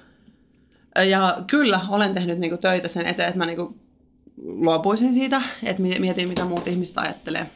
ja 1.08 1.36
kyllä 1.46 1.80
olen 1.88 2.14
tehnyt 2.14 2.38
niinku 2.38 2.56
töitä 2.56 2.88
sen 2.88 3.06
eteen, 3.06 3.28
että 3.28 3.38
mä 3.38 3.46
niinku 3.46 3.74
luopuisin 4.42 5.14
siitä, 5.14 5.42
että 5.62 5.82
mi- 5.82 5.98
mietin 5.98 6.28
mitä 6.28 6.44
muut 6.44 6.66
ihmiset 6.66 6.98
ajattelee 6.98 7.46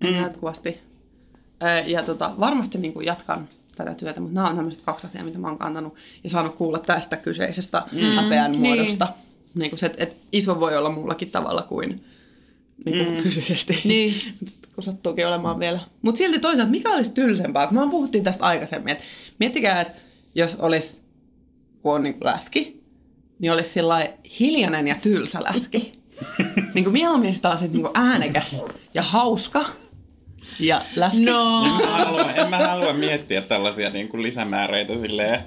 mm. 0.00 0.22
jatkuvasti. 0.22 0.80
Ö, 1.62 1.66
Ja 1.86 2.02
tota, 2.02 2.34
varmasti 2.40 2.78
niinku 2.78 3.00
jatkan 3.00 3.48
tätä 3.76 3.94
työtä, 3.94 4.20
mutta 4.20 4.34
nämä 4.34 4.48
on 4.48 4.56
tämmöiset 4.56 4.82
kaksi 4.82 5.06
asiaa, 5.06 5.24
mitä 5.24 5.38
mä 5.38 5.48
oon 5.48 5.58
kantanut 5.58 5.94
ja 6.24 6.30
saanut 6.30 6.54
kuulla 6.54 6.78
tästä 6.78 7.16
kyseisestä 7.16 7.82
mm. 7.92 8.00
häpeän 8.00 8.52
niin. 8.52 8.60
muodosta. 8.60 9.08
Niin 9.54 9.70
kuin 9.70 9.78
se, 9.78 9.86
että, 9.86 10.02
että 10.02 10.16
iso 10.32 10.60
voi 10.60 10.76
olla 10.76 10.90
muullakin 10.90 11.30
tavalla 11.30 11.62
kuin 11.62 12.04
niin 12.84 13.04
kuin 13.04 13.16
mm. 13.16 13.22
fyysisesti. 13.22 13.80
Niin. 13.84 14.14
kun 14.74 14.84
sattuukin 14.84 15.26
olemaan 15.26 15.58
vielä. 15.58 15.80
Mutta 16.02 16.18
silti 16.18 16.38
toisaalta, 16.38 16.70
mikä 16.70 16.90
olisi 16.90 17.14
tylsempää? 17.14 17.66
Kun 17.66 17.78
me 17.78 17.90
puhuttiin 17.90 18.24
tästä 18.24 18.44
aikaisemmin, 18.44 18.92
että 18.92 19.04
miettikää, 19.40 19.80
että 19.80 19.98
jos 20.34 20.56
olisi, 20.56 21.00
kun 21.82 21.94
on 21.94 22.02
niin 22.02 22.14
kuin 22.14 22.24
läski, 22.24 22.82
niin 23.38 23.52
olisi 23.52 23.70
sillä 23.70 24.08
hiljainen 24.40 24.88
ja 24.88 24.94
tylsä 25.02 25.42
läski. 25.42 25.92
niin 26.74 26.84
kuin 26.84 26.92
mieluummin 26.92 27.34
sitä 27.34 27.50
on 27.50 27.58
niin 27.60 27.82
kuin 27.82 27.90
äänekäs 27.94 28.64
ja 28.94 29.02
hauska 29.02 29.64
ja 30.60 30.82
läski. 30.96 31.24
No. 31.24 31.64
En 31.66 31.72
mä 31.72 31.96
halua, 32.04 32.32
en 32.32 32.50
mä 32.50 32.58
halua 32.58 32.92
miettiä 32.92 33.40
tällaisia 33.42 33.90
niin 33.90 34.08
kuin 34.08 34.22
lisämääreitä 34.22 34.96
silleen. 34.96 35.44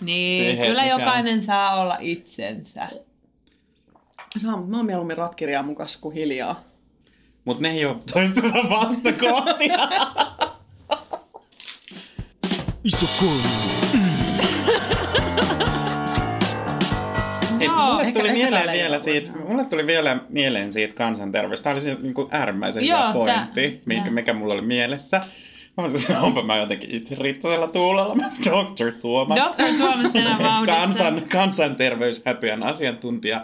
Niin, 0.00 0.44
Siihen, 0.50 0.66
kyllä 0.68 0.82
mikä- 0.82 0.94
jokainen 0.98 1.42
saa 1.42 1.80
olla 1.80 1.96
itsensä. 2.00 2.88
Saa, 4.38 4.56
mutta 4.56 4.70
mä 4.70 4.76
oon 4.76 4.86
mieluummin 4.86 5.16
ratkirjaa 5.16 5.62
mukas 5.62 5.96
kuin 5.96 6.14
hiljaa. 6.14 6.60
Mutta 7.44 7.62
ne 7.62 7.70
ei 7.70 7.86
ole 7.86 7.96
toistensa 8.12 8.56
vastakohtia. 8.70 9.88
Iso 12.84 13.06
kolmi. 13.20 14.11
Hei, 17.68 17.68
mulle 17.68 18.02
ehkä- 18.02 18.20
tuli 18.20 18.28
ehkä 18.28 18.38
mieleen 18.40 18.72
vielä 18.72 18.98
siitä, 18.98 19.32
mulle 19.48 19.64
tuli 19.64 19.86
vielä 19.86 20.16
mieleen 20.28 20.72
siitä 20.72 20.94
kansanterveydestä. 20.94 21.64
Tämä 21.64 21.74
oli 21.74 21.80
se 21.80 21.96
niin 22.02 22.14
kuin 22.14 22.28
äärimmäisen 22.30 22.86
Joo, 22.86 22.98
hyvä 22.98 23.12
pointti, 23.12 23.80
mikä, 23.86 24.10
mikä 24.10 24.32
mulla 24.32 24.54
oli 24.54 24.62
mielessä. 24.62 25.20
Mä 25.76 25.84
olisin, 25.84 26.16
onpa 26.16 26.42
mä 26.42 26.56
jotenkin 26.56 26.90
itse 26.94 27.14
ritsosella 27.14 27.66
tuulella, 27.68 28.14
mä 28.14 28.24
Dr. 28.44 28.92
Tuomas. 29.00 29.38
Dr. 29.38 29.64
Tuomas. 29.78 30.12
Kansan, 30.66 31.22
kansanterveyshäpeän 31.32 32.62
asiantuntija. 32.62 33.40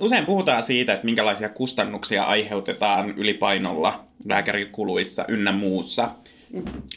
Usein 0.00 0.26
puhutaan 0.26 0.62
siitä, 0.62 0.92
että 0.94 1.04
minkälaisia 1.04 1.48
kustannuksia 1.48 2.24
aiheutetaan 2.24 3.10
ylipainolla 3.10 4.04
lääkärikuluissa 4.28 5.24
ynnä 5.28 5.52
muussa. 5.52 6.10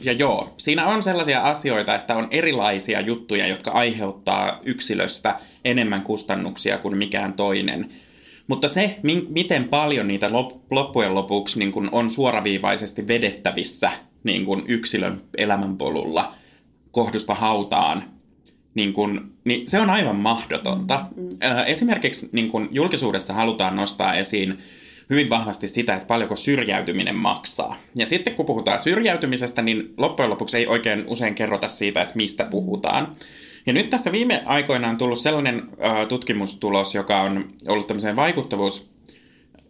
Ja 0.04 0.12
joo, 0.14 0.54
siinä 0.58 0.86
on 0.88 1.04
sellaisia 1.04 1.42
asioita, 1.42 1.96
että 1.96 2.16
on 2.16 2.28
erilaisia 2.32 3.02
juttuja, 3.02 3.48
jotka 3.48 3.72
aiheuttaa 3.72 4.60
yksilöstä 4.64 5.40
enemmän 5.66 6.02
kustannuksia 6.02 6.78
kuin 6.78 6.98
mikään 6.98 7.34
toinen. 7.34 7.90
Mutta 8.48 8.68
se, 8.68 8.96
mi- 9.04 9.28
miten 9.30 9.64
paljon 9.64 10.08
niitä 10.08 10.28
lop- 10.28 10.58
loppujen 10.72 11.16
lopuksi 11.16 11.60
niin 11.60 11.72
kun 11.72 11.90
on 11.92 12.10
suoraviivaisesti 12.10 13.08
vedettävissä 13.08 13.92
niin 14.24 14.46
kun 14.46 14.64
yksilön 14.68 15.22
elämänpolulla 15.38 16.34
kohdusta 16.92 17.34
hautaan, 17.34 18.04
niin 18.76 18.94
kun, 18.94 19.32
niin 19.44 19.68
se 19.68 19.80
on 19.80 19.90
aivan 19.90 20.16
mahdotonta. 20.16 21.06
Ö, 21.44 21.64
Esimerkiksi 21.64 22.30
niin 22.32 22.50
kun 22.52 22.70
julkisuudessa 22.72 23.34
halutaan 23.34 23.76
nostaa 23.76 24.14
esiin 24.14 24.58
hyvin 25.10 25.30
vahvasti 25.30 25.68
sitä, 25.68 25.96
että 25.96 26.08
paljonko 26.08 26.36
syrjäytyminen 26.36 27.16
maksaa. 27.16 27.78
Ja 27.96 28.06
sitten 28.06 28.36
kun 28.36 28.46
puhutaan 28.46 28.80
syrjäytymisestä, 28.80 29.62
niin 29.62 29.94
loppujen 29.98 30.30
lopuksi 30.30 30.58
ei 30.58 30.68
oikein 30.68 31.04
usein 31.08 31.36
kerrota 31.36 31.68
siitä, 31.68 32.02
että 32.02 32.16
mistä 32.16 32.46
puhutaan. 32.46 33.16
Ja 33.66 33.74
nyt 33.74 33.90
tässä 33.90 34.12
viime 34.12 34.44
aikoina 34.46 34.90
on 34.90 34.98
tullut 34.98 35.20
sellainen 35.20 35.64
ö, 36.04 36.08
tutkimustulos, 36.08 36.96
joka 36.96 37.22
on 37.22 37.50
ollut 37.68 37.88
tämmöiseen 37.88 38.16
vaikuttavuus 38.16 38.90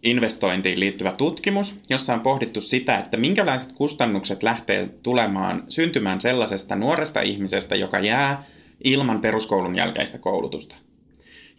investointiin 0.03 0.79
liittyvä 0.79 1.11
tutkimus, 1.11 1.79
jossa 1.89 2.13
on 2.13 2.19
pohdittu 2.19 2.61
sitä, 2.61 2.97
että 2.97 3.17
minkälaiset 3.17 3.71
kustannukset 3.71 4.43
lähtee 4.43 4.89
tulemaan 5.03 5.63
syntymään 5.69 6.21
sellaisesta 6.21 6.75
nuoresta 6.75 7.21
ihmisestä, 7.21 7.75
joka 7.75 7.99
jää 7.99 8.43
ilman 8.83 9.21
peruskoulun 9.21 9.75
jälkeistä 9.75 10.17
koulutusta. 10.17 10.75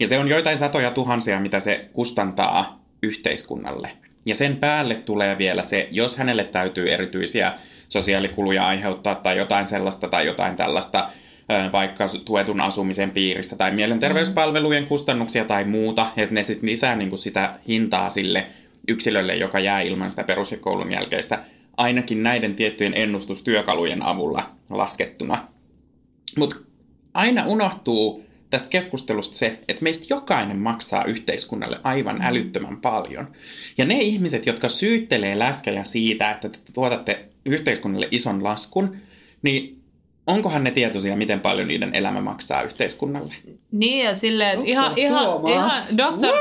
Ja 0.00 0.08
se 0.08 0.18
on 0.18 0.28
joitain 0.28 0.58
satoja 0.58 0.90
tuhansia, 0.90 1.40
mitä 1.40 1.60
se 1.60 1.90
kustantaa 1.92 2.87
yhteiskunnalle. 3.02 3.90
Ja 4.26 4.34
sen 4.34 4.56
päälle 4.56 4.94
tulee 4.94 5.38
vielä 5.38 5.62
se, 5.62 5.88
jos 5.90 6.16
hänelle 6.16 6.44
täytyy 6.44 6.92
erityisiä 6.92 7.52
sosiaalikuluja 7.88 8.66
aiheuttaa 8.66 9.14
tai 9.14 9.36
jotain 9.36 9.66
sellaista 9.66 10.08
tai 10.08 10.26
jotain 10.26 10.56
tällaista, 10.56 11.08
vaikka 11.72 12.06
tuetun 12.24 12.60
asumisen 12.60 13.10
piirissä 13.10 13.56
tai 13.56 13.70
mielenterveyspalvelujen 13.70 14.86
kustannuksia 14.86 15.44
tai 15.44 15.64
muuta, 15.64 16.06
että 16.16 16.34
ne 16.34 16.42
sitten 16.42 16.70
lisää 16.70 16.96
niin 16.96 17.08
kuin 17.08 17.18
sitä 17.18 17.58
hintaa 17.68 18.08
sille 18.08 18.46
yksilölle, 18.88 19.36
joka 19.36 19.60
jää 19.60 19.80
ilman 19.80 20.10
sitä 20.10 20.24
perus- 20.24 20.52
ja 20.52 20.58
koulun 20.58 20.92
jälkeistä, 20.92 21.44
ainakin 21.76 22.22
näiden 22.22 22.54
tiettyjen 22.54 22.94
ennustustyökalujen 22.94 24.02
avulla 24.02 24.50
laskettuna. 24.70 25.48
Mutta 26.38 26.56
aina 27.14 27.46
unohtuu 27.46 28.24
tästä 28.50 28.70
keskustelusta 28.70 29.36
se, 29.36 29.58
että 29.68 29.82
meistä 29.82 30.06
jokainen 30.10 30.58
maksaa 30.58 31.04
yhteiskunnalle 31.04 31.80
aivan 31.82 32.22
älyttömän 32.22 32.76
paljon. 32.76 33.32
Ja 33.78 33.84
ne 33.84 33.94
ihmiset, 34.00 34.46
jotka 34.46 34.68
syyttelee 34.68 35.38
läskejä 35.38 35.84
siitä, 35.84 36.30
että 36.30 36.48
te 36.48 36.58
tuotatte 36.72 37.24
yhteiskunnalle 37.44 38.08
ison 38.10 38.44
laskun, 38.44 38.96
niin 39.42 39.77
onkohan 40.28 40.64
ne 40.64 40.70
tietoisia, 40.70 41.16
miten 41.16 41.40
paljon 41.40 41.68
niiden 41.68 41.94
elämä 41.94 42.20
maksaa 42.20 42.62
yhteiskunnalle? 42.62 43.34
Niin 43.72 44.04
ja 44.04 44.14
silleen, 44.14 44.50
että 44.50 44.70
ihan, 44.70 44.98
ihan, 44.98 45.48
ihan 45.48 45.82
doktor, 45.96 46.34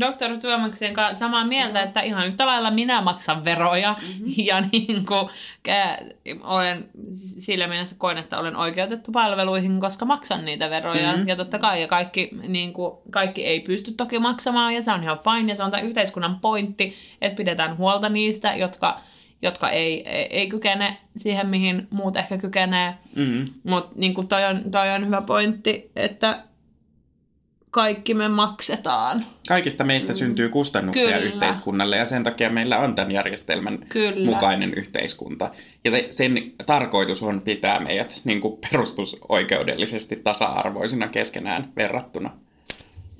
doktor 0.00 0.38
Tuomaksen 0.38 0.94
kanssa 0.94 1.18
samaa 1.18 1.46
mieltä, 1.46 1.82
että 1.82 2.00
ihan 2.00 2.26
yhtä 2.26 2.46
lailla 2.46 2.70
minä 2.70 3.00
maksan 3.00 3.44
veroja 3.44 3.96
mm-hmm. 4.00 4.32
ja 4.48 4.60
niin 4.60 5.06
kuin, 5.06 5.28
kä, 5.62 5.98
olen 6.42 6.88
sillä 7.14 7.66
mielessä 7.66 7.94
koen, 7.98 8.18
että 8.18 8.38
olen 8.38 8.56
oikeutettu 8.56 9.12
palveluihin, 9.12 9.80
koska 9.80 10.04
maksan 10.04 10.44
niitä 10.44 10.70
veroja. 10.70 11.12
Mm-hmm. 11.12 11.28
Ja 11.28 11.36
totta 11.36 11.58
kai 11.58 11.80
ja 11.80 11.86
kaikki, 11.86 12.30
niin 12.48 12.72
kuin, 12.72 12.94
kaikki 13.10 13.46
ei 13.46 13.60
pysty 13.60 13.92
toki 13.92 14.18
maksamaan 14.18 14.74
ja 14.74 14.82
se 14.82 14.92
on 14.92 15.02
ihan 15.02 15.18
fine 15.24 15.52
ja 15.52 15.56
se 15.56 15.62
on 15.62 15.70
tämä 15.70 15.82
yhteiskunnan 15.82 16.40
pointti, 16.40 16.94
että 17.20 17.36
pidetään 17.36 17.78
huolta 17.78 18.08
niistä, 18.08 18.54
jotka 18.56 19.00
jotka 19.44 19.70
ei, 19.70 20.08
ei, 20.08 20.26
ei 20.30 20.48
kykene 20.48 20.96
siihen, 21.16 21.46
mihin 21.46 21.88
muut 21.90 22.16
ehkä 22.16 22.38
kykenee. 22.38 22.94
Mm-hmm. 23.16 23.48
Mutta 23.64 23.92
niin 23.94 24.28
toi, 24.28 24.44
on, 24.44 24.70
toi 24.70 24.90
on 24.90 25.06
hyvä 25.06 25.20
pointti, 25.20 25.90
että 25.96 26.44
kaikki 27.70 28.14
me 28.14 28.28
maksetaan. 28.28 29.26
Kaikista 29.48 29.84
meistä 29.84 30.12
syntyy 30.12 30.48
kustannuksia 30.48 31.04
Kyllä. 31.04 31.18
yhteiskunnalle 31.18 31.96
ja 31.96 32.06
sen 32.06 32.24
takia 32.24 32.50
meillä 32.50 32.78
on 32.78 32.94
tämän 32.94 33.12
järjestelmän 33.12 33.78
Kyllä. 33.88 34.26
mukainen 34.26 34.74
yhteiskunta. 34.74 35.50
Ja 35.84 35.90
se, 35.90 36.06
sen 36.10 36.52
tarkoitus 36.66 37.22
on 37.22 37.40
pitää 37.40 37.80
meidät 37.80 38.20
niin 38.24 38.40
kuin 38.40 38.58
perustusoikeudellisesti 38.70 40.16
tasa-arvoisina 40.16 41.08
keskenään 41.08 41.72
verrattuna. 41.76 42.30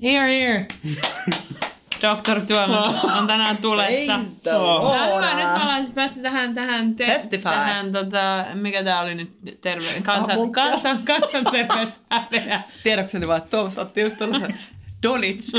Here, 0.03 0.39
here. 0.39 0.65
Dr. 2.05 2.41
Tuomas 2.41 3.03
on 3.03 3.27
tänään 3.27 3.57
tulessa. 3.57 4.17
Hyvä, 4.17 5.35
nyt 5.35 5.57
me 5.57 5.61
ollaan 5.63 5.81
siis 5.83 5.95
päästy 5.95 6.21
tähän, 6.21 6.55
tähän, 6.55 6.95
te, 6.95 7.21
tähän 7.43 7.91
tota, 7.91 8.45
mikä 8.53 8.83
tää 8.83 9.01
oli 9.01 9.15
nyt, 9.15 9.31
terve, 9.61 9.85
kansan, 10.03 10.35
Amukka. 10.35 10.61
kansan, 10.61 10.99
kansanterveyshäpeä. 11.05 12.61
Tiedokseni 12.83 13.27
vaan, 13.27 13.37
että 13.37 13.49
Tuomas 13.57 13.77
otti 13.77 14.01
just 14.01 14.17
tällaisen 14.17 14.59
donitsi. 15.03 15.51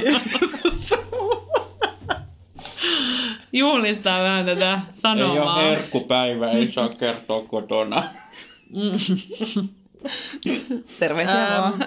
Juhlistaa 3.52 4.22
vähän 4.22 4.46
tätä 4.46 4.72
Ei 4.72 4.80
sanomaa. 4.92 5.54
ole 5.54 5.70
herkkupäivä, 5.70 6.50
ei 6.50 6.72
saa 6.72 6.88
kertoa 6.88 7.42
kotona. 7.46 8.02
Terveisiä 10.98 11.46
Ähm, 11.46 11.62
vaan. 11.62 11.84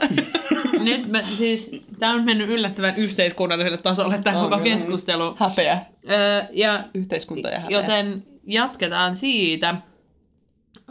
Nyt 0.84 1.07
me, 1.07 1.26
siis, 1.38 1.82
tämä 1.99 2.13
on 2.13 2.26
mennyt 2.26 2.49
yllättävän 2.49 2.95
yhteiskunnalliselle 2.95 3.78
tasolle 3.78 4.22
tämä 4.24 4.41
koko 4.41 4.59
keskustelu. 4.59 5.36
Häpeä. 5.39 5.82
Öö, 6.09 6.43
ja 6.51 6.84
Yhteiskunta 6.93 7.49
ja 7.49 7.59
häpeä. 7.59 7.80
Joten 7.80 8.24
jatketaan 8.43 9.15
siitä. 9.15 9.76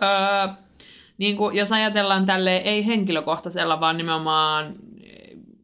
Öö, 0.03 0.09
niin 1.19 1.37
kuin, 1.37 1.57
jos 1.57 1.73
ajatellaan 1.73 2.27
tälle 2.27 2.57
ei 2.57 2.87
henkilökohtaisella, 2.87 3.81
vaan 3.81 3.97
nimenomaan 3.97 4.67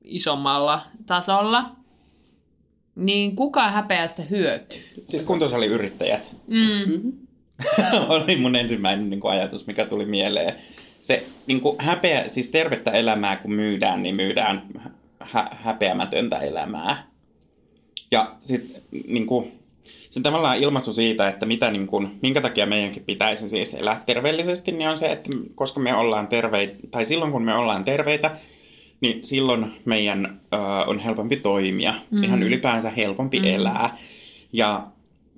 isommalla 0.05 0.81
tasolla, 1.07 1.71
niin 2.97 3.37
kuka 3.37 3.71
häpeästä 3.71 4.23
hyötyy? 4.23 4.81
Siis 5.07 5.25
kuntosaliyrittäjät. 5.25 6.37
Mm. 6.47 7.13
oli 8.09 8.37
mun 8.37 8.57
ensimmäinen 8.57 9.11
niin 9.11 9.21
kuin, 9.21 9.33
ajatus, 9.33 9.67
mikä 9.67 9.87
tuli 9.87 10.07
mieleen. 10.07 10.55
Se 11.05 11.25
niin 11.47 11.61
kuin, 11.61 11.77
häpeä, 11.79 12.29
siis 12.29 12.51
tervettä 12.51 12.91
elämää 12.91 13.37
kun 13.37 13.53
myydään, 13.53 14.03
niin 14.03 14.15
myydään 14.15 14.63
hä- 15.21 15.51
häpeämätöntä 15.53 16.39
elämää. 16.39 17.07
Ja 18.11 18.35
sitten 18.39 18.83
niin 19.07 19.27
kuin, 19.27 19.53
se 20.11 20.23
tavallaan 20.23 20.59
ilmaisu 20.59 20.93
siitä, 20.93 21.29
että 21.29 21.47
mitä, 21.47 21.71
niin 21.71 21.87
kuin, 21.87 22.19
minkä 22.23 22.41
takia 22.41 22.67
meidänkin 22.67 23.05
pitäisi 23.05 23.49
siis 23.49 23.75
elää 23.75 24.03
terveellisesti, 24.07 24.73
niin 24.73 24.89
on 24.89 24.99
se, 24.99 25.13
että 25.13 25.31
koska 25.55 25.81
me 25.81 25.95
ollaan 25.95 26.27
terveitä, 26.27 26.75
tai 26.91 27.05
silloin 27.05 27.33
kun 27.33 27.45
me 27.45 27.55
ollaan 27.55 27.85
terveitä, 27.85 28.37
niin 29.01 29.25
silloin 29.25 29.73
meidän 29.85 30.41
ö, 30.55 30.57
on 30.87 30.99
helpompi 30.99 31.37
toimia, 31.37 31.95
mm. 32.11 32.25
ihan 32.25 32.43
ylipäänsä 32.43 32.91
helpompi 32.91 33.39
mm. 33.39 33.45
elää. 33.45 33.97
Ja, 34.53 34.87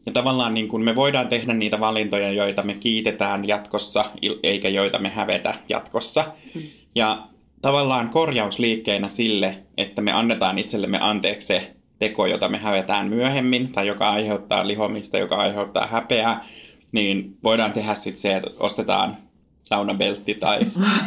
ja 0.07 0.13
tavallaan 0.13 0.55
niin 0.55 0.69
kuin 0.69 0.83
me 0.83 0.97
voidaan 0.97 1.29
tehdä 1.29 1.55
niitä 1.55 1.81
valintoja, 1.81 2.33
joita 2.33 2.63
me 2.63 2.75
kiitetään 2.75 3.49
jatkossa, 3.49 4.05
eikä 4.43 4.69
joita 4.69 4.99
me 4.99 5.09
hävetä 5.09 5.55
jatkossa. 5.69 6.25
Mm. 6.55 6.63
Ja 6.95 7.29
tavallaan 7.63 8.09
korjausliikkeinä 8.09 9.09
sille, 9.09 9.59
että 9.77 10.03
me 10.03 10.13
annetaan 10.13 10.59
itsellemme 10.59 10.99
anteeksi 11.01 11.47
se, 11.47 11.77
teko, 11.99 12.27
jota 12.27 12.49
me 12.49 12.59
hävetään 12.59 13.09
myöhemmin, 13.09 13.73
tai 13.73 13.87
joka 13.87 14.11
aiheuttaa 14.11 14.69
lihomista, 14.69 15.19
joka 15.19 15.37
aiheuttaa 15.37 15.87
häpeää, 15.87 16.45
niin 16.93 17.37
voidaan 17.45 17.73
tehdä 17.73 17.95
sitten 17.95 18.21
se, 18.21 18.37
että 18.37 18.51
ostetaan 18.61 19.17
saunabeltti 19.61 20.35
tai, 20.35 20.59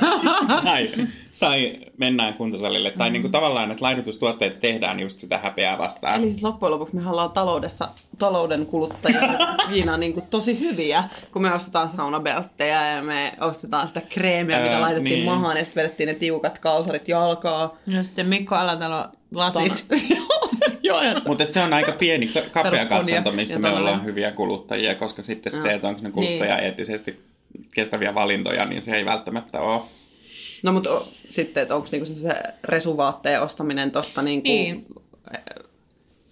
tai, 0.66 0.90
tai 1.40 1.80
mennään 1.98 2.34
kuntosalille. 2.34 2.92
Tai 2.92 3.10
niin 3.10 3.22
kuin 3.22 3.32
tavallaan, 3.32 3.72
että 3.72 3.86
laihdutustuotteet 3.86 4.60
tehdään 4.60 5.00
just 5.00 5.20
sitä 5.20 5.38
häpeää 5.38 5.78
vastaan. 5.78 6.16
Eli 6.16 6.32
siis 6.32 6.44
loppujen 6.44 6.72
lopuksi 6.72 6.96
me 6.96 7.10
ollaan 7.10 7.32
taloudessa, 7.32 7.88
talouden 8.20 8.66
kuluttajia 8.66 9.22
viina 9.72 9.98
niin 9.98 10.14
kuin 10.14 10.26
tosi 10.30 10.60
hyviä, 10.60 11.04
kun 11.32 11.42
me 11.42 11.54
ostetaan 11.54 11.90
saunabelttejä 11.90 12.96
ja 12.96 13.04
me 13.04 13.34
ostetaan 13.42 13.88
sitä 13.88 14.02
kreemiä, 14.02 14.58
Ää, 14.58 14.64
mitä 14.64 14.82
laitettiin 14.82 15.14
niin. 15.14 15.26
mahaan 15.26 15.58
ja 15.58 15.64
sitten 15.64 15.84
vedettiin 15.84 16.08
ne 16.08 16.14
tiukat 16.14 16.60
kalsarit 16.60 17.08
jalkaa. 17.08 17.78
Ja 17.88 18.04
sitten 18.04 18.28
Mikko 18.28 18.56
Alatalo 18.56 19.06
lasit. 19.34 19.86
Mutta 21.28 21.46
se 21.50 21.64
on 21.64 21.74
aika 21.74 21.92
pieni, 21.92 22.28
ka- 22.28 22.64
kapea 22.64 22.86
katsanto, 22.86 23.32
mistä 23.32 23.60
me 23.60 23.70
ollaan 23.70 24.04
hyviä 24.06 24.32
kuluttajia, 24.32 24.96
koska 24.96 25.24
sitten 25.24 25.52
se, 25.52 25.72
että 25.72 25.88
onko 25.88 26.02
ne 26.04 26.12
kuluttaja 26.12 26.60
eettisesti 26.60 27.20
kestäviä 27.74 28.16
valintoja, 28.16 28.66
niin 28.66 28.82
se 28.82 28.96
ei 28.96 29.06
välttämättä 29.06 29.60
ole. 29.60 29.82
No 30.64 30.72
mutta 30.72 30.92
o, 30.92 31.08
sitten, 31.30 31.62
että 31.64 31.76
onko 31.76 31.88
niinku 31.92 32.06
se 32.06 32.44
resuvaatteen 32.64 33.42
ostaminen 33.42 33.92
tuosta 33.92 34.22
niinku 34.22 34.48
Niin. 34.48 34.86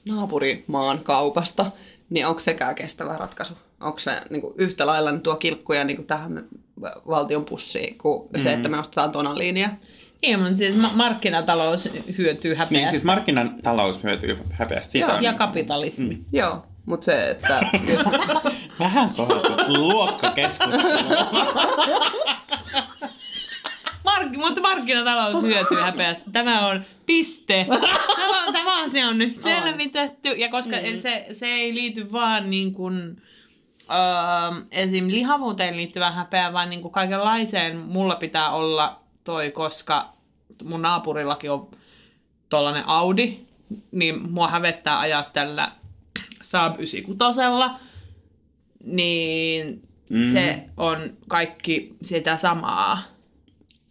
naapurimaan 0.07 0.99
kaupasta, 0.99 1.65
niin 2.09 2.28
onko 2.28 2.39
sekään 2.39 2.75
kestävä 2.75 3.17
ratkaisu? 3.17 3.53
Onko 3.82 3.99
se 3.99 4.21
niinku 4.30 4.53
yhtä 4.57 4.86
lailla 4.88 5.11
niin 5.11 5.21
tuo 5.21 5.36
kilkkuja 5.36 5.84
niinku 5.84 6.03
tähän 6.03 6.45
valtion 7.07 7.45
pussiin 7.45 7.97
kuin 7.97 8.30
mm. 8.34 8.39
se, 8.39 8.53
että 8.53 8.69
me 8.69 8.80
ostetaan 8.80 9.11
tonaliinia? 9.11 9.69
Niin, 10.21 10.39
mutta 10.39 10.55
siis 10.55 10.75
ma- 10.75 10.91
markkinatalous 10.95 11.89
hyötyy 12.17 12.51
Niin 12.51 12.57
häpeästä. 12.57 12.91
siis 12.91 13.03
markkinatalous 13.03 14.03
hyötyy 14.03 14.38
häpeästä. 14.51 14.91
Siitä 14.91 15.07
Joo, 15.07 15.17
on 15.17 15.23
ja 15.23 15.32
niin- 15.32 15.38
kapitalismi. 15.39 16.15
Mm. 16.15 16.25
Joo, 16.34 16.63
mutta 16.86 17.05
se, 17.05 17.30
että... 17.30 17.61
Vähän 18.80 19.09
sohasit 19.09 19.67
luokkakeskustelua. 19.67 21.28
Mutta 24.38 24.61
markkinatalous 24.61 25.43
hyötyy 25.43 25.77
häpeästä. 25.77 26.31
Tämä 26.31 26.67
on 26.67 26.85
piste. 27.05 27.65
Tämä, 28.17 28.51
tämä 28.53 28.83
asia 28.83 29.07
on 29.07 29.17
nyt 29.17 29.38
selvitetty. 29.38 30.29
Ja 30.29 30.49
koska 30.49 30.75
mm. 30.75 30.99
se, 30.99 31.27
se 31.31 31.47
ei 31.47 31.73
liity 31.73 32.11
vaan 32.11 32.49
niin 32.49 32.73
kuin, 32.73 33.21
öö, 33.91 34.61
esim. 34.71 35.07
lihavuuteen 35.07 35.77
liittyvään 35.77 36.13
häpeään, 36.13 36.53
vaan 36.53 36.69
niin 36.69 36.81
kuin 36.81 36.91
kaikenlaiseen 36.91 37.77
mulla 37.77 38.15
pitää 38.15 38.49
olla 38.51 38.99
toi, 39.23 39.51
koska 39.51 40.13
mun 40.63 40.81
naapurillakin 40.81 41.51
on 41.51 41.69
tollanen 42.49 42.83
Audi, 42.88 43.38
niin 43.91 44.31
mua 44.31 44.47
hävettää 44.47 44.99
ajaa 44.99 45.23
tällä 45.23 45.71
Saab 46.41 46.75
96 46.75 47.39
niin 48.83 49.88
mm. 50.09 50.31
se 50.33 50.63
on 50.77 51.17
kaikki 51.27 51.95
sitä 52.01 52.38
samaa. 52.38 52.99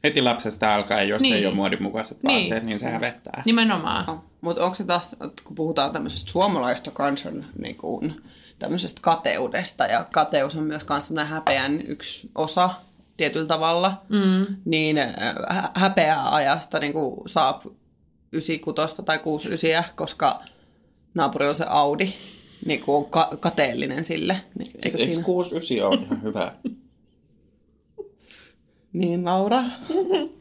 Heti 0.07 0.23
lapsesta 0.23 0.75
alkaen, 0.75 1.09
jos 1.09 1.23
Niin. 1.23 1.35
ei 1.35 1.47
ole 1.47 1.55
muodin 1.55 1.83
mukaiset 1.83 2.23
Niin. 2.23 2.39
vaatteet, 2.41 2.65
niin 2.65 2.79
se 2.79 2.87
hävettää. 2.91 3.43
Nimenomaan. 3.47 4.23
Mutta 4.41 4.65
onko 4.65 4.75
se 4.75 4.85
taas, 4.85 5.17
kun 5.45 5.57
puhutaan 5.57 5.93
tämmöisestä 5.93 6.31
suomalaista 6.31 6.91
kansan 6.91 7.47
niin 7.59 7.77
kuin, 7.77 8.15
tämmöisestä 8.59 9.01
kateudesta, 9.03 9.85
ja 9.87 10.07
kateus 10.13 10.57
on 10.57 10.63
myös 10.65 10.85
kans 10.85 11.05
tämmöinen 11.09 11.31
häpeän 11.33 11.81
yksi 11.87 12.31
osa 12.35 12.71
tietyllä 13.17 13.47
tavalla, 13.47 14.03
mm. 14.09 14.47
niin 14.65 14.99
äh, 14.99 15.15
hä- 15.49 15.71
häpeää 15.75 16.35
ajasta 16.35 16.79
niin 16.79 16.93
kuin 16.93 17.17
saa 17.29 17.63
96 18.33 19.03
tai 19.03 19.19
69, 19.19 19.95
koska 19.97 20.43
naapurilla 21.15 21.51
on 21.51 21.57
se 21.57 21.65
Audi, 21.69 22.13
niin 22.67 22.81
kuin 22.81 22.97
on 22.97 23.05
ka- 23.11 23.31
kateellinen 23.41 24.05
sille. 24.05 24.41
Niin, 24.59 24.73
eikö 24.85 24.99
siinä? 24.99 25.23
69 25.23 25.89
ole 25.89 25.99
ihan 26.07 26.23
hyvä? 26.23 26.53
Niin, 28.97 29.25
Laura, 29.25 29.63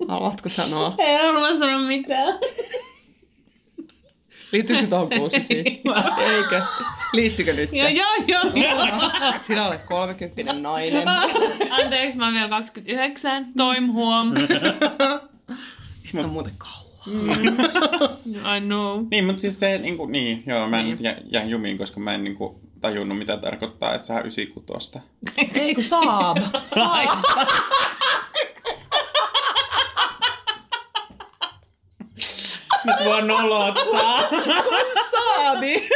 haluatko 0.07 0.49
sanoa? 0.49 0.95
Ei 0.99 1.17
halua 1.17 1.55
sanoa 1.55 1.79
mitään. 1.79 2.39
Liittyykö 4.51 4.81
se 4.81 4.87
tuohon 4.87 5.09
69? 5.09 6.23
Eikö? 6.33 6.61
Liittykö 7.13 7.53
nyt? 7.53 7.69
Joo, 7.73 7.87
joo, 7.87 8.13
joo. 8.27 8.43
joo. 8.55 9.11
Sinä 9.47 9.67
olet 9.67 9.81
30 9.81 10.53
nainen. 10.53 11.07
Anteeksi, 11.69 12.17
mä 12.17 12.25
oon 12.25 12.33
vielä 12.33 12.49
29. 12.49 13.47
Toim 13.57 13.91
huom. 13.93 14.33
on 16.17 16.29
muuten 16.29 16.53
kauan. 16.57 16.85
I 18.57 18.61
know. 18.61 19.05
Niin, 19.11 19.25
mutta 19.25 19.41
siis 19.41 19.59
se, 19.59 19.77
niin, 19.77 19.97
kuin, 19.97 20.11
niin 20.11 20.43
joo, 20.45 20.67
mä 20.67 20.79
en 20.79 20.89
nyt 20.89 21.01
jä, 21.01 21.17
jäin 21.31 21.49
jumiin, 21.49 21.77
koska 21.77 21.99
mä 21.99 22.13
en 22.13 22.23
niin 22.23 22.35
kuin, 22.35 22.55
tajunnut, 22.81 23.17
mitä 23.17 23.37
tarkoittaa, 23.37 23.95
että 23.95 24.07
saa 24.07 24.19
96. 24.21 24.91
Ei 25.61 25.75
kun 25.75 25.83
Saab. 25.83 26.37
Saab. 26.75 27.19
Nyt 32.85 32.95
voi 33.05 33.21
nolottaa. 33.21 34.19
Saabi. 35.11 35.89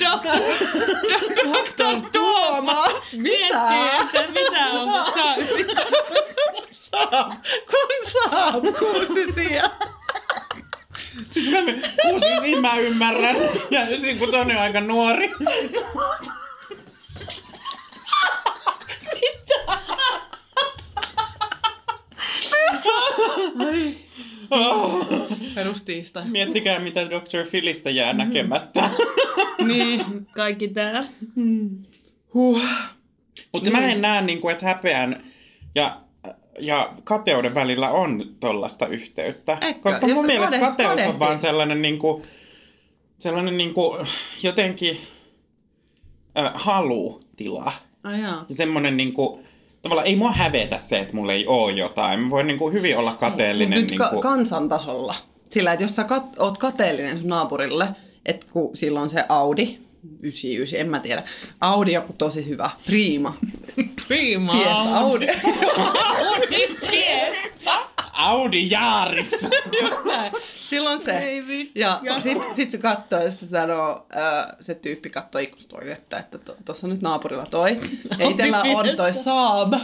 Doktor, 0.00 0.40
doktor 1.52 2.10
Tuomas, 2.12 3.12
mitä? 3.12 3.22
miettii, 3.22 4.18
että 4.18 4.32
mitä 4.32 4.66
on, 4.66 4.88
kun 4.90 5.12
saa 5.14 5.36
yksi. 5.36 5.66
Saab. 7.18 7.32
Kun 7.70 8.12
Saab 8.12 8.64
kuusisia. 8.78 9.70
Siis 11.30 11.50
mä, 11.50 11.58
69 12.02 12.60
mä 12.60 12.78
ymmärrän, 12.78 13.36
ja 13.70 13.86
96 13.88 14.36
on 14.36 14.50
aika 14.50 14.80
nuori. 14.80 15.30
Perustiista. 25.54 26.22
Miettikää, 26.24 26.80
mitä 26.80 27.10
Dr. 27.10 27.50
Philistä 27.50 27.90
jää 27.90 28.12
näkemättä. 28.12 28.90
Niin, 29.66 30.26
kaikki 30.34 30.68
tää. 30.68 31.04
Huh. 32.34 32.62
Mutta 33.54 33.70
mä 33.70 33.78
en 33.78 34.00
näe, 34.00 34.22
niin 34.22 34.40
kuin, 34.40 34.52
että 34.52 34.66
häpeän 34.66 35.24
ja, 35.74 36.00
ja 36.60 36.92
kateuden 37.04 37.54
välillä 37.54 37.90
on 37.90 38.24
tollasta 38.40 38.86
yhteyttä. 38.86 39.58
Etkö? 39.60 39.80
Koska 39.82 40.06
Jos 40.06 40.14
mun 40.16 40.24
sä 40.24 40.32
mielestä 40.32 40.56
kade- 40.56 40.60
kateus 40.60 40.90
on 40.90 40.96
kadehtit. 40.96 41.18
vaan 41.18 41.38
sellainen, 41.38 41.82
niin 41.82 41.98
kuin, 41.98 42.22
sellainen 43.18 43.56
niin 43.56 43.74
kuin, 43.74 44.06
jotenkin 44.42 44.98
äh, 46.38 46.50
halutila. 46.54 47.72
Jaa. 48.04 48.44
Ja 48.48 48.54
semmoinen 48.54 48.96
niin 48.96 49.12
kuin, 49.12 49.44
tavallaan 49.82 50.06
ei 50.06 50.16
mua 50.16 50.32
hävetä 50.32 50.78
se, 50.78 50.98
että 50.98 51.14
mulla 51.16 51.32
ei 51.32 51.46
ole 51.46 51.72
jotain. 51.72 52.20
Mä 52.20 52.30
voin 52.30 52.46
niin 52.46 52.58
kuin, 52.58 52.72
hyvin 52.74 52.96
olla 52.98 53.14
kateellinen. 53.14 53.80
Nyt 53.80 53.90
niin 53.90 53.98
ka- 53.98 54.08
kuin, 54.08 54.20
kansantasolla. 54.20 55.14
Sillä, 55.50 55.72
että 55.72 55.84
jos 55.84 55.96
sä 55.96 56.02
kat- 56.02 56.36
oot 56.42 56.58
kateellinen 56.58 57.18
sun 57.18 57.28
naapurille, 57.28 57.88
että 58.26 58.46
kun 58.52 58.76
sillä 58.76 59.00
on 59.00 59.10
se 59.10 59.24
Audi, 59.28 59.78
99, 60.20 60.80
en 60.80 60.88
mä 60.88 61.00
tiedä. 61.00 61.22
Audi 61.60 61.96
on 61.96 62.04
tosi 62.18 62.46
hyvä. 62.48 62.70
Prima. 62.86 63.38
Prima. 64.08 64.52
Fiesta 64.52 64.98
Audi. 64.98 65.26
Audi 65.86 66.74
Fiesta. 66.90 67.88
Audi 68.12 68.70
Jaaris! 68.70 69.30
Silloin 70.68 71.02
se. 71.02 71.18
Ei 71.18 71.46
vittu. 71.46 71.78
Ja 71.78 72.00
sit, 72.20 72.38
sit 72.52 72.70
se 72.70 72.78
katsoo 72.78 73.20
ja 73.20 73.30
se 73.30 73.46
sanoo, 73.46 74.06
ää, 74.12 74.56
se 74.60 74.74
tyyppi 74.74 75.10
katsoo 75.10 75.40
ikkusta 75.40 75.76
toi, 75.76 75.90
että 75.90 76.24
tuossa 76.64 76.86
on 76.86 76.90
nyt 76.90 77.02
naapurilla 77.02 77.46
toi. 77.46 77.80
Ja 78.18 78.28
itellä 78.30 78.62
on 78.62 78.86
toi 78.96 79.14
Saab 79.14 79.74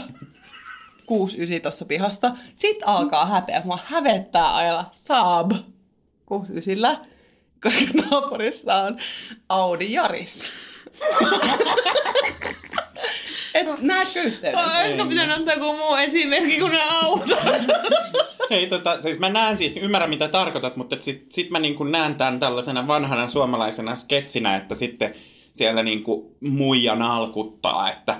69 1.06 1.62
tuossa 1.62 1.84
pihasta. 1.84 2.36
Sitten 2.54 2.88
alkaa 2.88 3.26
häpeä. 3.26 3.62
Mua 3.64 3.78
hävettää 3.84 4.56
ajalla 4.56 4.88
Saab 4.92 5.52
69, 6.26 7.13
koska 7.64 7.84
naapurissa 8.10 8.74
on 8.76 8.98
Audi 9.48 9.92
Jaris. 9.92 10.42
Et 13.54 13.80
näetkö 13.80 14.22
yhteyden? 14.22 14.58
Olisiko 14.58 15.06
pitänyt 15.06 15.38
ottaa 15.38 15.54
joku 15.54 15.76
muu 15.76 15.94
esimerkki 15.94 16.58
kuin 16.58 16.72
ne 16.72 16.82
autot? 16.90 17.38
Hei, 18.50 18.66
tota, 18.66 19.00
siis 19.00 19.18
mä 19.18 19.28
näen 19.28 19.58
siis, 19.58 19.76
ymmärrän 19.76 20.10
mitä 20.10 20.28
tarkoitat, 20.28 20.76
mutta 20.76 20.96
sit, 21.00 21.32
sit 21.32 21.50
mä 21.50 21.58
niin 21.58 21.90
näen 21.90 22.14
tämän 22.14 22.40
tällaisena 22.40 22.86
vanhana 22.86 23.28
suomalaisena 23.28 23.94
sketsinä, 23.94 24.56
että 24.56 24.74
sitten 24.74 25.14
siellä 25.52 25.82
niin 25.82 26.02
kuin 26.02 26.36
muija 26.40 26.96
nalkuttaa, 26.96 27.90
että 27.90 28.16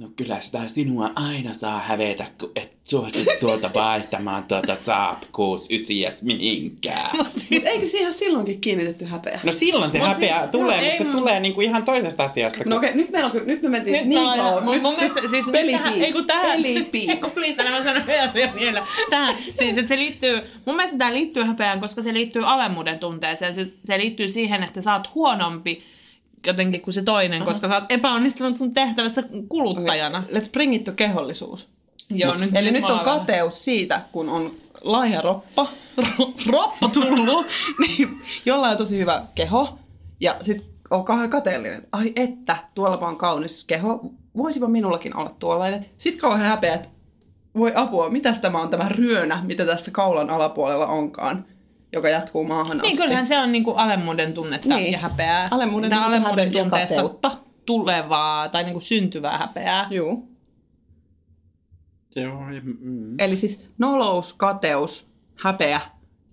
No 0.00 0.08
kyllä 0.16 0.40
sitä 0.40 0.58
sinua 0.66 1.10
aina 1.16 1.52
saa 1.52 1.78
hävetä, 1.78 2.26
kun 2.40 2.52
et 2.56 2.72
suostu 2.84 3.18
tuolta 3.40 3.70
vaihtamaan 3.74 4.44
tuota 4.44 4.76
Saab 4.76 5.22
69 5.32 6.26
mihinkään. 6.26 7.16
Mut 7.16 7.26
eikö 7.64 7.88
siihen 7.88 8.06
ole 8.06 8.12
silloinkin 8.12 8.60
kiinnitetty 8.60 9.04
häpeä? 9.04 9.40
No 9.44 9.52
silloin 9.52 9.90
se 9.90 9.98
Mut 9.98 10.08
häpeä 10.08 10.38
siis, 10.38 10.50
tulee, 10.50 10.66
no 10.76 10.82
mutta 10.82 10.92
ei 10.92 10.98
se 10.98 11.04
mun- 11.04 11.12
tulee 11.18 11.40
niinku 11.40 11.60
ihan 11.60 11.84
toisesta 11.84 12.24
asiasta. 12.24 12.60
No 12.66 12.76
okei, 12.76 12.94
nyt, 12.94 13.10
meillä 13.10 13.30
on, 13.34 13.46
nyt 13.46 13.62
me 13.62 13.68
mentiin 13.68 13.96
Nyt 13.96 14.04
niin 14.06 14.22
mä 14.22 14.36
kauan. 14.36 14.64
mun, 14.64 14.80
mun 14.82 14.96
mielestä, 14.96 15.20
siis 15.30 15.44
Pelipiip. 15.52 15.82
tähän, 15.82 16.02
ei 16.02 16.12
kun 16.12 16.26
tähän. 16.26 16.62
Pelipiip. 16.62 17.20
Please, 17.34 17.62
älä 17.62 17.70
mä 17.70 17.82
sano 17.84 18.00
yhden 18.00 18.28
asian 18.30 18.54
vielä. 18.54 18.86
Tähän, 19.10 19.34
siis 19.54 19.78
että 19.78 19.88
se 19.88 19.98
liittyy, 19.98 20.40
mun 20.66 20.76
mielestä 20.76 20.98
tämä 20.98 21.12
liittyy 21.14 21.42
häpeään, 21.44 21.80
koska 21.80 22.02
se 22.02 22.14
liittyy 22.14 22.44
alemmuuden 22.46 22.98
tunteeseen. 22.98 23.54
Se, 23.54 23.66
se 23.84 23.98
liittyy 23.98 24.28
siihen, 24.28 24.62
että 24.62 24.82
sä 24.82 24.92
oot 24.94 25.14
huonompi 25.14 25.82
jotenkin 26.46 26.80
kuin 26.80 26.94
se 26.94 27.02
toinen, 27.02 27.44
koska 27.44 27.68
sä 27.68 27.74
oot 27.74 27.84
epäonnistunut 27.88 28.56
sun 28.56 28.74
tehtävässä 28.74 29.22
kuluttajana. 29.48 30.24
Let's 30.32 30.50
bring 30.52 30.74
it 30.74 30.84
to 30.84 30.92
kehollisuus. 30.92 31.68
Joo, 32.10 32.34
nyt, 32.34 32.50
Eli 32.54 32.70
nyt 32.70 32.90
on 32.90 33.00
kateus 33.00 33.64
siitä, 33.64 34.00
kun 34.12 34.28
on 34.28 34.54
laaja 34.80 35.20
roppa, 35.20 35.66
ro, 35.96 36.32
roppa 36.52 36.88
tullut, 36.88 37.46
niin 37.86 38.22
jollain 38.46 38.72
on 38.72 38.78
tosi 38.78 38.98
hyvä 38.98 39.22
keho. 39.34 39.78
Ja 40.20 40.36
sitten 40.42 40.66
on 40.90 41.04
kauhean 41.04 41.30
kateellinen. 41.30 41.86
Ai 41.92 42.12
että, 42.16 42.56
tuolla 42.74 43.00
vaan 43.00 43.16
kaunis 43.16 43.64
keho. 43.64 44.00
Voisipa 44.36 44.68
minullakin 44.68 45.16
olla 45.16 45.34
tuollainen. 45.38 45.86
Sitten 45.96 46.20
kauhean 46.20 46.48
häpeä, 46.48 46.74
että 46.74 46.88
voi 47.56 47.72
apua, 47.74 48.10
mitäs 48.10 48.38
tämä 48.38 48.60
on 48.60 48.68
tämä 48.68 48.88
ryönä, 48.88 49.42
mitä 49.44 49.66
tässä 49.66 49.90
kaulan 49.90 50.30
alapuolella 50.30 50.86
onkaan, 50.86 51.44
joka 51.92 52.08
jatkuu 52.08 52.44
maahan 52.44 52.76
asti. 52.76 52.86
Niin, 52.88 52.96
kyllähän 52.96 53.26
se 53.26 53.38
on 53.38 53.52
niinku 53.52 53.70
alemmuuden 53.70 54.34
tunnetta 54.34 54.76
Niin. 54.76 54.92
ja 54.92 54.98
häpeää. 54.98 55.48
Alemmuuden 55.50 55.90
Tää 55.90 55.98
tunnetta, 56.04 56.28
alemmuuden 56.28 56.52
ja 56.54 56.62
tunteesta 56.62 56.94
kateutta. 56.94 57.30
tulevaa 57.66 58.48
tai 58.48 58.64
niinku 58.64 58.80
syntyvää 58.80 59.38
häpeää. 59.38 59.88
Juu. 59.90 60.28
Joo, 62.16 62.50
ja- 62.50 62.60
mm. 62.80 63.14
Eli 63.18 63.36
siis 63.36 63.70
nolous, 63.78 64.32
kateus, 64.32 65.06
häpeä, 65.36 65.80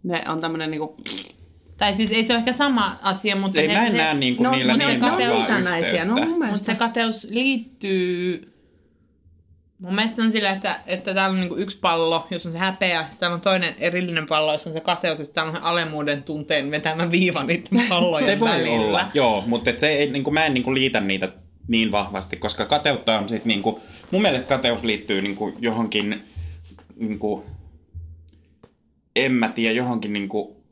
ne 0.04 0.24
on 0.28 0.42
tämmöinen 0.42 0.72
niinku... 0.72 0.96
Tai 1.78 1.96
siis 1.96 2.12
ei 2.12 2.24
se 2.24 2.34
ole 2.34 2.40
ehkä 2.40 2.54
sama 2.54 2.98
asia, 3.04 3.36
mutta... 3.36 3.62
Ei 3.62 3.68
ne, 3.68 3.74
mä 3.74 3.86
en 3.86 3.94
ne, 3.94 3.98
näe 4.04 4.14
niinku 4.14 4.44
No, 4.44 4.52
niillä 4.52 4.78
niin 4.78 5.00
kateus-. 5.00 5.34
No 6.06 6.16
mun 6.16 6.22
yhteyttä. 6.22 6.46
Mutta 6.46 6.58
se 6.58 6.76
kateus 6.76 7.28
liittyy... 7.30 8.54
Mun 9.80 9.96
mielestä 9.96 10.22
on 10.22 10.32
sillä, 10.32 10.52
että, 10.52 10.80
että 10.86 11.14
täällä 11.14 11.34
on 11.34 11.40
niinku 11.40 11.56
yksi 11.56 11.80
pallo, 11.80 12.28
jos 12.32 12.46
on 12.46 12.52
se 12.52 12.58
häpeä, 12.58 13.02
sitten 13.02 13.20
täällä 13.20 13.36
on 13.36 13.42
toinen 13.42 13.76
erillinen 13.78 14.28
pallo, 14.28 14.54
jos 14.54 14.68
on 14.68 14.74
se 14.74 14.80
kateus, 14.80 15.20
ja 15.20 15.26
sitten 15.26 15.36
täällä 15.36 15.52
on 15.52 15.58
se 15.58 15.64
alemmuuden 15.64 16.24
tunteen 16.24 16.72
vetämä 16.72 17.12
viiva 17.12 17.44
niiden 17.44 17.88
pallojen 17.90 18.26
Se 18.26 18.40
voi 18.40 18.50
välillä. 18.50 18.72
olla, 18.80 19.06
joo, 19.14 19.44
mutta 19.48 19.70
et 19.70 19.80
se 19.80 19.88
ei, 19.88 20.10
niinku, 20.12 20.32
mä 20.32 20.46
en 20.46 20.54
niinku 20.54 20.74
liitä 20.74 21.00
niitä 21.00 21.30
niin 21.68 21.92
vahvasti, 21.92 22.38
koska 22.38 22.66
kateutta 22.66 23.20
on 23.20 23.30
sit 23.30 23.46
niinku, 23.46 23.80
mun 24.12 24.22
mielestä 24.22 24.50
kateus 24.50 24.84
liittyy 24.84 25.22
niinku 25.22 25.54
johonkin, 25.60 26.24
niinku, 26.96 27.46
en 29.16 29.32
mä 29.32 29.50
tiedä, 29.50 29.76
johonkin 29.76 30.14
niinku, 30.14 30.64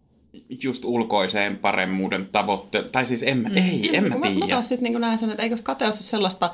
just 0.64 0.86
ulkoiseen 0.86 1.58
paremmuuden 1.58 2.26
tavoitteluun. 2.32 2.92
Tai 2.92 3.06
siis 3.06 3.24
en, 3.24 3.38
mm. 3.38 3.58
ei, 3.58 3.90
en 3.94 4.04
mä 4.04 4.10
Mä, 4.10 4.16
mä 4.16 4.22
tiedä. 4.32 4.48
taas 4.48 4.68
sitten 4.68 4.92
niin 4.92 5.02
näen 5.02 5.18
sen, 5.18 5.30
että 5.30 5.44
eikö 5.44 5.58
kateus 5.64 5.96
ole 5.96 6.02
sellaista, 6.02 6.50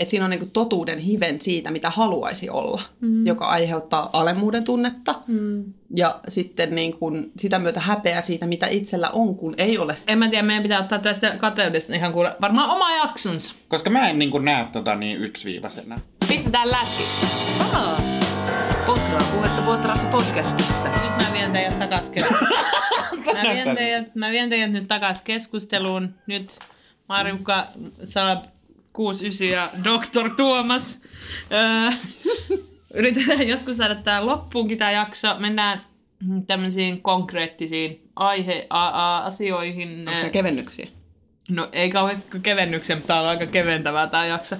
että 0.00 0.10
siinä 0.10 0.24
on 0.24 0.30
niin 0.30 0.50
totuuden 0.50 0.98
hiven 0.98 1.40
siitä, 1.40 1.70
mitä 1.70 1.90
haluaisi 1.90 2.50
olla, 2.50 2.82
mm. 3.00 3.26
joka 3.26 3.46
aiheuttaa 3.46 4.10
alemmuuden 4.12 4.64
tunnetta. 4.64 5.14
Mm. 5.28 5.64
Ja 5.96 6.20
sitten 6.28 6.74
niin 6.74 6.92
kuin 6.92 7.32
sitä 7.38 7.58
myötä 7.58 7.80
häpeä 7.80 8.22
siitä, 8.22 8.46
mitä 8.46 8.66
itsellä 8.66 9.10
on, 9.10 9.34
kun 9.34 9.54
ei 9.58 9.78
ole 9.78 9.96
sitä. 9.96 10.12
En 10.12 10.18
mä 10.18 10.28
tiedä, 10.28 10.42
meidän 10.42 10.62
pitää 10.62 10.80
ottaa 10.80 10.98
tästä 10.98 11.36
kateudesta 11.38 11.94
ihan 11.94 12.12
kuule 12.12 12.36
varmaan 12.40 12.70
oma 12.70 12.96
jaksonsa. 12.96 13.54
Koska 13.68 13.90
mä 13.90 14.08
en 14.08 14.18
niinku 14.18 14.38
näe 14.38 14.66
tota 14.72 14.94
niin 14.94 15.18
yksiviivaisena. 15.18 16.00
Pistetään 16.28 16.70
läski. 16.70 17.02
Potraa 18.86 19.20
puhetta 19.34 19.62
Potrassa 19.62 20.06
podcastissa. 20.06 20.88
Nyt 20.88 21.26
mä 21.26 21.30
vien 21.32 21.52
teidät 21.52 21.78
takas 21.78 22.12
mä, 23.34 23.54
vien 23.54 23.76
teidät, 23.76 24.14
mä 24.14 24.30
vien 24.30 24.50
teidät 24.50 24.72
nyt 24.72 24.88
takas 24.88 25.22
keskusteluun. 25.22 26.14
Nyt 26.26 26.58
Marjukka 27.08 27.66
saa 28.04 28.42
69 28.92 29.48
ja 29.48 29.70
Dr. 29.84 30.30
Tuomas. 30.36 31.02
Öö, 31.52 31.90
yritetään 32.94 33.48
joskus 33.48 33.76
saada 33.76 33.94
tää 33.94 34.26
loppuunkin 34.26 34.78
tää 34.78 34.92
jakso. 34.92 35.38
Mennään 35.38 35.80
tämmöisiin 36.46 37.02
konkreettisiin 37.02 38.08
aihe, 38.16 38.66
a, 38.70 38.86
a, 38.86 39.18
asioihin. 39.18 40.08
Onko 40.08 40.30
kevennyksiä? 40.32 40.86
No 41.50 41.68
ei 41.72 41.90
kauhean 41.90 42.22
kevennyksen, 42.42 42.98
mutta 42.98 43.08
tää 43.08 43.22
on 43.22 43.28
aika 43.28 43.46
keventävää 43.46 44.06
tää 44.06 44.26
jakso. 44.26 44.56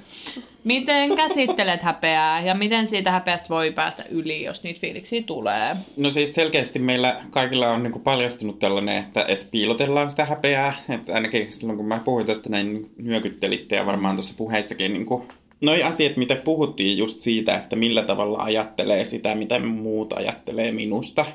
Miten 0.65 1.17
käsittelet 1.17 1.83
häpeää 1.83 2.41
ja 2.41 2.55
miten 2.55 2.87
siitä 2.87 3.11
häpeästä 3.11 3.49
voi 3.49 3.73
päästä 3.73 4.05
yli, 4.11 4.45
jos 4.45 4.63
niitä 4.63 4.81
fiiliksiä 4.81 5.23
tulee? 5.23 5.77
No 5.97 6.11
siis 6.11 6.35
selkeästi 6.35 6.79
meillä 6.79 7.17
kaikilla 7.31 7.69
on 7.69 7.83
niin 7.83 8.01
paljastunut 8.01 8.59
tällainen, 8.59 8.97
että, 8.99 9.25
että 9.29 9.47
piilotellaan 9.51 10.11
sitä 10.11 10.25
häpeää. 10.25 10.75
Että 10.89 11.15
ainakin 11.15 11.49
silloin 11.51 11.77
kun 11.77 11.87
mä 11.87 11.99
puhuin 12.05 12.27
tästä 12.27 12.51
näin 12.51 12.91
nyökyttelitte 12.97 13.77
ja 13.77 13.87
varmaan 13.87 14.17
tuossa 14.17 14.35
puheissakin 14.37 14.93
niin 14.93 15.07
kuin, 15.07 15.23
noi 15.61 15.83
asiat, 15.83 16.17
mitä 16.17 16.37
puhuttiin 16.37 16.99
just 16.99 17.21
siitä, 17.21 17.57
että 17.57 17.77
millä 17.77 18.05
tavalla 18.05 18.43
ajattelee 18.43 19.05
sitä, 19.05 19.35
mitä 19.35 19.59
muut 19.59 20.13
ajattelee 20.13 20.73
minusta, 20.73 21.27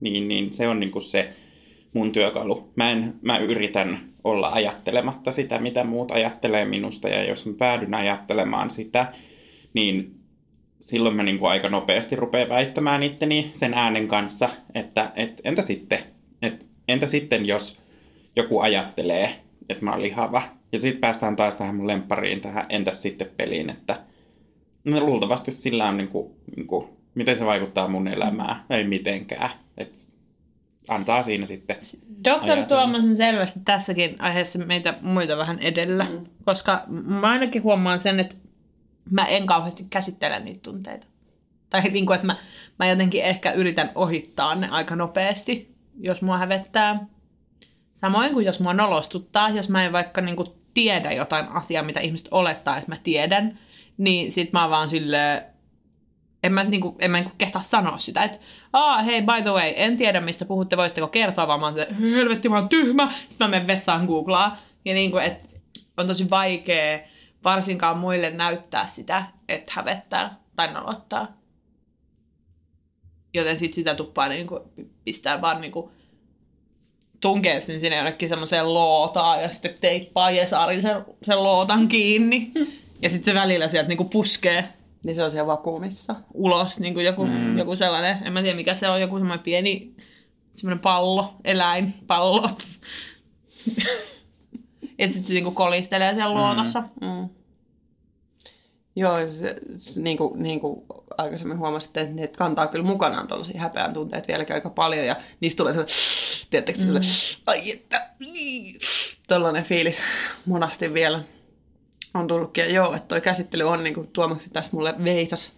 niin, 0.00 0.28
niin 0.28 0.52
se 0.52 0.68
on 0.68 0.80
niin 0.80 0.90
kuin 0.90 1.02
se 1.02 1.28
mun 1.92 2.12
työkalu. 2.12 2.68
Mä, 2.76 2.90
en, 2.90 3.14
mä 3.22 3.38
yritän 3.38 4.08
olla 4.26 4.48
ajattelematta 4.48 5.32
sitä, 5.32 5.58
mitä 5.58 5.84
muut 5.84 6.10
ajattelee 6.10 6.64
minusta, 6.64 7.08
ja 7.08 7.24
jos 7.24 7.46
mä 7.46 7.52
päädyn 7.58 7.94
ajattelemaan 7.94 8.70
sitä, 8.70 9.12
niin 9.74 10.14
silloin 10.80 11.16
mä 11.16 11.22
niin 11.22 11.38
kuin 11.38 11.50
aika 11.50 11.68
nopeasti 11.68 12.16
rupean 12.16 12.48
väittämään 12.48 13.02
itteni 13.02 13.50
sen 13.52 13.74
äänen 13.74 14.08
kanssa, 14.08 14.48
että 14.74 15.12
et, 15.16 15.40
entä 15.44 15.62
sitten, 15.62 15.98
et, 16.42 16.66
entä 16.88 17.06
sitten, 17.06 17.46
jos 17.46 17.78
joku 18.36 18.60
ajattelee, 18.60 19.40
että 19.68 19.84
mä 19.84 19.90
oon 19.90 20.02
lihava. 20.02 20.42
Ja 20.72 20.80
sitten 20.80 21.00
päästään 21.00 21.36
taas 21.36 21.56
tähän 21.56 21.76
mun 21.76 21.86
lemppariin, 21.86 22.40
tähän 22.40 22.64
entäs 22.68 23.02
sitten 23.02 23.30
peliin, 23.36 23.70
että 23.70 24.00
no, 24.84 25.00
luultavasti 25.00 25.50
sillä 25.50 25.88
on 25.88 25.96
niin 25.96 26.08
kuin, 26.08 26.32
niin 26.56 26.66
kuin, 26.66 26.88
miten 27.14 27.36
se 27.36 27.46
vaikuttaa 27.46 27.88
mun 27.88 28.08
elämään, 28.08 28.64
ei 28.70 28.84
mitenkään. 28.84 29.50
Et 29.78 30.15
antaa 30.88 31.22
siinä 31.22 31.46
sitten. 31.46 31.76
Dr. 32.24 32.30
Ajatella. 32.30 32.66
Tuomas 32.66 33.04
on 33.04 33.16
selvästi 33.16 33.60
tässäkin 33.64 34.16
aiheessa 34.18 34.58
meitä 34.58 34.94
muita 35.02 35.36
vähän 35.36 35.58
edellä, 35.58 36.04
mm. 36.04 36.26
koska 36.44 36.84
mä 36.88 37.30
ainakin 37.30 37.62
huomaan 37.62 37.98
sen, 37.98 38.20
että 38.20 38.34
mä 39.10 39.24
en 39.26 39.46
kauheasti 39.46 39.86
käsittele 39.90 40.40
niitä 40.40 40.60
tunteita. 40.62 41.06
Tai 41.70 41.82
niin 41.90 42.06
kuin, 42.06 42.14
että 42.14 42.26
mä, 42.26 42.36
mä 42.78 42.86
jotenkin 42.86 43.22
ehkä 43.22 43.52
yritän 43.52 43.90
ohittaa 43.94 44.54
ne 44.54 44.68
aika 44.68 44.96
nopeasti, 44.96 45.74
jos 46.00 46.22
mua 46.22 46.38
hävettää. 46.38 47.06
Samoin 47.92 48.32
kuin 48.32 48.46
jos 48.46 48.60
mua 48.60 48.74
nolostuttaa, 48.74 49.50
jos 49.50 49.70
mä 49.70 49.84
en 49.84 49.92
vaikka 49.92 50.20
niin 50.20 50.36
kuin 50.36 50.48
tiedä 50.74 51.12
jotain 51.12 51.48
asiaa, 51.48 51.82
mitä 51.82 52.00
ihmiset 52.00 52.28
olettaa, 52.30 52.76
että 52.76 52.90
mä 52.90 52.96
tiedän, 53.02 53.58
niin 53.98 54.32
sit 54.32 54.52
mä 54.52 54.62
oon 54.62 54.70
vaan 54.70 54.90
silleen, 54.90 55.42
en 56.46 56.52
mä, 56.52 56.64
niinku, 56.64 56.96
en 56.98 57.10
mä 57.10 57.16
niinku 57.16 57.34
kehtaa 57.38 57.62
sanoa 57.62 57.98
sitä, 57.98 58.24
että 58.24 58.38
Aa, 58.72 59.02
hei, 59.02 59.22
by 59.22 59.42
the 59.42 59.50
way, 59.50 59.72
en 59.76 59.96
tiedä 59.96 60.20
mistä 60.20 60.44
puhutte, 60.44 60.76
voisitteko 60.76 61.08
kertoa, 61.08 61.48
vaan 61.48 61.60
mä 61.60 61.66
oon 61.66 61.74
se, 61.74 61.86
helvetti, 62.00 62.48
mä 62.48 62.56
oon 62.56 62.68
tyhmä, 62.68 63.10
sitten 63.28 63.46
mä 63.46 63.50
menen 63.50 63.66
vessaan 63.66 64.06
googlaa. 64.06 64.56
Ja 64.84 64.94
niinku, 64.94 65.18
että 65.18 65.48
on 65.96 66.06
tosi 66.06 66.30
vaikea 66.30 67.00
varsinkaan 67.44 67.98
muille 67.98 68.30
näyttää 68.30 68.86
sitä, 68.86 69.24
että 69.48 69.72
hävettää 69.76 70.40
tai 70.56 70.72
nolottaa. 70.72 71.36
Joten 73.34 73.56
sit 73.56 73.74
sitä 73.74 73.94
tuppaa 73.94 74.28
niinku, 74.28 74.60
pistää 75.04 75.40
vaan 75.40 75.60
niinku, 75.60 75.90
tunkee 77.20 77.60
sen 77.60 77.80
sinne 77.80 77.96
jonnekin 77.96 78.28
semmoiseen 78.28 78.74
lootaan 78.74 79.42
ja 79.42 79.48
sitten 79.48 79.74
teippaa 79.80 80.30
Jesarin 80.30 80.82
sen, 80.82 81.04
sen 81.22 81.42
lootan 81.42 81.88
kiinni. 81.88 82.52
Ja 83.02 83.10
sitten 83.10 83.34
se 83.34 83.40
välillä 83.40 83.68
sieltä 83.68 83.88
niinku 83.88 84.04
puskee 84.04 84.75
Niin 85.06 85.16
se 85.16 85.24
on 85.24 85.30
siellä 85.30 85.46
vakuumissa. 85.46 86.14
ulos, 86.34 86.80
niin 86.80 86.94
kuin 86.94 87.06
joku, 87.06 87.26
mm. 87.26 87.58
joku 87.58 87.76
sellainen, 87.76 88.26
en 88.26 88.32
mä 88.32 88.42
tiedä 88.42 88.56
mikä 88.56 88.74
se 88.74 88.88
on, 88.88 89.00
joku 89.00 89.18
semmoinen 89.18 89.44
pieni 89.44 89.94
semmoinen 90.52 90.82
pallo, 90.82 91.34
eläin, 91.44 91.94
pallo. 92.06 92.50
ja 94.98 95.06
sitten 95.06 95.24
se 95.24 95.32
niinku 95.32 95.50
kolistelee 95.50 96.14
siellä 96.14 96.34
luotassa. 96.34 96.82
Mm. 97.00 97.28
Joo, 98.96 99.30
se, 99.30 99.56
se, 99.78 100.00
niin, 100.00 100.16
kuin, 100.16 100.42
niin 100.42 100.60
kuin 100.60 100.84
aikaisemmin 101.18 101.58
huomasitte, 101.58 102.00
että 102.00 102.14
ne 102.14 102.28
kantaa 102.28 102.66
kyllä 102.66 102.84
mukanaan 102.84 103.26
tuollaisia 103.26 103.60
häpeän 103.60 103.94
tunteita 103.94 104.28
vieläkin 104.28 104.54
aika 104.54 104.70
paljon, 104.70 105.06
ja 105.06 105.16
niistä 105.40 105.56
tulee 105.56 105.72
sellainen, 105.72 105.96
tiedättekö, 106.50 106.78
mm. 106.78 107.00
ai 107.46 107.72
että, 107.72 108.10
niin, 108.18 108.78
tollainen 109.28 109.64
fiilis 109.64 110.02
monasti 110.46 110.94
vielä 110.94 111.24
on 112.16 112.26
tullutkin. 112.26 112.64
Ja 112.64 112.70
joo, 112.70 112.94
että 112.94 113.08
toi 113.08 113.20
käsittely 113.20 113.64
on 113.64 113.84
niin 113.84 113.94
kuin 113.94 114.08
Tuomaksi 114.12 114.50
tässä 114.50 114.70
mulle 114.74 114.94
veisas 115.04 115.52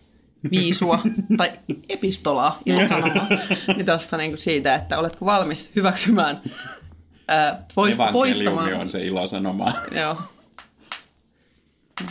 viisua 0.50 0.98
tai 1.36 1.52
epistolaa 1.88 2.58
ilosanomaa 2.66 3.26
niin 3.76 3.86
tossa 3.86 4.16
niin 4.16 4.30
kuin 4.30 4.38
siitä, 4.38 4.74
että 4.74 4.98
oletko 4.98 5.26
valmis 5.26 5.72
hyväksymään 5.76 6.38
ää, 7.28 7.62
poist, 7.74 8.00
Evankeliumi 8.00 8.34
poistamaan. 8.44 8.74
on 8.80 8.88
se 8.90 9.06
ilosanoma. 9.06 9.72
Joo. 9.90 10.16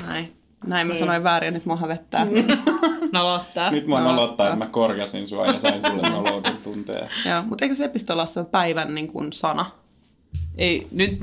Näin. 0.08 0.34
Näin 0.66 0.88
mä 0.88 0.96
sanoin 0.96 1.24
väärin, 1.24 1.54
nyt 1.54 1.66
mua 1.66 1.76
hävettää. 1.76 2.28
Nolottaa. 3.12 3.72
Nyt 3.72 3.88
mua 3.88 4.00
No, 4.00 4.06
nolottaa, 4.12 4.46
no. 4.48 4.54
että 4.54 4.66
mä 4.66 4.72
korjasin 4.72 5.28
sua 5.28 5.46
ja 5.48 5.60
sain 5.60 5.82
sulle 5.82 6.10
nolouden 6.10 6.58
tunteen. 6.64 7.10
Joo, 7.26 7.44
mutta 7.44 7.66
eikö 7.66 7.76
se 7.76 7.86
epistolassa 7.86 8.40
ole 8.40 8.48
päivän 8.52 8.96
niin 8.96 9.08
kuin 9.08 9.34
sana? 9.34 9.66
Ei, 10.58 10.88
nyt 10.92 11.18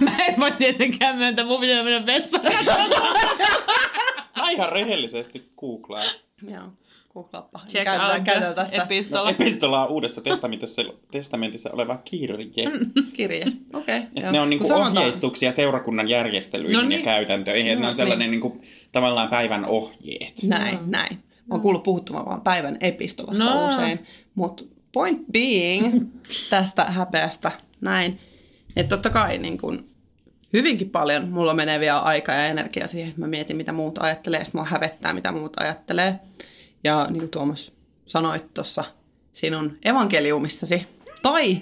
mä 0.00 0.16
en 0.28 0.34
voi 0.40 0.52
tietenkään 0.52 1.16
myöntää, 1.16 1.44
mun 1.44 1.60
pitää 1.60 1.82
mennä 1.82 2.06
vessaan. 2.06 2.44
Mä 4.36 4.50
ihan 4.50 4.72
rehellisesti 4.72 5.48
googlaan. 5.60 6.06
Joo, 6.50 6.62
googlaappa. 7.14 7.60
Check 7.68 7.84
Käytetään, 7.84 8.10
out 8.16 8.24
käytetään 8.24 8.54
the 8.54 8.62
tässä 8.64 8.82
epistola. 8.82 9.30
Epistola 9.30 9.86
on 9.86 9.92
uudessa 9.92 10.20
testamentissa, 10.20 10.82
testamentissa 11.10 11.70
oleva 11.72 11.96
kirje. 12.04 12.46
kirje. 13.12 13.44
Okei. 13.72 13.98
Okay, 14.16 14.32
ne 14.32 14.40
on 14.40 14.50
niinku 14.50 14.66
ohjeistuksia 14.74 15.52
seurakunnan 15.52 16.08
järjestelyihin 16.08 16.72
No 16.76 16.82
ja 16.82 16.88
niin. 16.88 17.02
käytäntöihin. 17.04 17.66
Et 17.72 17.78
ne 17.78 17.82
No 17.82 17.88
on 17.88 17.96
sellainen 17.96 18.30
niin. 18.30 18.40
niinku, 18.40 18.60
tavallaan 18.92 19.28
päivän 19.28 19.64
ohjeet. 19.64 20.42
Näin, 20.42 20.78
näin. 20.86 21.18
Mä 21.46 21.54
oon 21.54 21.60
kuullut 21.60 21.82
puhuttavan 21.82 22.26
vaan 22.26 22.40
päivän 22.40 22.76
epistolasta 22.80 23.44
No. 23.44 23.54
no. 23.60 23.66
usein. 23.66 24.06
Mutta 24.34 24.64
point 24.92 25.26
being 25.32 26.04
tästä 26.50 26.84
häpeästä 26.84 27.52
näin, 27.80 28.20
että 28.76 28.96
totta 28.96 29.10
kai 29.10 29.38
niin 29.38 29.58
kun, 29.58 29.86
hyvinkin 30.52 30.90
paljon 30.90 31.28
mulla 31.28 31.54
menee 31.54 31.80
vielä 31.80 31.98
aikaa 31.98 32.34
ja 32.34 32.46
energiaa 32.46 32.86
siihen, 32.86 33.08
että 33.08 33.20
mä 33.20 33.26
mietin, 33.26 33.56
mitä 33.56 33.72
muut 33.72 33.98
ajattelee, 33.98 34.38
ja 34.38 34.44
sitten 34.44 34.58
mua 34.58 34.64
hävettää, 34.68 35.12
mitä 35.12 35.32
muut 35.32 35.60
ajattelee. 35.60 36.14
Ja 36.84 37.06
niin 37.10 37.18
kuin 37.18 37.30
Tuomas 37.30 37.72
sanoit 38.06 38.54
tuossa 38.54 38.84
sinun 39.32 39.78
evankeliumissasi, 39.84 40.86
tai 41.22 41.58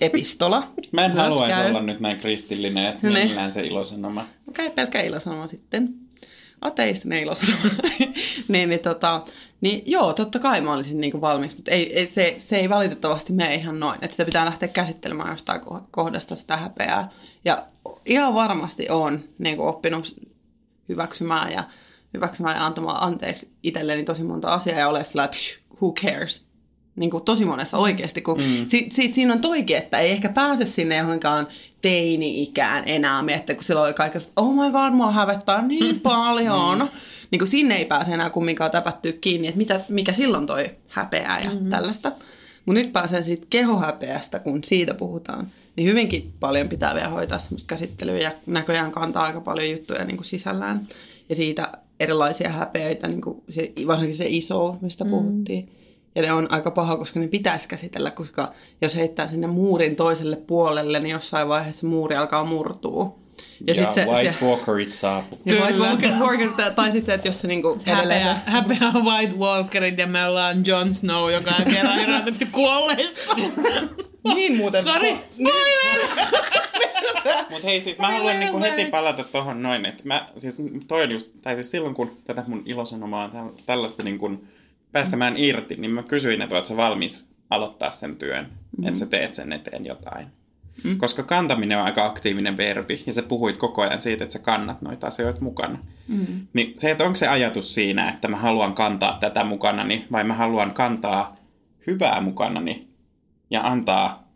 epistola. 0.00 0.68
Mä 0.92 1.04
en 1.04 1.12
haluaisi 1.12 1.54
käy. 1.56 1.68
olla 1.70 1.82
nyt 1.82 2.00
näin 2.00 2.18
kristillinen, 2.18 2.86
että 2.86 3.06
Niin. 3.10 3.28
millään 3.28 3.52
se 3.52 3.66
ilosanoma. 3.66 4.26
Okei, 4.48 4.70
pelkkä 4.70 5.00
ilosanoma 5.02 5.48
sitten. 5.48 5.94
Ateistinen 6.60 7.22
ilosanoma. 7.22 7.70
niin, 8.48 8.68
niin, 8.68 8.80
tota, 8.80 9.24
niin 9.60 9.82
joo, 9.86 10.12
totta 10.12 10.38
kai 10.38 10.60
mä 10.60 10.72
olisin 10.72 11.00
niinku 11.00 11.20
valmis, 11.20 11.56
mutta 11.56 11.70
ei, 11.70 11.98
ei, 11.98 12.06
se, 12.06 12.36
se 12.38 12.56
ei 12.56 12.68
valitettavasti 12.68 13.32
mene 13.32 13.54
ihan 13.54 13.80
noin. 13.80 13.98
Että 14.02 14.10
sitä 14.10 14.24
pitää 14.24 14.44
lähteä 14.44 14.68
käsittelemään 14.68 15.30
jostain 15.30 15.60
ko- 15.60 15.82
kohdasta 15.90 16.34
sitä 16.34 16.56
häpeää. 16.56 17.08
Ja 17.44 17.66
ihan 18.06 18.34
varmasti 18.34 18.88
on 18.88 19.24
niinku 19.38 19.66
oppinut 19.66 20.16
hyväksymään 20.88 21.52
ja 21.52 21.64
hyväksymään 22.14 22.56
ja 22.56 22.66
antamaan 22.66 23.02
anteeksi 23.02 23.50
itselleni 23.62 24.04
tosi 24.04 24.24
monta 24.24 24.48
asiaa 24.48 24.78
ja 24.78 24.88
ole 24.88 25.04
sillä, 25.04 25.28
who 25.82 25.92
cares? 25.92 26.45
Niin 26.96 27.10
kuin 27.10 27.24
tosi 27.24 27.44
monessa 27.44 27.78
oikeasti, 27.78 28.22
kun 28.22 28.38
mm. 28.38 28.66
si, 28.66 28.88
si, 28.92 29.12
siinä 29.12 29.32
on 29.32 29.40
toikin, 29.40 29.76
että 29.76 29.98
ei 29.98 30.10
ehkä 30.10 30.28
pääse 30.28 30.64
sinne 30.64 30.96
johonkaan 30.96 31.48
teini-ikään 31.82 32.82
enää 32.86 33.22
miettiä, 33.22 33.54
kun 33.54 33.64
silloin 33.64 33.86
oli 33.86 33.94
kaikki, 33.94 34.18
että 34.18 34.32
oh 34.36 34.54
my 34.54 34.72
god, 34.72 34.92
mua 34.92 35.12
hävettää 35.12 35.62
niin 35.62 36.00
paljon. 36.00 36.78
Mm. 36.78 36.88
Niin 37.30 37.38
kuin 37.38 37.48
sinne 37.48 37.76
ei 37.76 37.84
pääse 37.84 38.12
enää 38.12 38.30
kumminkaan 38.30 38.70
täpättyä 38.70 39.12
kiinni, 39.12 39.48
että 39.48 39.58
mitä, 39.58 39.80
mikä 39.88 40.12
silloin 40.12 40.46
toi 40.46 40.70
häpeää 40.88 41.40
ja 41.40 41.50
mm. 41.50 41.68
tällaista. 41.68 42.12
Mutta 42.66 42.80
nyt 42.80 42.92
pääsen 42.92 43.24
siitä 43.24 43.46
kehohäpeästä, 43.50 44.38
kun 44.38 44.64
siitä 44.64 44.94
puhutaan, 44.94 45.48
niin 45.76 45.88
hyvinkin 45.88 46.32
paljon 46.40 46.68
pitää 46.68 46.94
vielä 46.94 47.08
hoitaa 47.08 47.38
semmoista 47.38 47.68
käsittelyä 47.68 48.18
ja 48.18 48.32
näköjään 48.46 48.92
kantaa 48.92 49.24
aika 49.24 49.40
paljon 49.40 49.70
juttuja 49.70 50.04
niin 50.04 50.16
kuin 50.16 50.26
sisällään. 50.26 50.86
Ja 51.28 51.34
siitä 51.34 51.72
erilaisia 52.00 52.48
häpeöitä, 52.48 53.08
niin 53.08 53.20
kuin 53.20 53.42
se, 53.48 53.72
varsinkin 53.86 54.16
se 54.16 54.26
iso, 54.28 54.76
mistä 54.80 55.04
mm. 55.04 55.10
puhuttiin. 55.10 55.68
Ja 56.16 56.22
ne 56.22 56.32
on 56.32 56.48
aika 56.50 56.70
paha, 56.70 56.96
koska 56.96 57.20
ne 57.20 57.28
pitäisi 57.28 57.68
käsitellä, 57.68 58.10
koska 58.10 58.52
jos 58.82 58.96
heittää 58.96 59.28
sinne 59.28 59.46
muurin 59.46 59.96
toiselle 59.96 60.36
puolelle, 60.36 61.00
niin 61.00 61.12
jossain 61.12 61.48
vaiheessa 61.48 61.86
muuri 61.86 62.16
alkaa 62.16 62.44
murtua. 62.44 63.18
Ja, 63.66 63.74
sit 63.74 63.84
ja 63.84 63.92
se, 63.92 64.04
White 64.04 64.32
se, 64.32 64.46
Walkerit 64.46 64.92
saapuu. 64.92 65.38
ja 65.44 65.54
White. 65.54 65.78
Walker, 65.78 66.10
Walker, 66.10 66.72
tai 66.76 66.92
sitten, 66.92 67.14
että 67.14 67.28
jos 67.28 67.40
se 67.40 67.48
niinku 67.48 67.78
edelleen... 67.86 68.22
Häpeä, 68.22 68.42
häpeä 68.46 69.02
White 69.02 69.36
Walkerit 69.36 69.98
ja 69.98 70.06
me 70.06 70.26
ollaan 70.26 70.66
Jon 70.66 70.94
Snow, 70.94 71.32
joka 71.32 71.50
on 71.50 71.64
kerran 71.64 71.98
herätetty 71.98 72.46
kuolleista. 72.46 73.34
Niin 74.34 74.56
muuten... 74.56 74.84
Sori, 74.84 75.18
spoiler! 75.30 76.28
Mutta 77.50 77.66
hei, 77.66 77.80
siis 77.80 77.98
mä 77.98 78.10
haluan 78.10 78.40
niinku 78.40 78.60
heti 78.60 78.84
palata 78.84 79.24
tohon 79.24 79.62
noin, 79.62 79.86
että 79.86 80.02
mä, 80.06 80.28
siis 80.36 80.62
toi 80.88 81.02
on 81.02 81.10
just, 81.10 81.30
tai 81.42 81.54
siis 81.54 81.70
silloin 81.70 81.94
kun 81.94 82.10
tätä 82.24 82.44
mun 82.46 82.62
ilosanomaa 82.66 83.28
täl- 83.28 83.62
tällaista 83.66 84.02
niinku 84.02 84.30
päästämään 84.92 85.34
irti, 85.36 85.76
niin 85.76 85.90
mä 85.90 86.02
kysyin, 86.02 86.42
että 86.42 86.64
sä 86.64 86.76
valmis 86.76 87.34
aloittaa 87.50 87.90
sen 87.90 88.16
työn, 88.16 88.44
mm-hmm. 88.44 88.86
että 88.86 89.00
sä 89.00 89.06
teet 89.06 89.34
sen 89.34 89.52
eteen 89.52 89.86
jotain. 89.86 90.26
Mm. 90.84 90.98
Koska 90.98 91.22
kantaminen 91.22 91.78
on 91.78 91.84
aika 91.84 92.06
aktiivinen 92.06 92.56
verbi, 92.56 93.02
ja 93.06 93.12
sä 93.12 93.22
puhuit 93.22 93.56
koko 93.56 93.82
ajan 93.82 94.00
siitä, 94.00 94.24
että 94.24 94.32
sä 94.32 94.38
kannat 94.38 94.82
noita 94.82 95.06
asioita 95.06 95.40
mukana. 95.40 95.78
Mm. 96.08 96.46
Niin 96.52 96.78
se, 96.78 96.90
että 96.90 97.04
onko 97.04 97.16
se 97.16 97.28
ajatus 97.28 97.74
siinä, 97.74 98.10
että 98.10 98.28
mä 98.28 98.36
haluan 98.36 98.74
kantaa 98.74 99.18
tätä 99.20 99.44
mukanani, 99.44 100.06
vai 100.12 100.24
mä 100.24 100.34
haluan 100.34 100.74
kantaa 100.74 101.36
hyvää 101.86 102.20
mukanani, 102.20 102.88
ja 103.50 103.66
antaa 103.66 104.28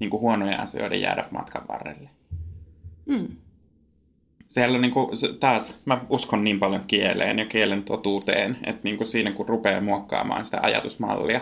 niin 0.00 0.10
kuin 0.10 0.20
huonoja 0.20 0.62
asioita 0.62 0.96
jäädä 0.96 1.24
matkan 1.30 1.68
varrelle. 1.68 2.10
Mm. 3.06 3.28
Siellä 4.48 4.74
on 4.74 4.82
niin 4.82 4.92
kuin, 4.92 5.16
se- 5.16 5.32
taas, 5.32 5.82
mä 5.84 6.00
uskon 6.10 6.44
niin 6.44 6.58
paljon 6.58 6.84
kieleen 6.86 7.38
ja 7.38 7.46
kielen 7.46 7.82
totuuteen, 7.82 8.58
että 8.64 8.80
niin 8.84 8.96
kuin 8.96 9.06
siinä 9.06 9.32
kun 9.32 9.48
rupeaa 9.48 9.80
muokkaamaan 9.80 10.44
sitä 10.44 10.58
ajatusmallia, 10.62 11.40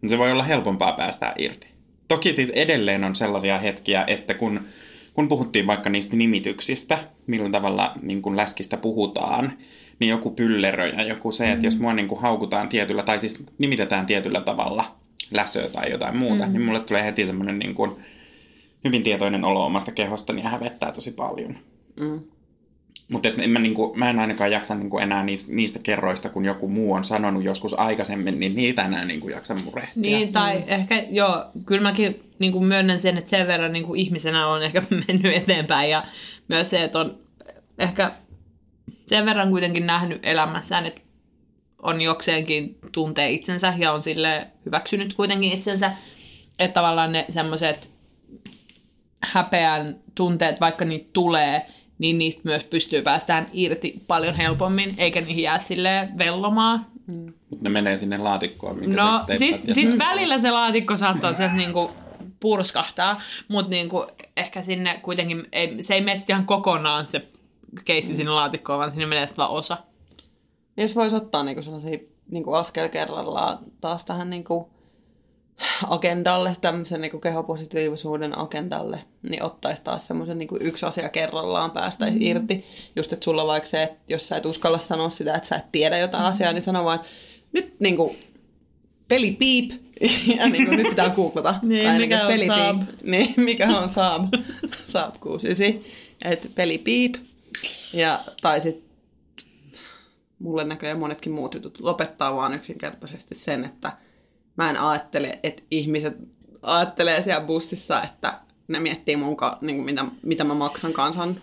niin 0.00 0.10
se 0.10 0.18
voi 0.18 0.32
olla 0.32 0.42
helpompaa 0.42 0.92
päästää 0.92 1.34
irti. 1.38 1.66
Toki 2.08 2.32
siis 2.32 2.50
edelleen 2.50 3.04
on 3.04 3.14
sellaisia 3.14 3.58
hetkiä, 3.58 4.04
että 4.06 4.34
kun, 4.34 4.60
kun 5.14 5.28
puhuttiin 5.28 5.66
vaikka 5.66 5.90
niistä 5.90 6.16
nimityksistä, 6.16 6.98
millä 7.26 7.50
tavalla 7.50 7.92
niin 8.02 8.22
kuin 8.22 8.36
läskistä 8.36 8.76
puhutaan, 8.76 9.52
niin 9.98 10.08
joku 10.08 10.30
pyllerö 10.30 10.86
ja 10.86 11.02
joku 11.02 11.32
se, 11.32 11.52
että 11.52 11.66
jos 11.66 11.78
mua 11.78 11.94
niin 11.94 12.08
kuin 12.08 12.20
haukutaan 12.20 12.68
tietyllä, 12.68 13.02
tai 13.02 13.18
siis 13.18 13.46
nimitetään 13.58 14.06
tietyllä 14.06 14.40
tavalla 14.40 14.96
läsöä 15.30 15.68
tai 15.68 15.90
jotain 15.90 16.16
muuta, 16.16 16.46
mm. 16.46 16.52
niin 16.52 16.62
mulle 16.62 16.80
tulee 16.80 17.04
heti 17.04 17.26
semmoinen 17.26 17.58
niin 17.58 17.74
kuin 17.74 17.90
hyvin 18.84 19.02
tietoinen 19.02 19.44
olo 19.44 19.66
omasta 19.66 19.92
kehostani 19.92 20.42
ja 20.42 20.48
hävettää 20.48 20.92
tosi 20.92 21.12
paljon. 21.12 21.58
Mm. 22.00 22.20
Mutta 23.10 23.28
en 23.38 23.50
mä, 23.50 23.58
niinku, 23.58 23.92
mä 23.96 24.10
en 24.10 24.18
ainakaan 24.18 24.50
jaksa 24.50 24.74
niinku 24.74 24.98
enää 24.98 25.24
niistä, 25.24 25.54
niistä 25.54 25.78
kerroista, 25.82 26.28
kun 26.28 26.44
joku 26.44 26.68
muu 26.68 26.92
on 26.92 27.04
sanonut 27.04 27.44
joskus 27.44 27.78
aikaisemmin, 27.78 28.40
niin 28.40 28.56
niitä 28.56 28.84
enää 28.84 29.04
niinku 29.04 29.28
jaksa 29.28 29.54
murehtia. 29.64 30.02
Niin, 30.02 30.32
tai 30.32 30.64
ehkä, 30.66 31.04
joo, 31.10 31.44
kyllä 31.66 31.82
mäkin 31.82 32.22
niin 32.38 32.52
kuin 32.52 32.64
myönnän 32.64 32.98
sen, 32.98 33.18
että 33.18 33.30
sen 33.30 33.46
verran 33.46 33.72
niin 33.72 33.84
kuin 33.84 34.00
ihmisenä 34.00 34.46
on 34.46 34.62
ehkä 34.62 34.82
mennyt 35.08 35.34
eteenpäin 35.34 35.90
ja 35.90 36.04
myös 36.48 36.70
se, 36.70 36.84
että 36.84 36.98
on 36.98 37.18
ehkä 37.78 38.12
sen 39.06 39.26
verran 39.26 39.50
kuitenkin 39.50 39.86
nähnyt 39.86 40.20
elämässään, 40.22 40.86
että 40.86 41.00
on 41.82 42.00
jokseenkin 42.00 42.78
tuntee 42.92 43.30
itsensä 43.30 43.74
ja 43.78 43.92
on 43.92 44.02
sille 44.02 44.46
hyväksynyt 44.66 45.14
kuitenkin 45.14 45.52
itsensä, 45.52 45.92
että 46.58 46.74
tavallaan 46.74 47.12
ne 47.12 47.24
semmoiset 47.28 47.90
häpeän 49.22 49.96
tunteet, 50.14 50.60
vaikka 50.60 50.84
niitä 50.84 51.10
tulee, 51.12 51.66
niin 52.00 52.18
niistä 52.18 52.42
myös 52.44 52.64
pystyy 52.64 53.02
päästään 53.02 53.46
irti 53.52 54.02
paljon 54.06 54.34
helpommin, 54.34 54.94
eikä 54.98 55.20
niihin 55.20 55.42
jää 55.42 55.58
silleen 55.58 56.18
vellomaan. 56.18 56.86
Mutta 57.50 57.64
ne 57.64 57.70
menee 57.70 57.96
sinne 57.96 58.18
laatikkoon, 58.18 58.78
minkä 58.78 59.02
No, 59.02 59.24
teipät 59.26 59.64
sit, 59.64 59.74
sit 59.74 59.98
välillä 59.98 60.38
se 60.38 60.50
laatikko 60.50 60.96
saattaa 60.96 61.32
sieltä 61.32 61.54
niinku 61.54 61.90
purskahtaa, 62.40 63.20
mutta 63.48 63.70
niinku 63.70 64.06
ehkä 64.36 64.62
sinne 64.62 65.00
kuitenkin, 65.02 65.46
ei, 65.52 65.82
se 65.82 65.94
ei 65.94 66.00
mene 66.00 66.20
ihan 66.28 66.46
kokonaan 66.46 67.06
se 67.06 67.28
keissi 67.84 68.16
sinne 68.16 68.32
laatikkoon, 68.32 68.78
vaan 68.78 68.90
sinne 68.90 69.06
menee 69.06 69.28
vaan 69.36 69.50
osa. 69.50 69.76
Jos 70.76 70.94
voisi 70.94 71.16
ottaa 71.16 71.44
niinku 71.44 71.62
sellaisia 71.62 71.98
niinku 72.30 72.52
askel 72.52 72.88
kerrallaan 72.88 73.58
taas 73.80 74.04
tähän 74.04 74.30
niinku 74.30 74.70
agendalle, 75.88 76.56
tämmöisen 76.60 77.00
niinku 77.00 77.18
kehopositiivisuuden 77.18 78.38
agendalle, 78.38 79.04
niin 79.22 79.42
ottaisi 79.42 79.84
taas 79.84 80.06
semmoisen 80.06 80.38
niinku 80.38 80.56
yksi 80.60 80.86
asia 80.86 81.08
kerrallaan, 81.08 81.70
päästäisi 81.70 82.18
mm. 82.18 82.26
irti. 82.26 82.64
Just, 82.96 83.12
että 83.12 83.24
sulla 83.24 83.46
vaikka 83.46 83.68
se, 83.68 83.82
että 83.82 83.98
jos 84.08 84.28
sä 84.28 84.36
et 84.36 84.46
uskalla 84.46 84.78
sanoa 84.78 85.10
sitä, 85.10 85.34
että 85.34 85.48
sä 85.48 85.56
et 85.56 85.72
tiedä 85.72 85.98
jotain 85.98 86.24
mm. 86.24 86.28
asiaa, 86.28 86.52
niin 86.52 86.62
sano 86.62 86.84
vaan, 86.84 86.96
että 86.96 87.08
nyt 87.52 87.80
niinku 87.80 88.16
peli 89.08 89.32
piip, 89.32 89.70
ja 90.36 90.48
niinku 90.48 90.70
nyt 90.70 90.88
pitää 90.88 91.10
googlata. 91.10 91.54
Niin, 91.62 91.86
Tai 91.86 91.98
mikä 91.98 92.26
on 92.26 92.32
niinku 92.32 92.54
Saab? 92.54 92.82
Niin, 93.02 93.34
mikä 93.36 93.68
on 93.78 93.88
Saab, 93.88 94.34
Saab 94.84 95.14
69, 95.20 95.90
että 96.24 96.48
peli 96.54 96.78
piip. 96.78 97.14
Ja, 97.92 98.20
tai 98.42 98.60
sitten 98.60 98.90
mulle 100.38 100.64
näköjään 100.64 100.98
monetkin 100.98 101.32
muut 101.32 101.54
jutut 101.54 101.80
lopettaa 101.80 102.36
vaan 102.36 102.54
yksinkertaisesti 102.54 103.34
sen, 103.34 103.64
että 103.64 103.92
mä 104.56 104.70
en 104.70 104.80
ajattele, 104.80 105.38
että 105.42 105.62
ihmiset 105.70 106.16
ajattelee 106.62 107.22
siellä 107.22 107.46
bussissa, 107.46 108.02
että 108.02 108.40
ne 108.68 108.80
miettii 108.80 109.16
mun, 109.16 109.36
ka- 109.36 109.58
niin 109.60 109.76
kuin 109.76 109.84
mitä, 109.84 110.04
mitä 110.22 110.44
mä 110.44 110.54
maksan 110.54 110.92
kansan. 110.92 111.36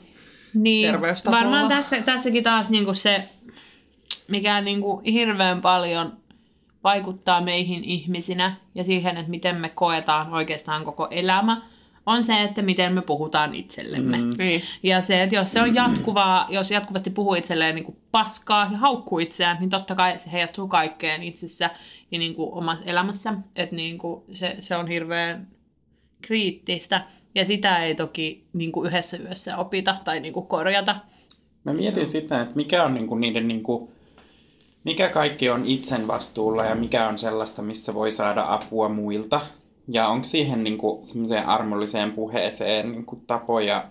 Niin, 0.53 0.91
Terveystasolla. 0.91 1.39
varmaan 1.39 1.67
tässä, 1.67 2.01
tässäkin 2.01 2.43
taas 2.43 2.69
niinku 2.69 2.93
se, 2.93 3.23
mikä 4.27 4.61
niinku 4.61 5.01
hirveän 5.05 5.61
paljon 5.61 6.17
vaikuttaa 6.83 7.41
meihin 7.41 7.83
ihmisinä 7.83 8.55
ja 8.75 8.83
siihen, 8.83 9.17
että 9.17 9.29
miten 9.29 9.55
me 9.55 9.69
koetaan 9.69 10.33
oikeastaan 10.33 10.83
koko 10.83 11.07
elämä, 11.11 11.61
on 12.05 12.23
se, 12.23 12.41
että 12.41 12.61
miten 12.61 12.93
me 12.93 13.01
puhutaan 13.01 13.55
itsellemme. 13.55 14.17
Mm. 14.17 14.29
Niin. 14.37 14.61
Ja 14.83 15.01
se, 15.01 15.23
että 15.23 15.35
jos 15.35 15.53
se 15.53 15.61
on 15.61 15.75
jatkuvaa, 15.75 16.45
jos 16.49 16.71
jatkuvasti 16.71 17.09
puhuu 17.09 17.35
itselleen 17.35 17.75
niin 17.75 17.85
kuin 17.85 17.97
paskaa 18.11 18.69
ja 18.71 18.77
haukkuu 18.77 19.19
itseään, 19.19 19.57
niin 19.59 19.69
totta 19.69 19.95
kai 19.95 20.17
se 20.17 20.31
heijastuu 20.31 20.67
kaikkeen 20.67 21.23
itsessä 21.23 21.69
ja 22.11 22.19
niin 22.19 22.35
kuin 22.35 22.53
omassa 22.53 22.85
elämässä. 22.85 23.33
Että 23.55 23.75
niin 23.75 23.97
kuin 23.97 24.23
se, 24.31 24.55
se 24.59 24.75
on 24.75 24.87
hirveän 24.87 25.47
kriittistä. 26.21 27.05
Ja 27.35 27.45
sitä 27.45 27.83
ei 27.83 27.95
toki 27.95 28.45
niin 28.53 28.71
kuin 28.71 28.87
yhdessä 28.87 29.17
yössä 29.17 29.57
opita 29.57 29.95
tai 30.05 30.19
niin 30.19 30.33
kuin 30.33 30.47
korjata. 30.47 30.95
Mä 31.63 31.73
mietin 31.73 32.05
sitä, 32.05 32.41
että 32.41 32.55
mikä 32.55 32.83
on 32.83 32.93
niinku 32.93 33.15
niiden 33.15 33.47
niinku, 33.47 33.91
mikä 34.85 35.09
kaikki 35.09 35.49
on 35.49 35.65
itsen 35.65 36.07
vastuulla 36.07 36.65
ja 36.65 36.75
mikä 36.75 37.09
on 37.09 37.17
sellaista, 37.17 37.61
missä 37.61 37.93
voi 37.93 38.11
saada 38.11 38.45
apua 38.47 38.89
muilta. 38.89 39.41
Ja 39.87 40.07
onko 40.07 40.23
siihen 40.23 40.63
niinku 40.63 40.99
semmoiseen 41.03 41.45
armolliseen 41.45 42.13
puheeseen 42.13 42.91
niinku 42.91 43.23
tapoja 43.27 43.85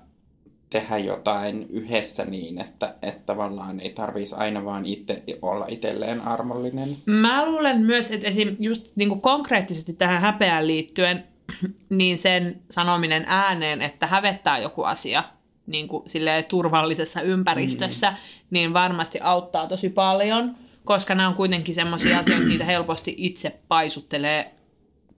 tehdä 0.71 0.99
jotain 0.99 1.67
yhdessä 1.71 2.25
niin, 2.25 2.61
että, 2.61 2.95
että 3.03 3.21
tavallaan 3.27 3.81
ei 3.81 3.91
tarvitsisi 3.91 4.37
aina 4.41 4.65
vaan 4.65 4.87
itse 4.87 5.23
olla 5.43 5.67
itselleen 5.69 6.21
armollinen. 6.21 6.89
Mä 7.07 7.47
luulen 7.47 7.81
myös, 7.81 8.11
että 8.11 8.27
esim. 8.27 8.57
just 8.59 8.97
niin 8.97 9.09
kuin 9.09 9.21
konkreettisesti 9.21 9.93
tähän 9.93 10.21
häpeään 10.21 10.67
liittyen, 10.67 11.25
niin 11.89 12.19
sen 12.19 12.61
sanominen 12.71 13.25
ääneen, 13.27 13.83
että 13.83 14.07
hävettää 14.07 14.59
joku 14.59 14.83
asia 14.83 15.25
niin 15.67 15.89
kuin 15.89 16.05
turvallisessa 16.49 17.21
ympäristössä, 17.21 18.11
mm. 18.11 18.17
niin 18.51 18.73
varmasti 18.73 19.19
auttaa 19.23 19.69
tosi 19.69 19.89
paljon, 19.89 20.57
koska 20.85 21.15
nämä 21.15 21.29
on 21.29 21.35
kuitenkin 21.35 21.75
semmoisia 21.75 22.19
asioita, 22.19 22.47
niitä 22.47 22.65
helposti 22.65 23.15
itse 23.19 23.61
paisuttelee 23.69 24.55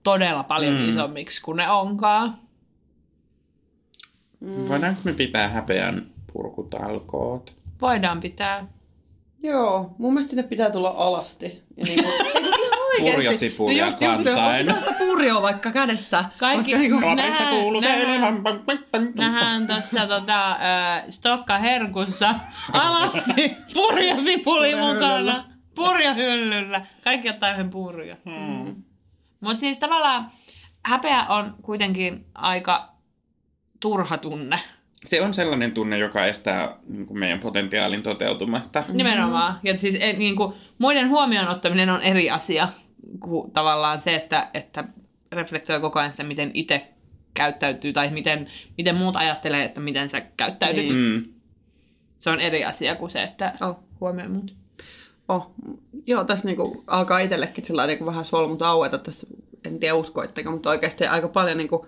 todella 0.03 0.43
paljon 0.43 0.73
mm. 0.73 0.89
isommiksi 0.89 1.41
kuin 1.41 1.57
ne 1.57 1.69
onkaan. 1.69 2.37
Mm. 4.39 4.67
Voidaanko 4.69 4.99
me 5.03 5.13
pitää 5.13 5.47
häpeän 5.49 6.05
purkutalkoot? 6.33 7.55
Voidaan 7.81 8.19
pitää. 8.19 8.65
Joo, 9.43 9.95
mun 9.97 10.13
mielestä 10.13 10.29
sinne 10.29 10.43
pitää 10.43 10.69
tulla 10.69 10.89
alasti. 10.97 11.63
Ja 11.77 11.85
niin 11.85 12.03
kuin, 12.03 12.13
Purjosipulia 13.13 13.85
just, 13.85 14.01
just, 14.01 14.97
purjoa 14.97 15.41
vaikka 15.41 15.71
kädessä. 15.71 16.25
Kaikki, 16.37 16.63
Koska 16.71 16.77
niin 16.77 16.91
kuin, 16.91 17.15
Nähdään- 17.17 17.49
kuuluu 17.49 17.81
se 17.81 17.87
nähdään- 19.15 19.67
tuossa 19.67 20.07
tota, 20.07 20.51
äh, 20.51 21.03
Stokka 21.09 21.57
Herkussa 21.57 22.35
alasti 22.73 23.57
purjasipuli 23.73 24.75
mukana. 24.75 25.45
Purjahyllyllä. 25.75 26.85
Kaikki 27.03 27.29
ottaa 27.29 27.51
yhden 27.51 27.69
purjo. 27.69 28.15
Hmm. 28.25 28.75
Mutta 29.39 29.59
siis 29.59 29.77
tavallaan 29.77 30.31
häpeä 30.85 31.25
on 31.29 31.55
kuitenkin 31.61 32.25
aika 32.35 32.89
turha 33.79 34.17
tunne. 34.17 34.59
Se 35.03 35.21
on 35.21 35.33
sellainen 35.33 35.71
tunne, 35.71 35.97
joka 35.97 36.25
estää 36.25 36.77
niin 36.87 37.05
kuin 37.05 37.19
meidän 37.19 37.39
potentiaalin 37.39 38.03
toteutumasta. 38.03 38.83
Nimenomaan. 38.87 39.59
Ja 39.63 39.77
siis 39.77 39.95
eh, 39.99 40.17
niin 40.17 40.35
kuin, 40.35 40.53
muiden 40.77 41.09
huomioon 41.09 41.47
ottaminen 41.47 41.89
on 41.89 42.01
eri 42.01 42.29
asia 42.29 42.67
kuin 43.19 43.51
tavallaan 43.51 44.01
se, 44.01 44.15
että, 44.15 44.49
että 44.53 44.83
reflektoi 45.31 45.81
koko 45.81 45.99
ajan 45.99 46.11
sitä, 46.11 46.23
miten 46.23 46.51
itse 46.53 46.87
käyttäytyy 47.33 47.93
tai 47.93 48.09
miten, 48.09 48.47
miten 48.77 48.95
muut 48.95 49.15
ajattelee, 49.15 49.63
että 49.63 49.81
miten 49.81 50.09
sä 50.09 50.21
käyttäydyt. 50.21 50.83
Niin. 50.85 50.95
Mm. 50.95 51.33
Se 52.19 52.29
on 52.29 52.39
eri 52.39 52.65
asia 52.65 52.95
kuin 52.95 53.11
se, 53.11 53.23
että 53.23 53.53
Oh. 53.61 53.75
huomioi 54.01 54.27
muut. 54.27 54.55
Oh. 55.27 55.51
Joo, 56.07 56.23
tässä 56.23 56.45
niinku 56.45 56.83
alkaa 56.87 57.19
itsellekin 57.19 57.65
sillä 57.65 57.87
niinku 57.87 58.05
vähän 58.05 58.25
solmut 58.25 58.61
aueta 58.61 58.97
tässä, 58.97 59.27
en 59.65 59.79
tiedä 59.79 59.95
uskoitteko, 59.95 60.51
mutta 60.51 60.69
oikeasti 60.69 61.07
aika 61.07 61.27
paljon 61.27 61.57
niinku, 61.57 61.87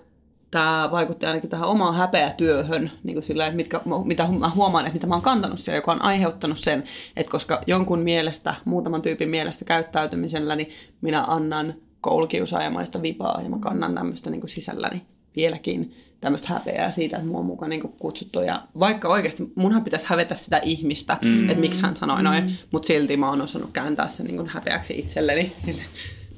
tämä 0.52 0.90
vaikutti 0.92 1.26
ainakin 1.26 1.50
tähän 1.50 1.70
omaan 1.70 1.96
häpeätyöhön, 1.96 2.92
niin 3.04 3.16
kuin 3.16 3.24
sillä, 3.24 3.46
että 3.46 3.56
mitkä, 3.56 3.82
mitä 4.06 4.28
mä 4.40 4.50
huomaan, 4.50 4.86
että 4.86 4.94
mitä 4.94 5.08
mä 5.08 5.16
oon 5.16 5.22
kantanut 5.22 5.60
siellä, 5.60 5.78
joka 5.78 5.92
on 5.92 6.02
aiheuttanut 6.02 6.60
sen, 6.60 6.84
että 7.16 7.32
koska 7.32 7.62
jonkun 7.68 8.00
mielestä, 8.00 8.56
muutaman 8.66 9.02
tyypin 9.02 9.30
mielestä 9.30 9.66
käyttäytymisellä, 9.66 10.56
niin 10.56 10.70
minä 11.02 11.24
annan 11.28 11.74
koulukiusaajamaista 12.02 13.02
vipaa 13.02 13.42
ja 13.42 13.50
mä 13.50 13.58
kannan 13.60 13.96
tämmöistä 13.96 14.30
niin 14.30 14.42
kuin 14.42 14.50
sisälläni 14.50 15.02
vieläkin 15.36 15.96
tämmöistä 16.22 16.48
häpeää 16.48 16.92
siitä, 16.92 17.18
että 17.18 17.30
mua 17.30 17.40
on 17.40 17.46
mukaan 17.46 17.70
niin 17.70 17.82
kutsuttu. 17.82 18.42
Ja 18.42 18.64
vaikka 18.80 19.08
oikeasti 19.08 19.52
munhan 19.56 19.84
pitäisi 19.84 20.06
hävetä 20.10 20.36
sitä 20.36 20.60
ihmistä, 20.64 21.18
mm. 21.22 21.50
että 21.50 21.62
miksi 21.62 21.82
hän 21.82 21.96
sanoi 21.96 22.24
noin, 22.24 22.44
mm. 22.44 22.52
mutta 22.72 22.88
silti 22.88 23.18
mä 23.18 23.30
oon 23.30 23.42
osannut 23.42 23.70
kääntää 23.74 24.08
sen 24.08 24.26
niin 24.26 24.36
kuin 24.36 24.50
häpeäksi 24.50 25.00
itselleni. 25.00 25.54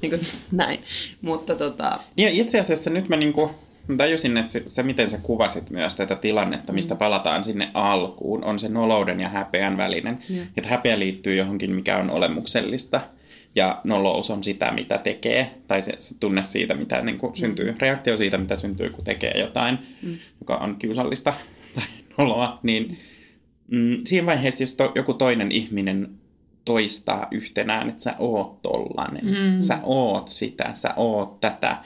niin 0.02 0.10
kuin 0.10 0.20
näin. 0.52 0.80
Mutta 1.22 1.54
tota, 1.54 1.98
Ja 2.16 2.30
itse 2.30 2.60
asiassa 2.60 2.90
nyt 2.90 3.08
mä 3.08 3.16
niinku, 3.16 3.50
mä 3.88 3.96
tajusin, 3.96 4.36
että 4.36 4.52
se, 4.52 4.62
se, 4.66 4.82
miten 4.82 5.10
sä 5.10 5.18
kuvasit 5.18 5.70
myös 5.70 5.96
tätä 5.96 6.16
tilannetta, 6.16 6.72
mistä 6.72 6.94
palataan 6.94 7.44
sinne 7.44 7.70
alkuun, 7.74 8.44
on 8.44 8.58
se 8.58 8.68
nolouden 8.68 9.20
ja 9.20 9.28
häpeän 9.28 9.76
välinen. 9.76 10.18
Joo. 10.30 10.44
Että 10.56 10.70
häpeä 10.70 10.98
liittyy 10.98 11.34
johonkin, 11.34 11.70
mikä 11.70 11.98
on 11.98 12.10
olemuksellista. 12.10 13.00
Ja 13.56 13.80
nolous 13.84 14.30
on 14.30 14.44
sitä, 14.44 14.72
mitä 14.72 14.98
tekee, 14.98 15.50
tai 15.68 15.82
se, 15.82 15.94
se 15.98 16.18
tunne 16.18 16.42
siitä, 16.42 16.74
mitä 16.74 17.00
niin 17.00 17.18
kuin 17.18 17.36
syntyy, 17.36 17.74
reaktio 17.78 18.16
siitä, 18.16 18.38
mitä 18.38 18.56
syntyy, 18.56 18.90
kun 18.90 19.04
tekee 19.04 19.38
jotain, 19.38 19.78
mm. 20.02 20.18
joka 20.40 20.56
on 20.56 20.76
kiusallista 20.76 21.34
tai 21.74 21.84
noloa, 22.18 22.58
niin 22.62 22.98
mm, 23.70 23.98
siinä 24.04 24.26
vaiheessa, 24.26 24.62
jos 24.62 24.74
to, 24.74 24.92
joku 24.94 25.14
toinen 25.14 25.52
ihminen 25.52 26.08
toistaa 26.64 27.28
yhtenään, 27.30 27.88
että 27.88 28.02
sä 28.02 28.14
oot 28.18 28.62
tollanen, 28.62 29.24
mm. 29.24 29.60
sä 29.60 29.78
oot 29.82 30.28
sitä, 30.28 30.70
sä 30.74 30.94
oot 30.96 31.40
tätä, 31.40 31.78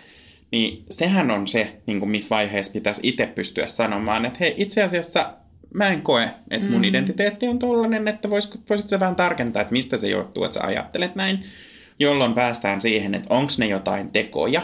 niin 0.50 0.84
sehän 0.90 1.30
on 1.30 1.48
se, 1.48 1.76
niin 1.86 1.98
kuin 1.98 2.10
missä 2.10 2.36
vaiheessa 2.36 2.72
pitäisi 2.72 3.08
itse 3.08 3.26
pystyä 3.26 3.66
sanomaan, 3.66 4.24
että 4.24 4.38
hei, 4.40 4.54
itse 4.56 4.82
asiassa 4.82 5.32
mä 5.74 5.88
en 5.88 6.02
koe, 6.02 6.30
että 6.50 6.70
mun 6.70 6.80
mm. 6.80 6.84
identiteetti 6.84 7.48
on 7.48 7.58
tollanen, 7.58 8.08
että 8.08 8.30
vois, 8.30 8.58
voisit 8.70 8.88
sä 8.88 9.00
vähän 9.00 9.16
tarkentaa, 9.16 9.62
että 9.62 9.72
mistä 9.72 9.96
se 9.96 10.08
johtuu, 10.08 10.44
että 10.44 10.54
sä 10.54 10.66
ajattelet 10.66 11.14
näin, 11.14 11.44
jolloin 11.98 12.34
päästään 12.34 12.80
siihen, 12.80 13.14
että 13.14 13.34
onko 13.34 13.52
ne 13.58 13.66
jotain 13.66 14.10
tekoja 14.10 14.62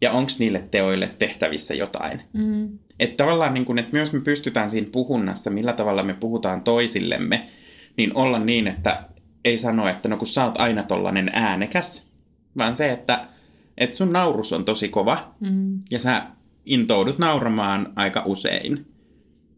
ja 0.00 0.12
onko 0.12 0.30
niille 0.38 0.64
teoille 0.70 1.10
tehtävissä 1.18 1.74
jotain. 1.74 2.22
Mm. 2.32 2.78
Että 3.00 3.16
tavallaan, 3.16 3.54
niin 3.54 3.64
kun, 3.64 3.78
että 3.78 3.92
myös 3.92 4.12
me 4.12 4.20
pystytään 4.20 4.70
siinä 4.70 4.88
puhunnassa, 4.92 5.50
millä 5.50 5.72
tavalla 5.72 6.02
me 6.02 6.14
puhutaan 6.14 6.60
toisillemme, 6.60 7.46
niin 7.96 8.16
olla 8.16 8.38
niin, 8.38 8.66
että 8.66 9.02
ei 9.44 9.58
sano, 9.58 9.88
että 9.88 10.08
no 10.08 10.16
kun 10.16 10.26
sä 10.26 10.44
oot 10.44 10.60
aina 10.60 10.82
tollanen 10.82 11.30
äänekäs, 11.32 12.12
vaan 12.58 12.76
se, 12.76 12.92
että, 12.92 13.24
että 13.78 13.96
sun 13.96 14.12
naurus 14.12 14.52
on 14.52 14.64
tosi 14.64 14.88
kova 14.88 15.34
Mm. 15.40 15.78
ja 15.90 15.98
sä 15.98 16.22
intoudut 16.66 17.18
nauramaan 17.18 17.92
aika 17.96 18.22
usein. 18.26 18.86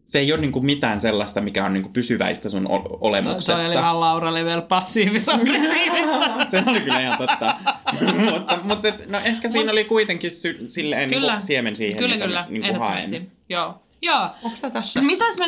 Se 0.05 0.19
ei 0.19 0.31
ole 0.33 0.41
niin 0.41 0.51
kuin 0.51 0.65
mitään 0.65 0.99
sellaista, 0.99 1.41
mikä 1.41 1.65
on 1.65 1.73
niin 1.73 1.83
kuin 1.83 1.93
pysyväistä 1.93 2.49
sun 2.49 2.65
o- 2.67 2.79
Toi 2.79 2.89
oli 2.91 2.97
olemuksessa. 3.01 3.81
vaan 3.81 3.99
Laura 3.99 4.33
Level 4.33 4.61
passiivis-aggressiivista. 4.61 6.45
Se 6.51 6.63
oli 6.67 6.81
kyllä 6.81 6.99
ihan 7.01 7.17
totta. 7.17 7.55
mutta 8.31 8.59
mutta 8.63 8.87
et, 8.87 9.07
no 9.09 9.19
ehkä 9.25 9.49
siinä 9.49 9.71
oli 9.71 9.83
kuitenkin 9.83 10.31
sy- 10.31 10.65
silleen 10.67 11.09
niin 11.09 11.19
Kyllä. 11.19 11.31
kuin 11.33 11.41
siemen 11.41 11.75
siihen, 11.75 11.97
kyllä, 11.99 12.15
mitä 12.15 12.25
kyllä. 12.25 12.41
mä 12.41 12.47
niin 12.49 12.61
kuin 12.61 12.79
haen. 12.79 13.31
Joo. 13.49 13.83
Joo. 14.01 14.29
onko 14.43 14.69
tässä? 14.73 15.01
Mitäs 15.01 15.35
me 15.37 15.45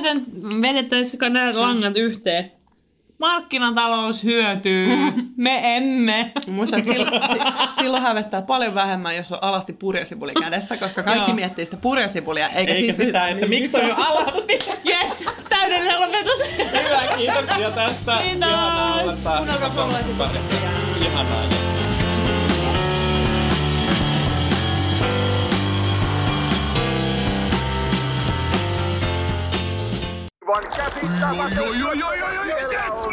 vedettäisikö 0.61 1.29
nämä 1.29 1.51
langat 1.55 1.97
yhteen? 1.97 2.51
Markkinatalous 3.23 4.23
hyötyy, 4.23 4.97
me 5.37 5.77
emme. 5.77 6.31
Muistan, 6.47 6.79
että 6.79 6.93
silloin, 6.93 7.11
si- 7.33 7.81
silloin 7.81 8.03
hävettää 8.03 8.41
paljon 8.41 8.75
vähemmän, 8.75 9.15
jos 9.15 9.31
on 9.31 9.37
alasti 9.41 9.73
purjasipuli 9.73 10.31
kädessä, 10.33 10.77
koska 10.77 11.03
kaikki 11.03 11.31
Joo. 11.31 11.35
miettii 11.35 11.65
sitä 11.65 11.77
purjasipulia, 11.77 12.47
eikä, 12.49 12.73
Eikä 12.73 12.93
siitä- 12.93 13.05
sitä, 13.05 13.27
että 13.27 13.39
niin, 13.45 13.49
miksi 13.49 13.71
toi 13.71 13.91
on 13.91 13.97
alasti. 13.97 14.59
Yes, 14.89 15.25
täydellinen 15.49 16.01
lopetus. 16.01 16.39
Hyvä, 16.57 17.01
kiitoksia 17.17 17.71
tästä. 17.71 18.17
Kiitos. 18.23 18.49
Ihanaa 18.49 19.01
olla 19.01 19.13
taas 19.23 19.37
Kuunnelkaa 19.37 19.73
suomalaisen 19.73 20.15
parissa. 20.15 20.55
Ihanaa, 21.05 21.43
yes. 21.43 21.53
Aivan 30.41 30.63
käsittämätön. 30.63 31.63
Tulee 31.63 31.95
maali. 31.95 33.12